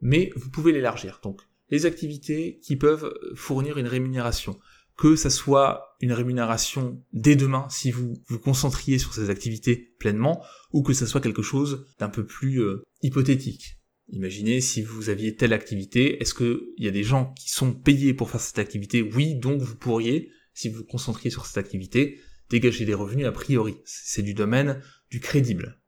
mais 0.02 0.32
vous 0.36 0.50
pouvez 0.50 0.72
l'élargir. 0.72 1.20
Donc, 1.22 1.42
les 1.70 1.86
activités 1.86 2.60
qui 2.64 2.78
peuvent 2.78 3.14
fournir 3.36 3.78
une 3.78 3.88
rémunération. 3.88 4.58
Que 4.96 5.16
ça 5.16 5.30
soit 5.30 5.96
une 6.02 6.14
rémunération 6.14 7.04
dès 7.14 7.36
demain 7.36 7.68
si 7.70 7.92
vous 7.92 8.16
vous 8.28 8.40
concentriez 8.40 8.98
sur 8.98 9.14
ces 9.14 9.30
activités 9.30 9.94
pleinement, 10.00 10.44
ou 10.72 10.82
que 10.82 10.94
ça 10.94 11.06
soit 11.06 11.22
quelque 11.22 11.44
chose 11.44 11.86
d'un 12.00 12.10
peu 12.10 12.26
plus 12.26 12.62
euh, 12.62 12.82
hypothétique. 13.04 13.77
Imaginez 14.10 14.62
si 14.62 14.82
vous 14.82 15.10
aviez 15.10 15.36
telle 15.36 15.54
activité, 15.54 16.22
est-ce 16.22 16.34
qu'il 16.34 16.60
y 16.78 16.88
a 16.88 16.92
des 16.92 17.04
gens 17.04 17.34
qui 17.34 17.50
sont 17.50 17.74
payés 17.74 18.14
pour 18.14 18.30
faire 18.30 18.40
cette 18.40 18.60
activité? 18.60 19.02
Oui, 19.02 19.36
donc 19.36 19.62
vous 19.62 19.76
pourriez, 19.76 20.32
si 20.54 20.70
vous 20.70 20.78
vous 20.78 20.86
concentriez 20.86 21.30
sur 21.30 21.46
cette 21.46 21.58
activité, 21.58 22.20
dégager 22.50 22.86
des 22.86 22.94
revenus 22.94 23.26
a 23.26 23.32
priori. 23.32 23.78
C'est 23.86 24.22
du 24.22 24.34
domaine 24.34 24.82
du 25.10 25.20
crédible. 25.20 25.82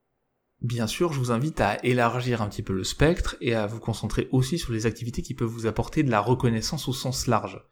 Bien 0.62 0.88
sûr, 0.88 1.14
je 1.14 1.20
vous 1.20 1.32
invite 1.32 1.62
à 1.62 1.78
élargir 1.86 2.42
un 2.42 2.50
petit 2.50 2.64
peu 2.64 2.74
le 2.74 2.84
spectre 2.84 3.38
et 3.40 3.54
à 3.54 3.66
vous 3.66 3.80
concentrer 3.80 4.28
aussi 4.32 4.60
sur 4.60 4.74
les 4.74 4.86
activités 4.86 5.22
qui 5.22 5.34
peuvent 5.34 5.48
vous 5.48 5.68
apporter 5.68 6.04
de 6.04 6.12
la 6.12 6.20
reconnaissance 6.20 6.90
au 6.90 6.94
sens 6.94 7.28
large. 7.28 7.64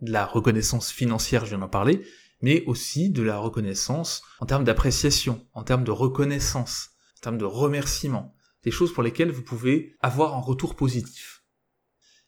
De 0.00 0.10
la 0.10 0.26
reconnaissance 0.26 0.90
financière, 0.90 1.44
je 1.44 1.50
viens 1.50 1.58
d'en 1.58 1.68
parler, 1.68 2.02
mais 2.40 2.64
aussi 2.66 3.10
de 3.10 3.22
la 3.22 3.38
reconnaissance 3.38 4.22
en 4.40 4.46
termes 4.46 4.64
d'appréciation, 4.64 5.46
en 5.52 5.62
termes 5.62 5.84
de 5.84 5.92
reconnaissance, 5.92 6.90
en 7.18 7.20
termes 7.20 7.38
de 7.38 7.44
remerciement, 7.44 8.34
choses 8.70 8.92
pour 8.92 9.02
lesquelles 9.02 9.30
vous 9.30 9.42
pouvez 9.42 9.96
avoir 10.00 10.34
un 10.36 10.40
retour 10.40 10.74
positif. 10.74 11.44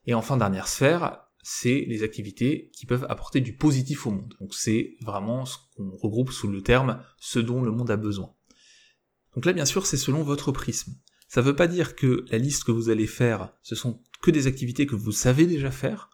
Et 0.06 0.14
enfin, 0.14 0.36
dernière 0.36 0.68
sphère, 0.68 1.24
c'est 1.42 1.84
les 1.88 2.02
activités 2.02 2.70
qui 2.74 2.86
peuvent 2.86 3.06
apporter 3.08 3.40
du 3.40 3.54
positif 3.54 4.06
au 4.06 4.10
monde. 4.10 4.34
Donc 4.40 4.54
c'est 4.54 4.96
vraiment 5.02 5.44
ce 5.44 5.56
qu'on 5.76 5.90
regroupe 5.90 6.32
sous 6.32 6.48
le 6.48 6.62
terme 6.62 7.02
ce 7.18 7.38
dont 7.38 7.62
le 7.62 7.70
monde 7.70 7.90
a 7.90 7.96
besoin. 7.96 8.34
Donc 9.34 9.44
là, 9.44 9.52
bien 9.52 9.64
sûr, 9.64 9.86
c'est 9.86 9.96
selon 9.96 10.22
votre 10.22 10.52
prisme. 10.52 10.94
Ça 11.28 11.40
ne 11.40 11.46
veut 11.46 11.56
pas 11.56 11.68
dire 11.68 11.94
que 11.94 12.24
la 12.30 12.38
liste 12.38 12.64
que 12.64 12.72
vous 12.72 12.90
allez 12.90 13.06
faire, 13.06 13.54
ce 13.62 13.76
sont 13.76 14.02
que 14.22 14.30
des 14.30 14.46
activités 14.46 14.86
que 14.86 14.96
vous 14.96 15.12
savez 15.12 15.46
déjà 15.46 15.70
faire, 15.70 16.10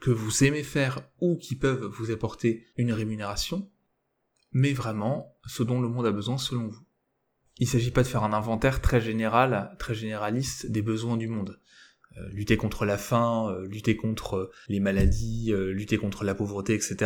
que 0.00 0.10
vous 0.10 0.44
aimez 0.44 0.62
faire 0.62 1.00
ou 1.20 1.36
qui 1.36 1.56
peuvent 1.56 1.84
vous 1.84 2.10
apporter 2.10 2.66
une 2.76 2.92
rémunération, 2.92 3.70
mais 4.52 4.72
vraiment 4.72 5.36
ce 5.46 5.62
dont 5.62 5.80
le 5.80 5.88
monde 5.88 6.06
a 6.06 6.12
besoin 6.12 6.38
selon 6.38 6.68
vous. 6.68 6.86
Il 7.62 7.66
ne 7.66 7.70
s'agit 7.70 7.92
pas 7.92 8.02
de 8.02 8.08
faire 8.08 8.24
un 8.24 8.32
inventaire 8.32 8.80
très 8.80 9.00
général, 9.00 9.76
très 9.78 9.94
généraliste 9.94 10.66
des 10.66 10.82
besoins 10.82 11.16
du 11.16 11.28
monde. 11.28 11.60
Euh, 12.16 12.28
lutter 12.32 12.56
contre 12.56 12.84
la 12.84 12.98
faim, 12.98 13.50
euh, 13.52 13.68
lutter 13.68 13.94
contre 13.94 14.50
les 14.68 14.80
maladies, 14.80 15.52
euh, 15.52 15.72
lutter 15.72 15.96
contre 15.96 16.24
la 16.24 16.34
pauvreté, 16.34 16.74
etc. 16.74 16.96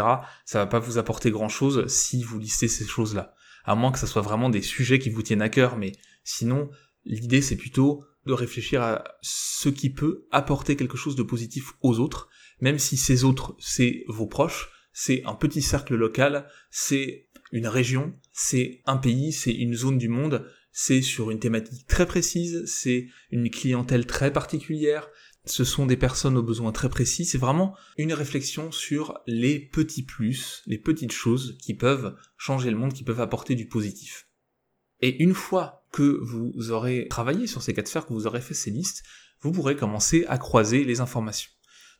Ça 0.47 0.61
va 0.61 0.67
pas 0.67 0.79
vous 0.79 0.97
apporter 0.97 1.31
grand 1.31 1.51
chose 1.51 1.87
si 1.89 2.23
vous 2.23 2.39
listez 2.39 2.69
ces 2.69 2.87
choses-là. 2.87 3.35
à 3.67 3.75
moins 3.75 3.93
que 3.93 3.99
ce 3.99 4.07
soit 4.07 4.23
vraiment 4.23 4.49
des 4.49 4.63
sujets 4.63 4.99
qui 4.99 5.11
vous 5.11 5.21
tiennent 5.21 5.43
à 5.43 5.51
cœur, 5.51 5.77
mais 5.77 5.93
sinon, 6.25 6.71
l'idée 7.05 7.43
c'est 7.43 7.57
plutôt 7.57 8.03
de 8.25 8.33
réfléchir 8.33 8.81
à 8.81 9.05
ce 9.21 9.69
qui 9.69 9.91
peut 9.91 10.27
apporter 10.31 10.75
quelque 10.75 10.97
chose 10.97 11.17
de 11.17 11.23
positif 11.23 11.75
aux 11.83 11.99
autres, 11.99 12.31
même 12.63 12.79
si 12.79 12.97
ces 12.97 13.25
autres, 13.25 13.57
c'est 13.59 14.05
vos 14.09 14.27
proches, 14.27 14.71
c'est 14.95 15.23
un 15.27 15.35
petit 15.35 15.61
cercle 15.61 15.97
local, 15.97 16.49
c'est 16.71 17.26
une 17.53 17.69
région, 17.69 18.15
c'est 18.33 18.83
un 18.87 18.97
pays, 18.97 19.33
c'est 19.33 19.53
une 19.53 19.75
zone 19.75 19.99
du 19.99 20.09
monde, 20.09 20.47
c'est 20.73 21.03
sur 21.03 21.31
une 21.31 21.39
thématique 21.39 21.87
très 21.87 22.07
précise, 22.07 22.65
c'est 22.67 23.09
une 23.31 23.51
clientèle 23.51 24.07
très 24.07 24.33
particulière, 24.33 25.09
ce 25.47 25.65
sont 25.65 25.87
des 25.87 25.97
personnes 25.97 26.37
aux 26.37 26.43
besoins 26.43 26.73
très 26.73 26.89
précis, 26.89 27.25
c'est 27.25 27.39
vraiment 27.39 27.75
une 27.97 28.13
réflexion 28.13 28.73
sur 28.73 29.19
les 29.27 29.59
petits 29.61 30.03
plus, 30.03 30.63
les 30.67 30.79
petites 30.79 31.13
choses 31.13 31.57
qui 31.63 31.75
peuvent 31.75 32.17
changer 32.37 32.71
le 32.71 32.77
monde, 32.77 32.93
qui 32.93 33.05
peuvent 33.05 33.21
apporter 33.21 33.55
du 33.55 33.69
positif. 33.69 34.29
Et 35.01 35.23
une 35.23 35.35
fois 35.35 35.87
que 35.93 36.19
vous 36.23 36.73
aurez 36.73 37.07
travaillé 37.09 37.47
sur 37.47 37.63
ces 37.63 37.75
quatre 37.75 37.89
sphères, 37.89 38.07
que 38.07 38.13
vous 38.13 38.27
aurez 38.27 38.41
fait 38.41 38.55
ces 38.55 38.71
listes, 38.71 39.05
vous 39.41 39.53
pourrez 39.53 39.77
commencer 39.77 40.25
à 40.29 40.39
croiser 40.39 40.85
les 40.85 41.01
informations. 41.01 41.51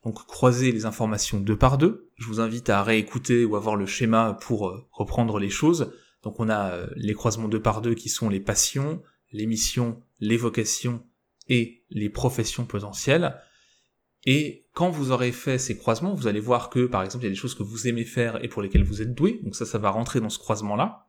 Donc 0.05 0.25
croiser 0.27 0.73
les 0.73 0.87
informations 0.87 1.41
deux 1.41 1.57
par 1.57 1.79
deux. 1.79 2.11
Je 2.17 2.27
vous 2.27 2.41
invite 2.41 2.69
à 2.71 2.83
réécouter 2.83 3.45
ou 3.45 3.57
à 3.57 3.61
voir 3.61 3.77
le 3.77 3.87
schéma 3.87 4.39
pour 4.41 4.69
euh, 4.69 4.87
reprendre 4.93 5.39
les 5.39 5.51
choses. 5.51 5.93
Donc 6.23 6.41
on 6.41 6.49
a 6.49 6.73
euh, 6.73 6.87
les 6.97 7.15
croisements 7.15 7.49
deux 7.49 7.63
par 7.63 7.83
deux 7.83 7.95
qui 7.95 8.09
sont 8.09 8.29
les 8.29 8.41
passions, 8.41 9.03
les 9.33 9.47
missions, 9.47 10.03
les 10.21 10.37
vocations 10.37 11.05
et 11.49 11.85
les 11.91 12.09
professions 12.09 12.65
potentielles. 12.65 13.37
Et 14.25 14.67
quand 14.75 14.91
vous 14.91 15.13
aurez 15.13 15.31
fait 15.31 15.59
ces 15.59 15.77
croisements, 15.79 16.15
vous 16.15 16.27
allez 16.27 16.41
voir 16.41 16.69
que, 16.69 16.87
par 16.87 17.03
exemple, 17.05 17.25
il 17.25 17.29
y 17.29 17.31
a 17.31 17.35
des 17.35 17.37
choses 17.37 17.55
que 17.55 17.63
vous 17.63 17.87
aimez 17.87 18.05
faire 18.05 18.43
et 18.45 18.49
pour 18.49 18.61
lesquelles 18.61 18.83
vous 18.83 19.01
êtes 19.01 19.15
doué, 19.15 19.41
donc 19.45 19.55
ça, 19.55 19.65
ça 19.65 19.79
va 19.79 19.91
rentrer 19.91 20.21
dans 20.21 20.29
ce 20.29 20.39
croisement-là. 20.39 21.07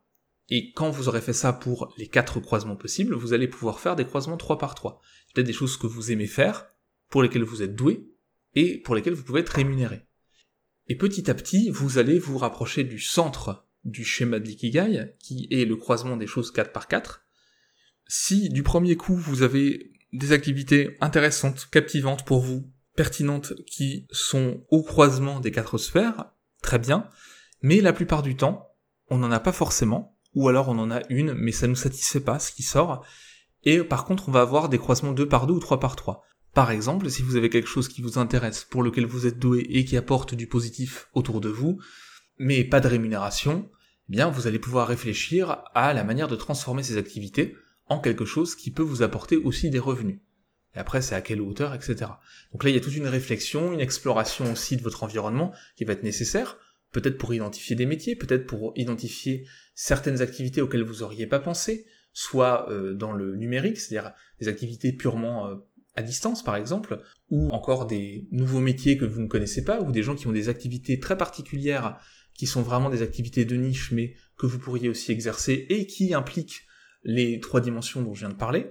Et 0.49 0.71
quand 0.73 0.91
vous 0.91 1.09
aurez 1.09 1.21
fait 1.21 1.33
ça 1.33 1.51
pour 1.51 1.93
les 1.97 2.07
quatre 2.07 2.39
croisements 2.39 2.75
possibles, 2.75 3.15
vous 3.15 3.33
allez 3.33 3.47
pouvoir 3.47 3.79
faire 3.79 3.95
des 3.95 4.05
croisements 4.05 4.37
trois 4.37 4.57
par 4.57 4.75
trois. 4.75 5.01
Peut-être 5.33 5.47
des 5.47 5.53
choses 5.53 5.77
que 5.77 5.87
vous 5.87 6.11
aimez 6.11 6.27
faire, 6.27 6.67
pour 7.09 7.23
lesquelles 7.23 7.43
vous 7.43 7.63
êtes 7.63 7.75
doué, 7.75 8.07
et 8.57 8.79
pour 8.79 8.95
lesquelles 8.95 9.13
vous 9.13 9.23
pouvez 9.23 9.41
être 9.41 9.49
rémunéré. 9.49 10.01
Et 10.87 10.95
petit 10.95 11.29
à 11.29 11.35
petit, 11.35 11.69
vous 11.69 11.99
allez 11.99 12.17
vous 12.17 12.39
rapprocher 12.39 12.83
du 12.83 12.97
centre 12.97 13.67
du 13.83 14.03
schéma 14.03 14.39
de 14.39 14.45
l'ikigai, 14.45 15.13
qui 15.19 15.47
est 15.51 15.65
le 15.65 15.75
croisement 15.75 16.17
des 16.17 16.25
choses 16.25 16.49
4 16.49 16.71
par 16.71 16.87
4. 16.87 17.23
Si 18.07 18.49
du 18.49 18.63
premier 18.63 18.95
coup 18.95 19.15
vous 19.15 19.43
avez 19.43 19.91
des 20.11 20.31
activités 20.31 20.97
intéressantes, 21.01 21.69
captivantes 21.71 22.25
pour 22.25 22.39
vous, 22.39 22.67
pertinentes, 22.95 23.53
qui 23.67 24.07
sont 24.09 24.65
au 24.69 24.81
croisement 24.81 25.39
des 25.39 25.51
quatre 25.51 25.77
sphères, 25.77 26.31
très 26.63 26.79
bien, 26.79 27.07
mais 27.61 27.79
la 27.79 27.93
plupart 27.93 28.23
du 28.23 28.35
temps, 28.35 28.75
on 29.11 29.19
n'en 29.19 29.31
a 29.31 29.39
pas 29.39 29.51
forcément, 29.51 30.17
ou 30.33 30.49
alors 30.49 30.69
on 30.69 30.79
en 30.79 30.89
a 30.89 31.01
une, 31.09 31.35
mais 31.35 31.51
ça 31.51 31.67
nous 31.67 31.75
satisfait 31.75 32.21
pas 32.21 32.39
ce 32.39 32.51
qui 32.51 32.63
sort, 32.63 33.05
et 33.63 33.83
par 33.83 34.03
contre 34.05 34.29
on 34.29 34.31
va 34.31 34.41
avoir 34.41 34.67
des 34.67 34.79
croisements 34.79 35.13
2 35.13 35.27
par 35.27 35.45
2 35.45 35.53
ou 35.53 35.59
3 35.59 35.79
par 35.79 35.95
3. 35.95 36.23
Par 36.57 36.71
exemple, 36.71 37.07
si 37.11 37.21
vous 37.21 37.35
avez 37.35 37.51
quelque 37.51 37.67
chose 37.67 37.87
qui 37.87 38.01
vous 38.01 38.17
intéresse, 38.17 38.63
pour 38.63 38.81
lequel 38.81 39.05
vous 39.05 39.27
êtes 39.27 39.37
doué 39.37 39.67
et 39.69 39.85
qui 39.85 39.95
apporte 39.95 40.33
du 40.33 40.47
positif 40.47 41.07
autour 41.13 41.39
de 41.39 41.49
vous, 41.49 41.79
mais 42.39 42.63
pas 42.63 42.79
de 42.79 42.87
rémunération, 42.87 43.69
eh 44.09 44.11
bien 44.11 44.27
vous 44.31 44.47
allez 44.47 44.57
pouvoir 44.57 44.87
réfléchir 44.87 45.61
à 45.75 45.93
la 45.93 46.03
manière 46.03 46.27
de 46.27 46.35
transformer 46.35 46.81
ces 46.81 46.97
activités 46.97 47.55
en 47.85 47.99
quelque 47.99 48.25
chose 48.25 48.55
qui 48.55 48.71
peut 48.71 48.81
vous 48.81 49.03
apporter 49.03 49.37
aussi 49.37 49.69
des 49.69 49.77
revenus. 49.77 50.17
Et 50.73 50.79
après, 50.79 51.03
c'est 51.03 51.13
à 51.13 51.21
quelle 51.21 51.41
hauteur, 51.41 51.75
etc. 51.75 52.09
Donc 52.51 52.63
là, 52.63 52.71
il 52.71 52.73
y 52.73 52.79
a 52.79 52.81
toute 52.81 52.95
une 52.95 53.05
réflexion, 53.05 53.71
une 53.71 53.79
exploration 53.79 54.51
aussi 54.51 54.77
de 54.77 54.81
votre 54.81 55.03
environnement 55.03 55.53
qui 55.75 55.85
va 55.85 55.93
être 55.93 56.01
nécessaire, 56.01 56.57
peut-être 56.91 57.19
pour 57.19 57.35
identifier 57.35 57.75
des 57.75 57.85
métiers, 57.85 58.15
peut-être 58.15 58.47
pour 58.47 58.73
identifier 58.75 59.45
certaines 59.75 60.23
activités 60.23 60.63
auxquelles 60.63 60.81
vous 60.81 61.03
auriez 61.03 61.27
pas 61.27 61.39
pensé, 61.39 61.85
soit 62.13 62.67
euh, 62.71 62.95
dans 62.95 63.11
le 63.11 63.35
numérique, 63.35 63.77
c'est-à-dire 63.77 64.11
des 64.39 64.47
activités 64.47 64.91
purement 64.91 65.45
euh, 65.45 65.55
à 65.97 66.03
distance 66.03 66.43
par 66.43 66.55
exemple, 66.55 67.01
ou 67.29 67.49
encore 67.49 67.87
des 67.87 68.27
nouveaux 68.31 68.61
métiers 68.61 68.97
que 68.97 69.05
vous 69.05 69.19
ne 69.19 69.27
connaissez 69.27 69.65
pas, 69.65 69.81
ou 69.81 69.91
des 69.91 70.03
gens 70.03 70.15
qui 70.15 70.27
ont 70.27 70.31
des 70.31 70.47
activités 70.47 70.99
très 70.99 71.17
particulières 71.17 71.97
qui 72.35 72.45
sont 72.45 72.61
vraiment 72.61 72.89
des 72.89 73.01
activités 73.01 73.43
de 73.43 73.55
niche 73.55 73.91
mais 73.91 74.13
que 74.37 74.45
vous 74.45 74.59
pourriez 74.59 74.89
aussi 74.89 75.11
exercer 75.11 75.65
et 75.69 75.87
qui 75.87 76.13
impliquent 76.13 76.61
les 77.03 77.39
trois 77.39 77.61
dimensions 77.61 78.01
dont 78.01 78.13
je 78.13 78.19
viens 78.19 78.29
de 78.29 78.35
parler. 78.35 78.67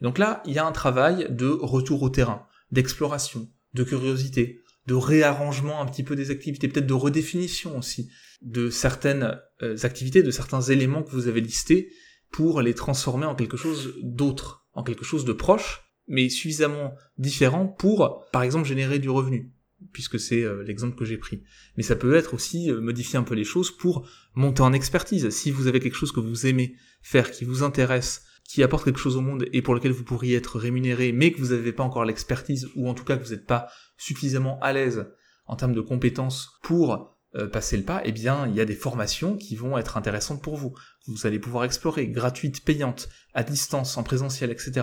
donc 0.00 0.18
là, 0.18 0.42
il 0.46 0.54
y 0.54 0.58
a 0.58 0.66
un 0.66 0.72
travail 0.72 1.28
de 1.30 1.46
retour 1.46 2.02
au 2.02 2.08
terrain, 2.08 2.46
d'exploration, 2.70 3.50
de 3.74 3.84
curiosité, 3.84 4.62
de 4.86 4.94
réarrangement 4.94 5.80
un 5.80 5.86
petit 5.86 6.02
peu 6.02 6.16
des 6.16 6.30
activités, 6.30 6.68
peut-être 6.68 6.86
de 6.86 6.94
redéfinition 6.94 7.78
aussi 7.78 8.10
de 8.40 8.70
certaines 8.70 9.38
euh, 9.62 9.76
activités, 9.84 10.22
de 10.22 10.30
certains 10.30 10.62
éléments 10.62 11.02
que 11.02 11.10
vous 11.10 11.28
avez 11.28 11.40
listés 11.40 11.92
pour 12.30 12.62
les 12.62 12.74
transformer 12.74 13.26
en 13.26 13.34
quelque 13.34 13.56
chose 13.56 13.94
d'autre, 14.02 14.66
en 14.72 14.82
quelque 14.82 15.04
chose 15.04 15.24
de 15.24 15.32
proche, 15.32 15.91
mais 16.12 16.28
suffisamment 16.28 16.94
différent 17.18 17.66
pour, 17.66 18.26
par 18.32 18.42
exemple, 18.42 18.68
générer 18.68 19.00
du 19.00 19.10
revenu 19.10 19.50
puisque 19.92 20.20
c'est 20.20 20.42
euh, 20.42 20.62
l'exemple 20.62 20.96
que 20.96 21.04
j'ai 21.04 21.18
pris. 21.18 21.42
Mais 21.76 21.82
ça 21.82 21.96
peut 21.96 22.14
être 22.14 22.34
aussi 22.34 22.70
euh, 22.70 22.80
modifier 22.80 23.18
un 23.18 23.24
peu 23.24 23.34
les 23.34 23.44
choses 23.44 23.70
pour 23.70 24.08
monter 24.34 24.62
en 24.62 24.72
expertise. 24.72 25.28
Si 25.30 25.50
vous 25.50 25.66
avez 25.66 25.80
quelque 25.80 25.96
chose 25.96 26.12
que 26.12 26.20
vous 26.20 26.46
aimez 26.46 26.76
faire, 27.02 27.30
qui 27.30 27.44
vous 27.44 27.62
intéresse, 27.64 28.22
qui 28.44 28.62
apporte 28.62 28.84
quelque 28.84 29.00
chose 29.00 29.16
au 29.16 29.20
monde 29.20 29.46
et 29.52 29.62
pour 29.62 29.74
lequel 29.74 29.92
vous 29.92 30.04
pourriez 30.04 30.36
être 30.36 30.58
rémunéré, 30.58 31.12
mais 31.12 31.32
que 31.32 31.40
vous 31.40 31.54
n'avez 31.54 31.72
pas 31.72 31.82
encore 31.82 32.04
l'expertise, 32.04 32.68
ou 32.76 32.88
en 32.88 32.94
tout 32.94 33.04
cas 33.04 33.16
que 33.16 33.24
vous 33.24 33.32
n'êtes 33.32 33.46
pas 33.46 33.68
suffisamment 33.96 34.58
à 34.60 34.72
l'aise 34.72 35.06
en 35.46 35.56
termes 35.56 35.74
de 35.74 35.80
compétences 35.80 36.50
pour 36.62 37.16
euh, 37.34 37.48
passer 37.48 37.76
le 37.76 37.84
pas, 37.84 38.02
eh 38.04 38.12
bien, 38.12 38.46
il 38.46 38.54
y 38.54 38.60
a 38.60 38.66
des 38.66 38.74
formations 38.74 39.36
qui 39.36 39.56
vont 39.56 39.78
être 39.78 39.96
intéressantes 39.96 40.42
pour 40.42 40.56
vous. 40.56 40.74
Vous 41.06 41.26
allez 41.26 41.38
pouvoir 41.38 41.64
explorer, 41.64 42.06
gratuites, 42.08 42.64
payantes, 42.64 43.08
à 43.32 43.42
distance, 43.42 43.96
en 43.96 44.02
présentiel, 44.02 44.50
etc. 44.50 44.82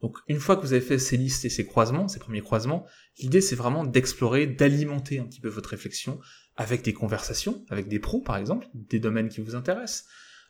Donc 0.00 0.16
une 0.28 0.40
fois 0.40 0.56
que 0.56 0.62
vous 0.62 0.72
avez 0.72 0.80
fait 0.80 0.98
ces 0.98 1.16
listes 1.16 1.44
et 1.44 1.50
ces 1.50 1.66
croisements, 1.66 2.08
ces 2.08 2.18
premiers 2.18 2.40
croisements, 2.40 2.86
l'idée 3.18 3.40
c'est 3.40 3.56
vraiment 3.56 3.84
d'explorer, 3.84 4.46
d'alimenter 4.46 5.18
un 5.18 5.24
petit 5.24 5.40
peu 5.40 5.48
votre 5.48 5.70
réflexion 5.70 6.18
avec 6.56 6.82
des 6.82 6.94
conversations, 6.94 7.64
avec 7.68 7.88
des 7.88 7.98
pros 7.98 8.22
par 8.22 8.36
exemple, 8.36 8.66
des 8.74 8.98
domaines 8.98 9.28
qui 9.28 9.40
vous 9.40 9.54
intéressent, 9.54 10.06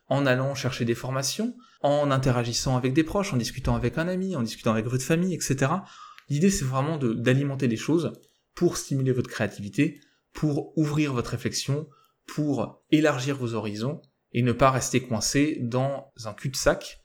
en 0.06 0.26
allant 0.26 0.54
chercher 0.54 0.84
des 0.84 0.94
formations, 0.94 1.56
en 1.82 2.10
interagissant 2.10 2.76
avec 2.76 2.92
des 2.92 3.04
proches, 3.04 3.32
en 3.32 3.36
discutant 3.36 3.74
avec 3.74 3.98
un 3.98 4.08
ami, 4.08 4.36
en 4.36 4.42
discutant 4.42 4.72
avec 4.72 4.86
votre 4.86 5.04
famille, 5.04 5.34
etc. 5.34 5.72
L'idée 6.28 6.50
c'est 6.50 6.64
vraiment 6.64 6.96
d'alimenter 6.96 7.66
les 7.66 7.76
choses 7.76 8.12
pour 8.54 8.76
stimuler 8.76 9.12
votre 9.12 9.30
créativité, 9.30 10.00
pour 10.32 10.76
ouvrir 10.78 11.12
votre 11.12 11.30
réflexion, 11.30 11.88
pour 12.26 12.84
élargir 12.90 13.36
vos 13.36 13.54
horizons 13.54 14.00
et 14.32 14.42
ne 14.42 14.52
pas 14.52 14.70
rester 14.70 15.00
coincé 15.02 15.58
dans 15.60 16.12
un 16.24 16.34
cul-de-sac 16.34 16.99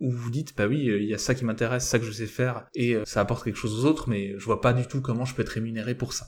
où 0.00 0.10
vous 0.10 0.30
dites 0.30 0.56
bah 0.56 0.66
oui 0.66 0.78
il 0.78 1.04
y 1.04 1.14
a 1.14 1.18
ça 1.18 1.34
qui 1.34 1.44
m'intéresse 1.44 1.86
ça 1.86 1.98
que 1.98 2.04
je 2.04 2.12
sais 2.12 2.26
faire 2.26 2.66
et 2.74 2.94
euh, 2.94 3.04
ça 3.04 3.20
apporte 3.20 3.44
quelque 3.44 3.56
chose 3.58 3.84
aux 3.84 3.88
autres 3.88 4.08
mais 4.08 4.34
je 4.38 4.44
vois 4.44 4.60
pas 4.60 4.72
du 4.72 4.86
tout 4.86 5.00
comment 5.00 5.24
je 5.24 5.34
peux 5.34 5.42
être 5.42 5.50
rémunéré 5.50 5.94
pour 5.94 6.12
ça 6.12 6.26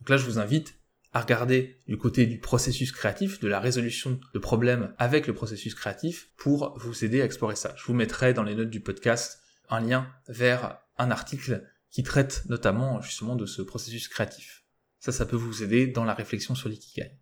donc 0.00 0.08
là 0.08 0.16
je 0.16 0.24
vous 0.24 0.38
invite 0.38 0.74
à 1.12 1.20
regarder 1.20 1.78
du 1.86 1.98
côté 1.98 2.26
du 2.26 2.38
processus 2.38 2.90
créatif, 2.90 3.38
de 3.40 3.48
la 3.48 3.60
résolution 3.60 4.18
de 4.32 4.38
problèmes 4.38 4.94
avec 4.98 5.26
le 5.26 5.34
processus 5.34 5.74
créatif 5.74 6.30
pour 6.36 6.78
vous 6.78 7.04
aider 7.04 7.20
à 7.20 7.24
explorer 7.24 7.56
ça. 7.56 7.74
Je 7.76 7.84
vous 7.84 7.92
mettrai 7.92 8.32
dans 8.32 8.42
les 8.42 8.54
notes 8.54 8.70
du 8.70 8.80
podcast 8.80 9.42
un 9.68 9.80
lien 9.80 10.10
vers 10.28 10.78
un 10.98 11.10
article 11.10 11.68
qui 11.90 12.02
traite 12.02 12.44
notamment 12.48 13.02
justement 13.02 13.36
de 13.36 13.44
ce 13.44 13.60
processus 13.60 14.08
créatif. 14.08 14.64
Ça, 15.00 15.12
ça 15.12 15.26
peut 15.26 15.36
vous 15.36 15.62
aider 15.62 15.86
dans 15.86 16.04
la 16.04 16.14
réflexion 16.14 16.54
sur 16.54 16.68
l'ikigai. 16.68 17.18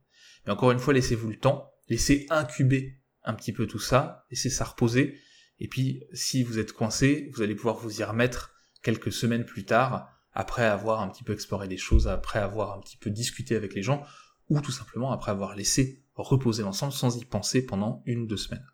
Mais 0.46 0.52
encore 0.52 0.70
une 0.70 0.78
fois, 0.78 0.94
laissez-vous 0.94 1.28
le 1.28 1.38
temps, 1.38 1.72
laissez 1.88 2.26
incuber 2.30 3.02
un 3.24 3.34
petit 3.34 3.52
peu 3.52 3.66
tout 3.66 3.80
ça, 3.80 4.26
laissez 4.30 4.50
ça 4.50 4.64
reposer, 4.64 5.18
et 5.60 5.68
puis, 5.68 6.02
si 6.12 6.42
vous 6.42 6.58
êtes 6.58 6.72
coincé, 6.72 7.30
vous 7.34 7.42
allez 7.42 7.54
pouvoir 7.54 7.76
vous 7.76 8.00
y 8.00 8.04
remettre 8.04 8.52
quelques 8.82 9.12
semaines 9.12 9.44
plus 9.44 9.64
tard, 9.64 10.08
après 10.32 10.64
avoir 10.64 11.00
un 11.00 11.08
petit 11.08 11.22
peu 11.22 11.34
exploré 11.34 11.68
des 11.68 11.76
choses, 11.76 12.08
après 12.08 12.38
avoir 12.38 12.72
un 12.76 12.80
petit 12.80 12.96
peu 12.96 13.10
discuté 13.10 13.54
avec 13.54 13.74
les 13.74 13.82
gens, 13.82 14.02
ou 14.48 14.60
tout 14.60 14.72
simplement 14.72 15.12
après 15.12 15.30
avoir 15.30 15.54
laissé 15.54 16.02
reposer 16.14 16.62
l'ensemble 16.62 16.92
sans 16.92 17.16
y 17.16 17.24
penser 17.24 17.64
pendant 17.64 18.02
une 18.06 18.20
ou 18.20 18.26
deux 18.26 18.36
semaines. 18.36 18.66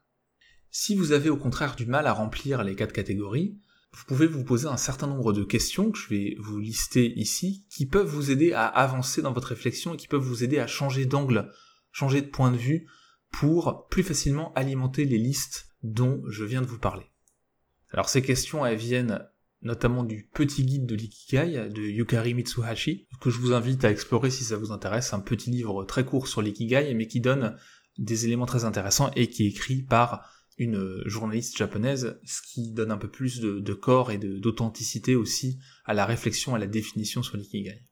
Si 0.71 0.94
vous 0.94 1.13
avez 1.13 1.31
au 1.31 1.37
contraire 1.37 1.77
du 1.77 1.87
mal 1.87 2.06
à 2.06 2.13
remplir 2.13 2.63
les 2.65 2.75
quatre 2.75 2.92
catégories, 2.92 3.58
vous 3.92 4.04
pouvez 4.06 4.27
vous 4.27 4.44
poser 4.44 4.67
un 4.67 4.77
certain 4.77 5.06
nombre 5.06 5.33
de 5.33 5.42
questions 5.42 5.90
que 5.90 5.98
je 5.98 6.08
vais 6.08 6.37
vous 6.38 6.58
lister 6.58 7.19
ici, 7.19 7.67
qui 7.71 7.87
peuvent 7.87 8.06
vous 8.06 8.31
aider 8.31 8.52
à 8.52 8.67
avancer 8.67 9.23
dans 9.23 9.33
votre 9.33 9.48
réflexion 9.48 9.94
et 9.94 9.96
qui 9.96 10.08
peuvent 10.08 10.21
vous 10.21 10.44
aider 10.44 10.58
à 10.58 10.67
changer 10.67 11.06
d'angle, 11.06 11.50
changer 11.92 12.21
de 12.21 12.29
point 12.29 12.50
de 12.50 12.56
vue, 12.56 12.87
pour 13.33 13.88
plus 13.88 14.02
facilement 14.02 14.52
alimenter 14.54 15.04
les 15.04 15.19
listes 15.19 15.65
dont 15.83 16.22
je 16.29 16.44
viens 16.44 16.62
de 16.62 16.66
vous 16.66 16.79
parler. 16.79 17.06
Alors 17.90 18.08
ces 18.08 18.22
questions, 18.22 18.66
elles 18.66 18.79
viennent 18.79 19.27
notamment 19.62 20.04
du 20.04 20.29
petit 20.33 20.64
guide 20.64 20.87
de 20.87 20.94
l'ikigai 20.94 21.68
de 21.70 21.83
Yukari 21.83 22.35
Mitsuhashi, 22.35 23.08
que 23.20 23.31
je 23.31 23.38
vous 23.38 23.52
invite 23.52 23.85
à 23.85 23.90
explorer 23.90 24.31
si 24.31 24.44
ça 24.44 24.56
vous 24.56 24.72
intéresse, 24.72 25.12
un 25.12 25.20
petit 25.20 25.50
livre 25.50 25.85
très 25.85 26.04
court 26.04 26.29
sur 26.29 26.42
l'ikigai, 26.42 26.94
mais 26.94 27.06
qui 27.06 27.20
donne 27.20 27.56
des 27.98 28.27
éléments 28.27 28.46
très 28.46 28.64
intéressants 28.64 29.10
et 29.16 29.29
qui 29.29 29.44
est 29.44 29.48
écrit 29.48 29.83
par 29.83 30.31
une 30.58 31.02
journaliste 31.06 31.56
japonaise, 31.56 32.18
ce 32.24 32.40
qui 32.42 32.72
donne 32.72 32.90
un 32.90 32.96
peu 32.96 33.10
plus 33.10 33.40
de, 33.40 33.74
corps 33.74 34.10
et 34.10 34.18
d'authenticité 34.18 35.14
aussi 35.14 35.58
à 35.85 35.94
la 35.94 36.06
réflexion, 36.06 36.54
à 36.54 36.58
la 36.58 36.66
définition 36.66 37.22
sur 37.22 37.37
l'ikigai. 37.37 37.83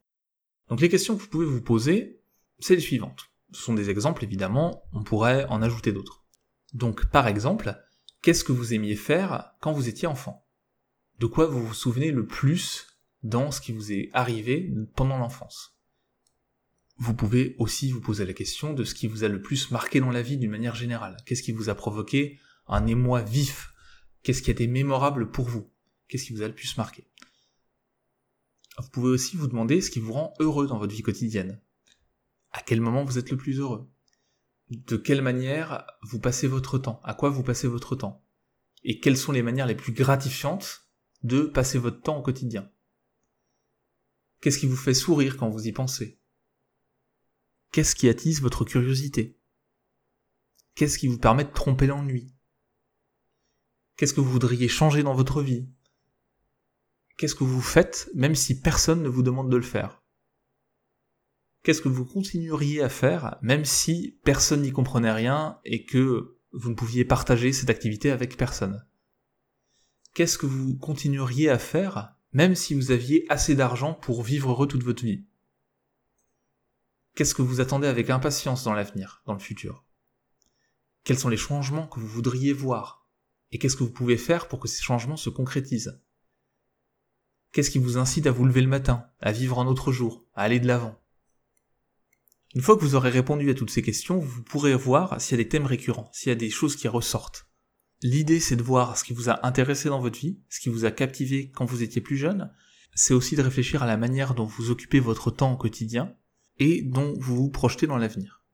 Donc 0.69 0.81
les 0.81 0.89
questions 0.89 1.17
que 1.17 1.23
vous 1.23 1.29
pouvez 1.29 1.47
vous 1.47 1.61
poser, 1.61 2.23
c'est 2.59 2.75
les 2.75 2.81
suivantes. 2.81 3.31
Ce 3.53 3.63
sont 3.63 3.75
des 3.75 3.91
exemples 3.91 4.25
évidemment, 4.25 4.85
on 4.93 5.03
pourrait 5.03 5.45
en 5.47 5.61
ajouter 5.61 5.93
d'autres. 5.93 6.24
Donc 6.75 7.07
par 7.07 7.29
exemple, 7.29 7.81
qu'est-ce 8.21 8.45
que 8.45 8.53
vous 8.53 8.75
aimiez 8.75 8.97
faire 8.97 9.55
quand 9.61 9.73
vous 9.73 9.89
étiez 9.89 10.07
enfant? 10.07 10.47
De 11.21 11.27
quoi 11.27 11.47
vous 11.47 11.65
vous 11.65 11.75
souvenez 11.75 12.11
le 12.11 12.27
plus 12.27 12.99
dans 13.23 13.51
ce 13.51 13.61
qui 13.61 13.73
vous 13.73 13.93
est 13.93 14.11
arrivé 14.13 14.73
pendant 14.97 15.17
l'enfance? 15.17 15.79
Vous 16.97 17.15
pouvez 17.15 17.57
aussi 17.59 17.91
vous 17.91 18.01
poser 18.01 18.25
la 18.25 18.33
question 18.33 18.73
de 18.73 18.85
ce 18.85 18.95
qui 18.95 19.07
vous 19.07 19.25
a 19.25 19.29
le 19.29 19.41
plus 19.41 19.71
marqué 19.71 20.01
dans 20.01 20.11
la 20.11 20.23
vie 20.23 20.37
d'une 20.37 20.51
manière 20.51 20.75
générale. 20.75 21.17
Qu'est-ce 21.25 21.43
qui 21.43 21.53
vous 21.53 21.69
a 21.69 21.75
provoqué 21.75 22.39
un 22.67 22.87
émoi 22.87 23.23
vif? 23.23 23.73
Qu'est-ce 24.23 24.43
qui 24.43 24.51
a 24.51 24.53
été 24.53 24.67
mémorable 24.67 25.31
pour 25.31 25.47
vous? 25.47 25.71
Qu'est-ce 26.09 26.25
qui 26.25 26.33
vous 26.33 26.43
a 26.43 26.49
le 26.49 26.55
plus 26.55 26.77
marqué? 26.77 27.09
Vous 28.79 28.89
pouvez 28.91 29.11
aussi 29.11 29.37
vous 29.37 29.47
demander 29.47 29.81
ce 29.81 29.91
qui 29.91 30.01
vous 30.01 30.13
rend 30.13 30.35
heureux 30.41 30.67
dans 30.67 30.79
votre 30.79 30.95
vie 30.95 31.03
quotidienne. 31.03 31.61
À 32.51 32.63
quel 32.63 32.81
moment 32.81 33.05
vous 33.05 33.19
êtes 33.19 33.31
le 33.31 33.37
plus 33.37 33.59
heureux? 33.59 33.89
De 34.71 34.97
quelle 34.97 35.23
manière 35.23 35.87
vous 36.03 36.19
passez 36.19 36.47
votre 36.47 36.79
temps 36.79 37.01
À 37.05 37.15
quoi 37.15 37.31
vous 37.31 37.43
passez 37.43 37.69
votre 37.69 37.97
temps 37.97 38.25
Et 38.83 39.01
quelles 39.01 39.17
sont 39.17 39.33
les 39.33 39.43
manières 39.43 39.67
les 39.67 39.75
plus 39.75 39.93
gratifiantes 39.93 40.85
de 41.25 41.43
passer 41.43 41.79
votre 41.79 42.03
temps 42.03 42.19
au 42.19 42.23
quotidien. 42.23 42.71
Qu'est-ce 44.41 44.59
qui 44.59 44.67
vous 44.67 44.77
fait 44.77 44.95
sourire 44.95 45.39
quand 45.39 45.49
vous 45.49 45.67
y 45.67 45.73
pensez? 45.73 46.21
Qu'est-ce 47.73 47.97
qui 47.97 48.09
attise 48.09 48.43
votre 48.43 48.65
curiosité? 48.65 49.41
Qu'est-ce 50.75 50.99
qui 50.99 51.09
vous 51.09 51.19
permet 51.19 51.45
de 51.45 51.53
tromper 51.53 51.87
l'ennui? 51.87 52.35
Qu'est-ce 53.97 54.13
que 54.13 54.21
vous 54.21 54.31
voudriez 54.31 54.69
changer 54.69 55.03
dans 55.03 55.15
votre 55.15 55.41
vie? 55.41 55.67
Qu'est-ce 57.17 57.35
que 57.35 57.45
vous 57.45 57.63
faites 57.63 58.11
même 58.15 58.35
si 58.35 58.61
personne 58.61 59.03
ne 59.03 59.09
vous 59.09 59.23
demande 59.23 59.51
de 59.51 59.57
le 59.57 59.63
faire? 59.63 60.04
Qu'est-ce 61.65 61.81
que 61.81 61.89
vous 61.89 62.05
continueriez 62.05 62.83
à 62.83 62.91
faire 62.91 63.39
même 63.41 63.65
si 63.65 64.19
personne 64.23 64.61
n'y 64.61 64.71
comprenait 64.71 65.11
rien 65.11 65.59
et 65.65 65.87
que 65.87 66.37
vous 66.53 66.69
ne 66.69 66.75
pouviez 66.75 67.07
partager 67.07 67.55
cette 67.55 67.71
activité 67.71 68.11
avec 68.11 68.37
personne? 68.37 68.87
Qu'est-ce 70.13 70.37
que 70.37 70.45
vous 70.45 70.77
continueriez 70.77 71.49
à 71.49 71.59
faire 71.59 72.17
même 72.35 72.55
si 72.55 72.75
vous 72.75 72.91
aviez 72.91 73.25
assez 73.31 73.55
d'argent 73.55 73.95
pour 73.95 74.23
vivre 74.23 74.51
heureux 74.51 74.69
toute 74.69 74.83
votre 74.83 75.03
vie? 75.03 75.25
Qu'est-ce 77.15 77.35
que 77.35 77.41
vous 77.41 77.63
attendez 77.63 77.89
avec 77.89 78.11
impatience 78.11 78.63
dans 78.65 78.75
l'avenir, 78.75 79.23
dans 79.25 79.33
le 79.33 79.39
futur? 79.39 79.87
Quels 81.03 81.19
sont 81.19 81.31
les 81.31 81.39
changements 81.39 81.87
que 81.87 81.99
vous 81.99 82.07
voudriez 82.07 82.53
voir? 82.53 83.09
Et 83.53 83.59
qu'est-ce 83.59 83.77
que 83.77 83.85
vous 83.85 83.93
pouvez 83.93 84.19
faire 84.19 84.49
pour 84.49 84.61
que 84.61 84.69
ces 84.69 84.83
changements 84.83 85.17
se 85.17 85.31
concrétisent? 85.31 85.99
Qu'est-ce 87.53 87.71
qui 87.71 87.79
vous 87.79 87.97
incite 87.97 88.27
à 88.27 88.33
vous 88.33 88.45
lever 88.45 88.61
le 88.61 88.69
matin, 88.69 89.07
à 89.21 89.33
vivre 89.33 89.61
un 89.61 89.67
autre 89.67 89.93
jour, 89.93 90.27
à 90.35 90.43
aller 90.43 90.61
de 90.61 90.67
l'avant? 90.67 91.01
Une 92.55 92.63
fois 92.63 92.77
que 92.77 92.83
vous 92.83 92.95
aurez 92.95 93.11
répondu 93.11 93.51
à 93.51 93.55
toutes 93.55 93.71
ces 93.71 93.83
questions, 93.83 94.19
vous 94.19 94.43
pourrez 94.43 94.75
voir 94.75 95.21
s'il 95.21 95.37
y 95.37 95.41
a 95.41 95.43
des 95.43 95.49
thèmes 95.49 95.67
récurrents, 95.67 96.09
s'il 96.13 96.29
y 96.29 96.33
a 96.33 96.37
des 96.37 96.51
choses 96.51 96.77
qui 96.77 96.87
ressortent. 96.87 97.49
L'idée, 98.03 98.39
c'est 98.39 98.57
de 98.57 98.63
voir 98.63 98.97
ce 98.97 99.03
qui 99.03 99.13
vous 99.13 99.29
a 99.29 99.45
intéressé 99.47 99.89
dans 99.89 100.01
votre 100.01 100.19
vie, 100.19 100.39
ce 100.49 100.61
qui 100.61 100.69
vous 100.69 100.85
a 100.85 100.91
captivé 100.91 101.51
quand 101.51 101.65
vous 101.65 101.83
étiez 101.83 102.01
plus 102.01 102.17
jeune. 102.17 102.53
C'est 102.95 103.15
aussi 103.15 103.35
de 103.35 103.43
réfléchir 103.43 103.83
à 103.83 103.87
la 103.87 103.97
manière 103.97 104.35
dont 104.35 104.45
vous 104.45 104.71
occupez 104.71 105.01
votre 105.01 105.33
temps 105.33 105.53
au 105.53 105.57
quotidien 105.57 106.15
et 106.59 106.83
dont 106.83 107.15
vous 107.19 107.37
vous 107.37 107.51
projetez 107.51 107.89
dans 107.89 107.97
l'avenir. 107.97 108.45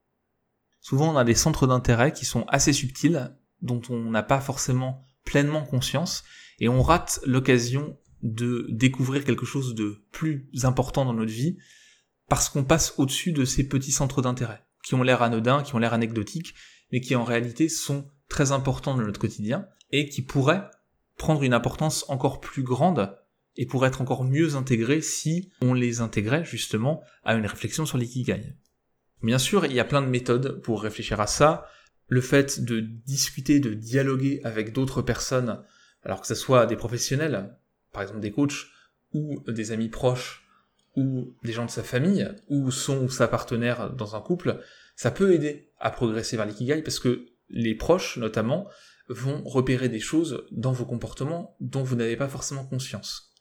Souvent, 0.81 1.13
on 1.13 1.19
a 1.19 1.25
des 1.25 1.35
centres 1.35 1.67
d'intérêt 1.67 2.13
qui 2.13 2.25
sont 2.25 2.47
assez 2.49 2.73
subtils, 2.73 3.37
dont 3.61 3.83
on 3.91 4.11
n'a 4.11 4.23
pas 4.23 4.41
forcément 4.41 5.05
pleinement 5.25 5.65
conscience, 5.65 6.25
et 6.59 6.69
on 6.71 6.83
rate 6.83 7.21
l'occasion 7.27 7.99
de 8.23 8.67
découvrir 8.71 9.25
quelque 9.25 9.45
chose 9.45 9.75
de 9.75 10.03
plus 10.11 10.49
important 10.63 11.05
dans 11.05 11.13
notre 11.13 11.33
vie, 11.33 11.59
parce 12.31 12.49
qu'on 12.49 12.63
passe 12.63 12.95
au-dessus 12.97 13.33
de 13.33 13.45
ces 13.45 13.69
petits 13.69 13.91
centres 13.91 14.23
d'intérêt, 14.23 14.63
qui 14.85 14.95
ont 14.95 15.03
l'air 15.03 15.21
anodins, 15.21 15.65
qui 15.65 15.75
ont 15.75 15.79
l'air 15.79 15.93
anecdotiques, 15.93 16.55
mais 16.93 17.01
qui 17.01 17.17
en 17.17 17.25
réalité 17.25 17.69
sont 17.69 18.09
très 18.29 18.53
importants 18.53 18.97
dans 18.97 19.03
notre 19.03 19.21
quotidien 19.21 19.67
et 19.91 20.09
qui 20.09 20.23
pourraient 20.23 20.71
prendre 21.17 21.43
une 21.43 21.53
importance 21.53 22.09
encore 22.09 22.41
plus 22.41 22.63
grande 22.63 23.19
et 23.57 23.67
pourraient 23.67 23.89
être 23.89 24.01
encore 24.01 24.23
mieux 24.23 24.55
intégrés 24.55 25.03
si 25.03 25.51
on 25.61 25.75
les 25.75 26.01
intégrait 26.01 26.45
justement 26.45 27.03
à 27.25 27.35
une 27.35 27.47
réflexion 27.47 27.85
sur 27.85 27.99
l'ikigai. 27.99 28.55
Bien 29.25 29.39
sûr, 29.39 29.67
il 29.67 29.73
y 29.73 29.81
a 29.81 29.85
plein 29.85 30.01
de 30.01 30.07
méthodes 30.07 30.63
pour 30.63 30.83
réfléchir 30.83 31.21
à 31.21 31.27
ça. 31.27 31.67
Le 32.07 32.21
fait 32.21 32.61
de 32.61 32.79
discuter, 32.79 33.59
de 33.59 33.75
dialoguer 33.75 34.41
avec 34.45 34.73
d'autres 34.73 35.03
personnes, 35.03 35.61
alors 36.05 36.21
que 36.21 36.29
ce 36.29 36.37
soit 36.37 36.67
des 36.67 36.77
professionnels, 36.77 37.59
par 37.93 38.03
exemple 38.03 38.21
des 38.21 38.31
coachs, 38.31 38.69
ou 39.13 39.43
des 39.49 39.73
amis 39.73 39.89
proches, 39.89 40.40
ou 40.97 41.37
des 41.43 41.53
gens 41.53 41.67
de 41.67 41.71
sa 41.71 41.83
famille, 41.83 42.29
ou 42.49 42.71
son 42.71 43.05
ou 43.05 43.09
sa 43.09 43.29
partenaire 43.29 43.93
dans 43.93 44.17
un 44.17 44.21
couple, 44.21 44.61
ça 44.97 45.11
peut 45.11 45.33
aider 45.33 45.73
à 45.79 45.91
progresser 45.91 46.37
vers 46.37 46.47
l'ikigai 46.47 46.83
parce 46.83 46.99
que 46.99 47.27
les 47.49 47.75
proches 47.75 48.17
notamment 48.17 48.69
vont 49.09 49.43
repérer 49.45 49.89
des 49.89 50.01
choses 50.01 50.47
dans 50.51 50.73
vos 50.73 50.85
comportements 50.85 51.57
dont 51.61 51.83
vous 51.83 51.97
n'avez 51.97 52.17
pas 52.17 52.29
forcément 52.29 52.65
conscience. 52.65 53.33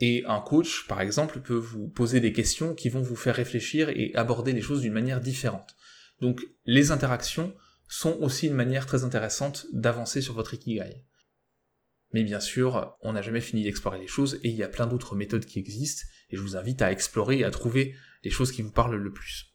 Et 0.00 0.24
un 0.26 0.40
coach, 0.40 0.86
par 0.88 1.00
exemple, 1.00 1.40
peut 1.40 1.54
vous 1.54 1.88
poser 1.88 2.20
des 2.20 2.32
questions 2.32 2.74
qui 2.74 2.88
vont 2.88 3.02
vous 3.02 3.16
faire 3.16 3.36
réfléchir 3.36 3.90
et 3.90 4.12
aborder 4.14 4.52
les 4.52 4.62
choses 4.62 4.80
d'une 4.80 4.94
manière 4.94 5.20
différente. 5.20 5.76
Donc 6.20 6.40
les 6.64 6.90
interactions 6.90 7.54
sont 7.86 8.16
aussi 8.20 8.46
une 8.46 8.54
manière 8.54 8.86
très 8.86 9.04
intéressante 9.04 9.66
d'avancer 9.72 10.22
sur 10.22 10.34
votre 10.34 10.54
ikigai. 10.54 11.04
Mais 12.12 12.24
bien 12.24 12.40
sûr, 12.40 12.96
on 13.02 13.12
n'a 13.12 13.22
jamais 13.22 13.40
fini 13.40 13.62
d'explorer 13.62 13.98
les 13.98 14.06
choses 14.06 14.40
et 14.42 14.48
il 14.48 14.56
y 14.56 14.62
a 14.62 14.68
plein 14.68 14.86
d'autres 14.86 15.14
méthodes 15.14 15.44
qui 15.44 15.58
existent 15.58 16.06
et 16.30 16.36
je 16.36 16.42
vous 16.42 16.56
invite 16.56 16.82
à 16.82 16.92
explorer 16.92 17.38
et 17.38 17.44
à 17.44 17.50
trouver 17.50 17.94
les 18.24 18.30
choses 18.30 18.52
qui 18.52 18.62
vous 18.62 18.70
parlent 18.70 18.96
le 18.96 19.12
plus. 19.12 19.54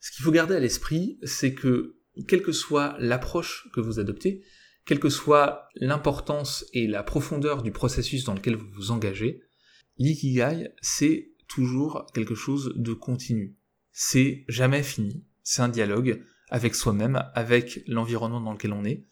Ce 0.00 0.10
qu'il 0.12 0.24
faut 0.24 0.32
garder 0.32 0.54
à 0.54 0.60
l'esprit, 0.60 1.18
c'est 1.22 1.54
que 1.54 1.96
quelle 2.28 2.42
que 2.42 2.52
soit 2.52 2.96
l'approche 2.98 3.68
que 3.72 3.80
vous 3.80 3.98
adoptez, 3.98 4.42
quelle 4.84 5.00
que 5.00 5.10
soit 5.10 5.68
l'importance 5.74 6.64
et 6.72 6.86
la 6.86 7.02
profondeur 7.02 7.62
du 7.62 7.72
processus 7.72 8.24
dans 8.24 8.34
lequel 8.34 8.54
vous 8.54 8.70
vous 8.70 8.90
engagez, 8.90 9.42
l'ikigai, 9.98 10.70
c'est 10.80 11.32
toujours 11.48 12.06
quelque 12.14 12.34
chose 12.34 12.72
de 12.76 12.92
continu. 12.92 13.56
C'est 13.92 14.44
jamais 14.48 14.82
fini. 14.82 15.24
C'est 15.42 15.62
un 15.62 15.68
dialogue 15.68 16.22
avec 16.50 16.74
soi-même, 16.74 17.22
avec 17.34 17.82
l'environnement 17.86 18.40
dans 18.40 18.52
lequel 18.52 18.72
on 18.72 18.84
est. 18.84 19.06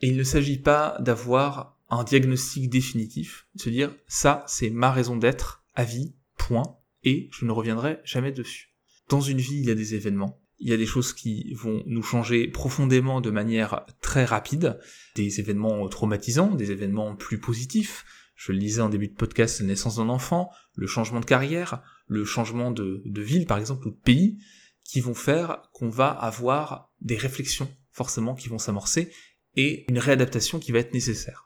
Et 0.00 0.08
il 0.08 0.16
ne 0.16 0.24
s'agit 0.24 0.58
pas 0.58 0.98
d'avoir 1.00 1.78
un 1.88 2.04
diagnostic 2.04 2.68
définitif, 2.68 3.46
de 3.54 3.62
se 3.62 3.70
dire 3.70 3.94
ça, 4.06 4.44
c'est 4.46 4.70
ma 4.70 4.90
raison 4.90 5.16
d'être 5.16 5.63
à 5.74 5.84
vie, 5.84 6.14
point, 6.36 6.78
et 7.02 7.28
je 7.32 7.44
ne 7.44 7.52
reviendrai 7.52 8.00
jamais 8.04 8.32
dessus. 8.32 8.74
Dans 9.08 9.20
une 9.20 9.38
vie, 9.38 9.58
il 9.58 9.66
y 9.66 9.70
a 9.70 9.74
des 9.74 9.94
événements, 9.94 10.40
il 10.58 10.68
y 10.68 10.72
a 10.72 10.76
des 10.76 10.86
choses 10.86 11.12
qui 11.12 11.52
vont 11.54 11.82
nous 11.86 12.02
changer 12.02 12.48
profondément 12.48 13.20
de 13.20 13.30
manière 13.30 13.84
très 14.00 14.24
rapide, 14.24 14.78
des 15.14 15.40
événements 15.40 15.86
traumatisants, 15.88 16.54
des 16.54 16.70
événements 16.70 17.16
plus 17.16 17.38
positifs. 17.38 18.04
Je 18.34 18.52
le 18.52 18.58
disais 18.58 18.80
en 18.80 18.88
début 18.88 19.08
de 19.08 19.14
podcast, 19.14 19.60
la 19.60 19.66
naissance 19.66 19.96
d'un 19.96 20.08
enfant, 20.08 20.50
le 20.74 20.86
changement 20.86 21.20
de 21.20 21.24
carrière, 21.24 21.82
le 22.06 22.24
changement 22.24 22.70
de, 22.70 23.02
de 23.04 23.22
ville 23.22 23.46
par 23.46 23.58
exemple 23.58 23.88
ou 23.88 23.90
de 23.90 24.00
pays, 24.00 24.38
qui 24.84 25.00
vont 25.00 25.14
faire 25.14 25.70
qu'on 25.72 25.88
va 25.88 26.08
avoir 26.08 26.92
des 27.00 27.16
réflexions 27.16 27.68
forcément 27.90 28.34
qui 28.34 28.48
vont 28.48 28.58
s'amorcer 28.58 29.12
et 29.56 29.84
une 29.88 29.98
réadaptation 29.98 30.58
qui 30.58 30.72
va 30.72 30.80
être 30.80 30.94
nécessaire. 30.94 31.43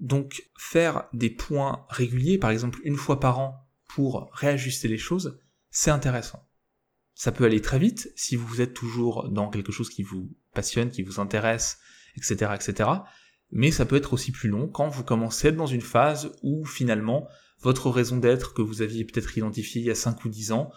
Donc 0.00 0.50
faire 0.58 1.08
des 1.12 1.30
points 1.30 1.86
réguliers, 1.88 2.38
par 2.38 2.50
exemple 2.50 2.80
une 2.84 2.96
fois 2.96 3.20
par 3.20 3.38
an, 3.38 3.68
pour 3.86 4.30
réajuster 4.32 4.88
les 4.88 4.98
choses, 4.98 5.38
c'est 5.70 5.90
intéressant. 5.90 6.48
Ça 7.14 7.30
peut 7.30 7.44
aller 7.44 7.60
très 7.60 7.78
vite 7.78 8.12
si 8.16 8.34
vous 8.34 8.60
êtes 8.60 8.74
toujours 8.74 9.28
dans 9.28 9.48
quelque 9.48 9.72
chose 9.72 9.88
qui 9.88 10.02
vous 10.02 10.30
passionne, 10.52 10.90
qui 10.90 11.02
vous 11.02 11.20
intéresse, 11.20 11.78
etc., 12.16 12.52
etc. 12.54 12.90
Mais 13.52 13.70
ça 13.70 13.86
peut 13.86 13.96
être 13.96 14.12
aussi 14.12 14.32
plus 14.32 14.48
long 14.48 14.68
quand 14.68 14.88
vous 14.88 15.04
commencez 15.04 15.46
à 15.46 15.50
être 15.50 15.56
dans 15.56 15.66
une 15.66 15.80
phase 15.80 16.32
où 16.42 16.64
finalement 16.64 17.28
votre 17.60 17.88
raison 17.88 18.16
d'être 18.16 18.52
que 18.52 18.62
vous 18.62 18.82
aviez 18.82 19.04
peut-être 19.04 19.38
identifiée 19.38 19.80
il 19.80 19.86
y 19.86 19.90
a 19.90 19.94
5 19.94 20.24
ou 20.24 20.28
10 20.28 20.52
ans 20.52 20.72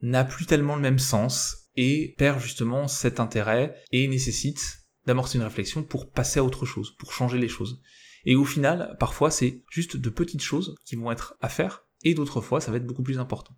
n'a 0.00 0.24
plus 0.24 0.46
tellement 0.46 0.76
le 0.76 0.82
même 0.82 0.98
sens 0.98 1.68
et 1.76 2.14
perd 2.18 2.40
justement 2.40 2.88
cet 2.88 3.20
intérêt 3.20 3.74
et 3.92 4.06
nécessite 4.08 4.86
d'amorcer 5.06 5.38
une 5.38 5.44
réflexion 5.44 5.82
pour 5.82 6.10
passer 6.10 6.40
à 6.40 6.44
autre 6.44 6.66
chose, 6.66 6.96
pour 6.96 7.12
changer 7.12 7.38
les 7.38 7.48
choses. 7.48 7.82
Et 8.24 8.36
au 8.36 8.44
final, 8.44 8.96
parfois 8.98 9.30
c'est 9.30 9.62
juste 9.70 9.96
de 9.96 10.10
petites 10.10 10.42
choses 10.42 10.74
qui 10.84 10.96
vont 10.96 11.10
être 11.10 11.36
à 11.40 11.48
faire 11.48 11.86
et 12.02 12.14
d'autres 12.14 12.40
fois 12.40 12.60
ça 12.60 12.70
va 12.70 12.76
être 12.76 12.86
beaucoup 12.86 13.02
plus 13.02 13.18
important. 13.18 13.56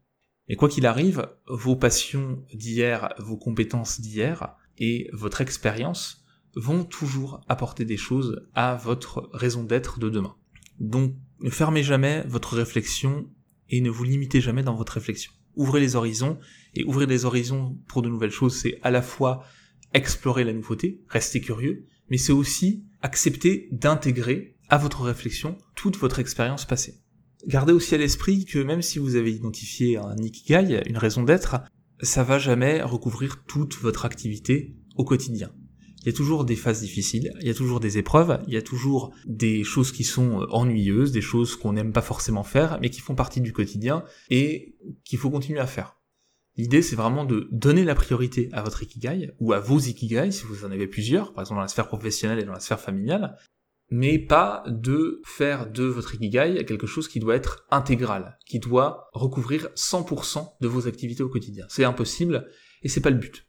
Et 0.48 0.56
quoi 0.56 0.68
qu'il 0.68 0.86
arrive, 0.86 1.28
vos 1.48 1.76
passions 1.76 2.44
d'hier, 2.52 3.14
vos 3.18 3.36
compétences 3.36 4.00
d'hier 4.00 4.56
et 4.78 5.08
votre 5.12 5.40
expérience 5.40 6.24
vont 6.54 6.84
toujours 6.84 7.40
apporter 7.48 7.84
des 7.84 7.96
choses 7.96 8.46
à 8.54 8.74
votre 8.74 9.30
raison 9.32 9.64
d'être 9.64 9.98
de 9.98 10.10
demain. 10.10 10.36
Donc 10.80 11.14
ne 11.40 11.50
fermez 11.50 11.82
jamais 11.82 12.24
votre 12.26 12.56
réflexion 12.56 13.30
et 13.68 13.80
ne 13.80 13.90
vous 13.90 14.04
limitez 14.04 14.40
jamais 14.40 14.62
dans 14.62 14.74
votre 14.74 14.94
réflexion. 14.94 15.32
Ouvrez 15.54 15.80
les 15.80 15.96
horizons, 15.96 16.38
et 16.74 16.84
ouvrir 16.84 17.08
les 17.08 17.24
horizons 17.24 17.78
pour 17.88 18.02
de 18.02 18.08
nouvelles 18.08 18.30
choses, 18.30 18.56
c'est 18.56 18.78
à 18.82 18.90
la 18.90 19.02
fois 19.02 19.44
explorer 19.94 20.44
la 20.44 20.52
nouveauté, 20.52 21.02
rester 21.08 21.40
curieux, 21.40 21.86
mais 22.08 22.16
c'est 22.16 22.32
aussi 22.32 22.84
accepter 23.02 23.68
d'intégrer 23.72 24.51
à 24.72 24.78
votre 24.78 25.02
réflexion 25.02 25.58
toute 25.74 25.98
votre 25.98 26.18
expérience 26.18 26.64
passée. 26.64 26.94
Gardez 27.46 27.74
aussi 27.74 27.94
à 27.94 27.98
l'esprit 27.98 28.46
que 28.46 28.58
même 28.58 28.80
si 28.80 28.98
vous 28.98 29.16
avez 29.16 29.30
identifié 29.30 29.98
un 29.98 30.16
ikigai, 30.16 30.82
une 30.86 30.96
raison 30.96 31.24
d'être, 31.24 31.60
ça 32.00 32.24
va 32.24 32.38
jamais 32.38 32.80
recouvrir 32.80 33.44
toute 33.44 33.76
votre 33.76 34.06
activité 34.06 34.74
au 34.96 35.04
quotidien. 35.04 35.52
il 36.00 36.06
y 36.06 36.08
a 36.08 36.14
toujours 36.14 36.46
des 36.46 36.56
phases 36.56 36.80
difficiles, 36.80 37.34
il 37.42 37.46
y 37.46 37.50
a 37.50 37.54
toujours 37.54 37.80
des 37.80 37.98
épreuves, 37.98 38.42
il 38.46 38.54
y 38.54 38.56
a 38.56 38.62
toujours 38.62 39.14
des 39.26 39.62
choses 39.62 39.92
qui 39.92 40.04
sont 40.04 40.46
ennuyeuses, 40.48 41.12
des 41.12 41.20
choses 41.20 41.54
qu'on 41.54 41.74
n'aime 41.74 41.92
pas 41.92 42.00
forcément 42.00 42.42
faire, 42.42 42.78
mais 42.80 42.88
qui 42.88 43.02
font 43.02 43.14
partie 43.14 43.42
du 43.42 43.52
quotidien 43.52 44.04
et 44.30 44.78
qu'il 45.04 45.18
faut 45.18 45.30
continuer 45.30 45.60
à 45.60 45.66
faire. 45.66 46.00
L'idée, 46.56 46.80
c'est 46.80 46.96
vraiment 46.96 47.26
de 47.26 47.46
donner 47.52 47.84
la 47.84 47.94
priorité 47.94 48.48
à 48.52 48.62
votre 48.62 48.82
ikigai, 48.82 49.32
ou 49.38 49.52
à 49.52 49.60
vos 49.60 49.78
ikigai, 49.78 50.32
si 50.32 50.44
vous 50.44 50.64
en 50.64 50.70
avez 50.70 50.86
plusieurs, 50.86 51.34
par 51.34 51.42
exemple 51.42 51.58
dans 51.58 51.62
la 51.62 51.68
sphère 51.68 51.88
professionnelle 51.88 52.38
et 52.38 52.44
dans 52.44 52.52
la 52.52 52.60
sphère 52.60 52.80
familiale, 52.80 53.36
mais 53.92 54.18
pas 54.18 54.64
de 54.66 55.20
faire 55.24 55.70
de 55.70 55.84
votre 55.84 56.14
ikigai 56.14 56.64
quelque 56.64 56.86
chose 56.86 57.08
qui 57.08 57.20
doit 57.20 57.36
être 57.36 57.66
intégral, 57.70 58.38
qui 58.46 58.58
doit 58.58 59.10
recouvrir 59.12 59.68
100% 59.76 60.54
de 60.60 60.66
vos 60.66 60.88
activités 60.88 61.22
au 61.22 61.28
quotidien. 61.28 61.66
C'est 61.68 61.84
impossible, 61.84 62.48
et 62.82 62.88
c'est 62.88 63.02
pas 63.02 63.10
le 63.10 63.18
but. 63.18 63.46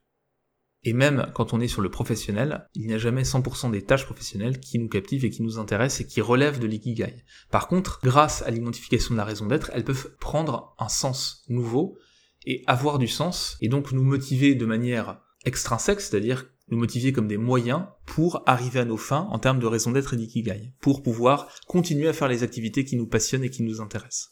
Et 0.84 0.91
même 0.91 1.32
quand 1.34 1.54
on 1.54 1.62
est 1.62 1.70
sur 1.70 1.82
le 1.82 1.89
professionnel, 1.89 2.68
il 2.76 2.86
n'y 2.86 2.94
a 2.94 2.98
jamais 2.98 3.24
100% 3.24 3.72
des 3.72 3.84
tâches 3.84 4.06
professionnelles 4.06 4.60
qui 4.60 4.80
nous 4.80 4.89
captivent 4.89 5.24
et 5.24 5.30
qui 5.30 5.44
nous 5.44 5.60
intéressent 5.60 6.02
et 6.02 6.08
qui 6.08 6.20
relèvent 6.20 6.60
de 6.60 6.68
l'ikigai. 6.68 7.24
Par 7.50 7.70
contre, 7.70 8.02
grâce 8.04 8.41
à 8.41 8.52
l'identification 8.52 9.14
de 9.14 9.18
la 9.18 9.24
raison 9.24 9.46
d'être, 9.46 9.72
elles 9.74 9.86
peuvent 9.86 10.14
prendre 10.20 10.76
un 10.78 10.89
sens 10.89 11.46
nouveau 11.48 11.98
et 12.46 12.64
avoir 12.68 13.00
du 13.00 13.08
sens, 13.08 13.56
et 13.62 13.70
donc 13.70 13.94
nous 13.94 14.04
motiver 14.04 14.56
de 14.56 14.66
manière 14.66 15.22
extrinsèque, 15.46 16.02
c'est-à-dire 16.02 16.53
motiver 16.76 17.14
comme 17.14 17.28
des 17.28 17.38
moyens 17.38 17.86
pour 18.06 18.44
arriver 18.46 18.80
à 18.80 18.86
nos 18.86 18.98
fins 18.98 19.28
en 19.32 19.40
termes 19.40 19.60
de 19.60 19.68
raison 19.68 19.92
d'être 19.92 20.14
et 20.14 20.18
d'ikigai, 20.18 20.74
pour 20.82 21.04
pouvoir 21.04 21.50
continuer 21.68 22.08
à 22.08 22.14
faire 22.14 22.28
les 22.28 22.44
activités 22.44 22.86
qui 22.86 22.96
nous 22.96 23.08
passionnent 23.08 23.44
et 23.44 23.50
qui 23.50 23.64
nous 23.64 23.82
intéressent. 23.82 24.32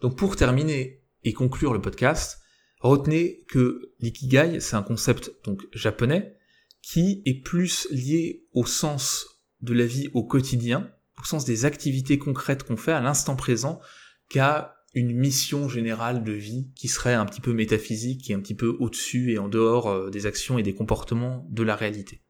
Donc 0.00 0.18
pour 0.18 0.36
terminer 0.36 1.02
et 1.22 1.32
conclure 1.32 1.72
le 1.72 1.80
podcast, 1.80 2.38
Retenez 2.84 3.46
que 3.48 3.94
l'ikigai, 4.00 4.60
c'est 4.60 4.76
un 4.76 4.82
concept 4.82 5.32
donc 5.46 5.62
japonais 5.72 6.36
qui 6.82 7.22
est 7.24 7.42
plus 7.42 7.88
lié 7.90 8.44
au 8.52 8.66
sens 8.66 9.40
de 9.62 9.72
la 9.72 9.86
vie 9.86 10.10
au 10.12 10.22
quotidien, 10.22 10.92
au 11.18 11.24
sens 11.24 11.46
des 11.46 11.64
activités 11.64 12.18
concrètes 12.18 12.62
qu'on 12.62 12.76
fait 12.76 12.92
à 12.92 13.00
l'instant 13.00 13.36
présent, 13.36 13.80
qu'à 14.28 14.83
une 14.94 15.12
mission 15.12 15.68
générale 15.68 16.24
de 16.24 16.32
vie 16.32 16.70
qui 16.76 16.88
serait 16.88 17.14
un 17.14 17.26
petit 17.26 17.40
peu 17.40 17.52
métaphysique, 17.52 18.30
est 18.30 18.34
un 18.34 18.40
petit 18.40 18.54
peu 18.54 18.76
au-dessus 18.78 19.32
et 19.32 19.38
en 19.38 19.48
dehors 19.48 19.88
euh, 19.88 20.10
des 20.10 20.26
actions 20.26 20.58
et 20.58 20.62
des 20.62 20.74
comportements 20.74 21.46
de 21.50 21.62
la 21.62 21.76
réalité. 21.76 22.22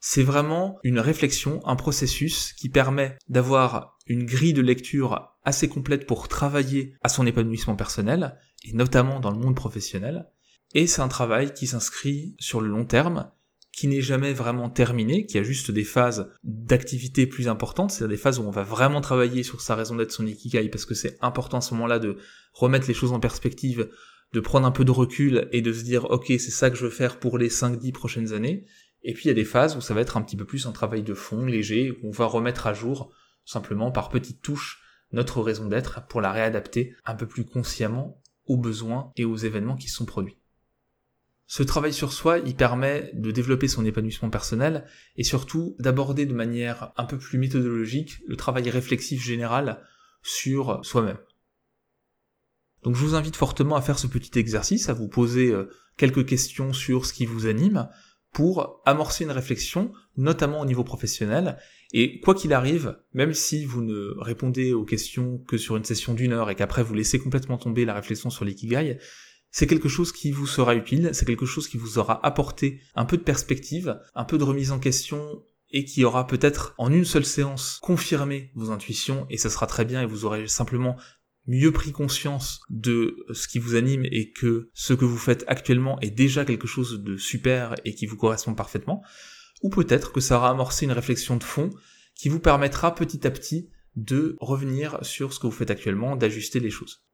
C'est 0.00 0.22
vraiment 0.22 0.78
une 0.84 1.00
réflexion, 1.00 1.60
un 1.66 1.76
processus 1.76 2.52
qui 2.52 2.68
permet 2.68 3.16
d'avoir 3.28 3.98
une 4.06 4.24
grille 4.24 4.52
de 4.52 4.62
lecture 4.62 5.36
assez 5.44 5.68
complète 5.68 6.06
pour 6.06 6.28
travailler 6.28 6.94
à 7.02 7.08
son 7.08 7.26
épanouissement 7.26 7.74
personnel, 7.76 8.38
et 8.64 8.72
notamment 8.72 9.18
dans 9.18 9.30
le 9.30 9.38
monde 9.38 9.56
professionnel. 9.56 10.28
Et 10.74 10.86
c'est 10.86 11.02
un 11.02 11.08
travail 11.08 11.52
qui 11.52 11.66
s'inscrit 11.66 12.36
sur 12.38 12.60
le 12.60 12.68
long 12.68 12.84
terme, 12.84 13.30
qui 13.78 13.86
n'est 13.86 14.00
jamais 14.00 14.32
vraiment 14.32 14.70
terminé, 14.70 15.24
qui 15.24 15.38
a 15.38 15.44
juste 15.44 15.70
des 15.70 15.84
phases 15.84 16.32
d'activité 16.42 17.28
plus 17.28 17.46
importantes, 17.46 17.92
c'est-à-dire 17.92 18.16
des 18.16 18.20
phases 18.20 18.40
où 18.40 18.42
on 18.42 18.50
va 18.50 18.64
vraiment 18.64 19.00
travailler 19.00 19.44
sur 19.44 19.60
sa 19.60 19.76
raison 19.76 19.94
d'être, 19.94 20.10
son 20.10 20.26
ikigai, 20.26 20.68
parce 20.68 20.84
que 20.84 20.94
c'est 20.94 21.16
important 21.20 21.58
à 21.58 21.60
ce 21.60 21.74
moment-là 21.74 22.00
de 22.00 22.16
remettre 22.52 22.88
les 22.88 22.94
choses 22.94 23.12
en 23.12 23.20
perspective, 23.20 23.88
de 24.32 24.40
prendre 24.40 24.66
un 24.66 24.72
peu 24.72 24.84
de 24.84 24.90
recul 24.90 25.48
et 25.52 25.62
de 25.62 25.72
se 25.72 25.84
dire 25.84 26.06
ok 26.10 26.26
c'est 26.26 26.50
ça 26.50 26.70
que 26.70 26.76
je 26.76 26.86
veux 26.86 26.90
faire 26.90 27.20
pour 27.20 27.38
les 27.38 27.50
5-10 27.50 27.92
prochaines 27.92 28.32
années. 28.32 28.66
Et 29.04 29.14
puis 29.14 29.26
il 29.26 29.28
y 29.28 29.30
a 29.30 29.34
des 29.34 29.44
phases 29.44 29.76
où 29.76 29.80
ça 29.80 29.94
va 29.94 30.00
être 30.00 30.16
un 30.16 30.22
petit 30.22 30.36
peu 30.36 30.44
plus 30.44 30.66
un 30.66 30.72
travail 30.72 31.04
de 31.04 31.14
fond, 31.14 31.46
léger, 31.46 31.92
où 32.02 32.08
on 32.08 32.10
va 32.10 32.26
remettre 32.26 32.66
à 32.66 32.74
jour, 32.74 33.12
simplement 33.44 33.92
par 33.92 34.08
petites 34.08 34.42
touches, 34.42 34.82
notre 35.12 35.40
raison 35.40 35.68
d'être 35.68 36.04
pour 36.08 36.20
la 36.20 36.32
réadapter 36.32 36.96
un 37.04 37.14
peu 37.14 37.28
plus 37.28 37.44
consciemment 37.44 38.20
aux 38.46 38.56
besoins 38.56 39.12
et 39.14 39.24
aux 39.24 39.36
événements 39.36 39.76
qui 39.76 39.88
sont 39.88 40.04
produits. 40.04 40.37
Ce 41.50 41.62
travail 41.62 41.94
sur 41.94 42.12
soi, 42.12 42.40
il 42.40 42.54
permet 42.54 43.10
de 43.14 43.30
développer 43.30 43.68
son 43.68 43.86
épanouissement 43.86 44.28
personnel 44.28 44.84
et 45.16 45.24
surtout 45.24 45.76
d'aborder 45.78 46.26
de 46.26 46.34
manière 46.34 46.92
un 46.98 47.06
peu 47.06 47.16
plus 47.16 47.38
méthodologique 47.38 48.18
le 48.26 48.36
travail 48.36 48.68
réflexif 48.68 49.24
général 49.24 49.82
sur 50.22 50.84
soi-même. 50.84 51.16
Donc 52.82 52.96
je 52.96 53.00
vous 53.00 53.14
invite 53.14 53.34
fortement 53.34 53.76
à 53.76 53.80
faire 53.80 53.98
ce 53.98 54.06
petit 54.06 54.38
exercice, 54.38 54.90
à 54.90 54.92
vous 54.92 55.08
poser 55.08 55.50
euh, 55.50 55.70
quelques 55.96 56.26
questions 56.26 56.74
sur 56.74 57.06
ce 57.06 57.14
qui 57.14 57.24
vous 57.24 57.46
anime 57.46 57.88
pour 58.30 58.82
amorcer 58.84 59.24
une 59.24 59.30
réflexion, 59.30 59.90
notamment 60.18 60.60
au 60.60 60.66
niveau 60.66 60.84
professionnel, 60.84 61.56
et 61.94 62.20
quoi 62.20 62.34
qu'il 62.34 62.52
arrive, 62.52 62.98
même 63.14 63.32
si 63.32 63.64
vous 63.64 63.82
ne 63.82 64.14
répondez 64.18 64.74
aux 64.74 64.84
questions 64.84 65.38
que 65.48 65.56
sur 65.56 65.78
une 65.78 65.84
session 65.84 66.12
d'une 66.12 66.34
heure 66.34 66.50
et 66.50 66.54
qu'après 66.54 66.82
vous 66.82 66.92
laissez 66.92 67.18
complètement 67.18 67.56
tomber 67.56 67.86
la 67.86 67.94
réflexion 67.94 68.28
sur 68.28 68.44
l'ikigai, 68.44 68.98
c'est 69.50 69.66
quelque 69.66 69.88
chose 69.88 70.12
qui 70.12 70.30
vous 70.30 70.46
sera 70.46 70.74
utile, 70.74 71.10
c'est 71.12 71.24
quelque 71.24 71.46
chose 71.46 71.68
qui 71.68 71.78
vous 71.78 71.98
aura 71.98 72.24
apporté 72.26 72.80
un 72.94 73.04
peu 73.04 73.16
de 73.16 73.22
perspective, 73.22 73.98
un 74.14 74.24
peu 74.24 74.38
de 74.38 74.44
remise 74.44 74.72
en 74.72 74.78
question 74.78 75.42
et 75.70 75.84
qui 75.84 76.04
aura 76.04 76.26
peut-être 76.26 76.74
en 76.78 76.92
une 76.92 77.04
seule 77.04 77.24
séance 77.24 77.78
confirmé 77.82 78.52
vos 78.54 78.70
intuitions 78.70 79.26
et 79.30 79.36
ça 79.36 79.50
sera 79.50 79.66
très 79.66 79.84
bien 79.84 80.02
et 80.02 80.06
vous 80.06 80.24
aurez 80.24 80.48
simplement 80.48 80.96
mieux 81.46 81.72
pris 81.72 81.92
conscience 81.92 82.60
de 82.68 83.16
ce 83.32 83.48
qui 83.48 83.58
vous 83.58 83.74
anime 83.74 84.04
et 84.04 84.32
que 84.32 84.70
ce 84.74 84.92
que 84.92 85.04
vous 85.04 85.16
faites 85.16 85.44
actuellement 85.46 85.98
est 86.00 86.10
déjà 86.10 86.44
quelque 86.44 86.66
chose 86.66 87.02
de 87.02 87.16
super 87.16 87.74
et 87.84 87.94
qui 87.94 88.06
vous 88.06 88.16
correspond 88.16 88.54
parfaitement 88.54 89.02
ou 89.62 89.70
peut-être 89.70 90.12
que 90.12 90.20
ça 90.20 90.36
aura 90.36 90.50
amorcé 90.50 90.84
une 90.84 90.92
réflexion 90.92 91.36
de 91.36 91.44
fond 91.44 91.70
qui 92.14 92.28
vous 92.28 92.40
permettra 92.40 92.94
petit 92.94 93.26
à 93.26 93.30
petit 93.30 93.70
de 93.96 94.36
revenir 94.40 94.98
sur 95.02 95.32
ce 95.32 95.40
que 95.40 95.46
vous 95.46 95.52
faites 95.52 95.70
actuellement, 95.70 96.16
d'ajuster 96.16 96.60
les 96.60 96.70
choses. 96.70 97.04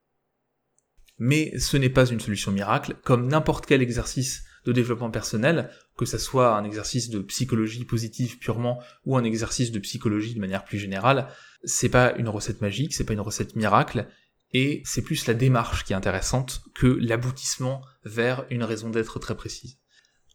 Mais 1.19 1.57
ce 1.59 1.77
n'est 1.77 1.91
pas 1.91 2.07
une 2.07 2.21
solution 2.21 2.53
miracle, 2.53 2.97
comme 3.05 3.29
n'importe 3.29 3.67
quel 3.67 3.83
exercice 3.83 4.45
de 4.65 4.73
développement 4.73 5.11
personnel, 5.11 5.71
que 5.97 6.07
ce 6.07 6.19
soit 6.19 6.57
un 6.57 6.65
exercice 6.65 7.11
de 7.11 7.21
psychologie 7.21 7.85
positive 7.85 8.39
purement 8.39 8.83
ou 9.05 9.17
un 9.17 9.25
exercice 9.25 9.71
de 9.71 9.79
psychologie 9.79 10.35
de 10.35 10.41
manière 10.41 10.65
plus 10.65 10.79
générale, 10.79 11.29
c'est 11.65 11.89
pas 11.89 12.15
une 12.17 12.29
recette 12.29 12.61
magique, 12.61 12.95
c'est 12.95 13.05
pas 13.05 13.13
une 13.13 13.21
recette 13.21 13.57
miracle, 13.57 14.07
et 14.53 14.83
c'est 14.85 15.03
plus 15.03 15.27
la 15.27 15.35
démarche 15.35 15.85
qui 15.85 15.93
est 15.93 15.97
intéressante 15.97 16.63
que 16.75 16.87
l'aboutissement 16.87 17.83
vers 18.05 18.47
une 18.51 18.65
raison 18.65 18.91
d'être 18.91 19.19
très 19.19 19.37
précise. 19.37 19.79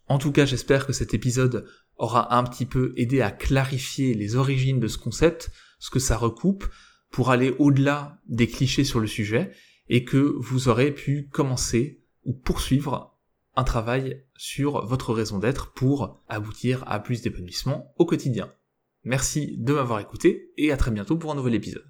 En 0.06 0.18
tout 0.18 0.32
cas, 0.32 0.44
j'espère 0.44 0.86
que 0.86 0.92
cet 0.92 1.14
épisode 1.14 1.66
aura 1.96 2.36
un 2.36 2.44
petit 2.44 2.66
peu 2.66 2.92
aidé 2.96 3.20
à 3.20 3.30
clarifier 3.30 4.14
les 4.14 4.36
origines 4.36 4.80
de 4.80 4.88
ce 4.88 4.98
concept, 4.98 5.50
ce 5.78 5.90
que 5.90 5.98
ça 5.98 6.16
recoupe, 6.16 6.66
pour 7.10 7.30
aller 7.30 7.54
au-delà 7.58 8.18
des 8.26 8.46
clichés 8.46 8.84
sur 8.84 9.00
le 9.00 9.06
sujet, 9.06 9.52
et 9.90 10.04
que 10.04 10.16
vous 10.38 10.68
aurez 10.68 10.92
pu 10.92 11.28
commencer 11.30 12.00
ou 12.24 12.32
poursuivre 12.32 13.18
un 13.56 13.64
travail 13.64 14.24
sur 14.36 14.86
votre 14.86 15.12
raison 15.12 15.38
d'être 15.38 15.72
pour 15.72 16.22
aboutir 16.28 16.84
à 16.86 17.00
plus 17.00 17.20
d'épanouissement 17.20 17.92
au 17.98 18.06
quotidien. 18.06 18.52
Merci 19.02 19.56
de 19.58 19.72
m'avoir 19.72 20.00
écouté 20.00 20.52
et 20.56 20.72
à 20.72 20.76
très 20.76 20.92
bientôt 20.92 21.16
pour 21.16 21.32
un 21.32 21.34
nouvel 21.34 21.56
épisode. 21.56 21.89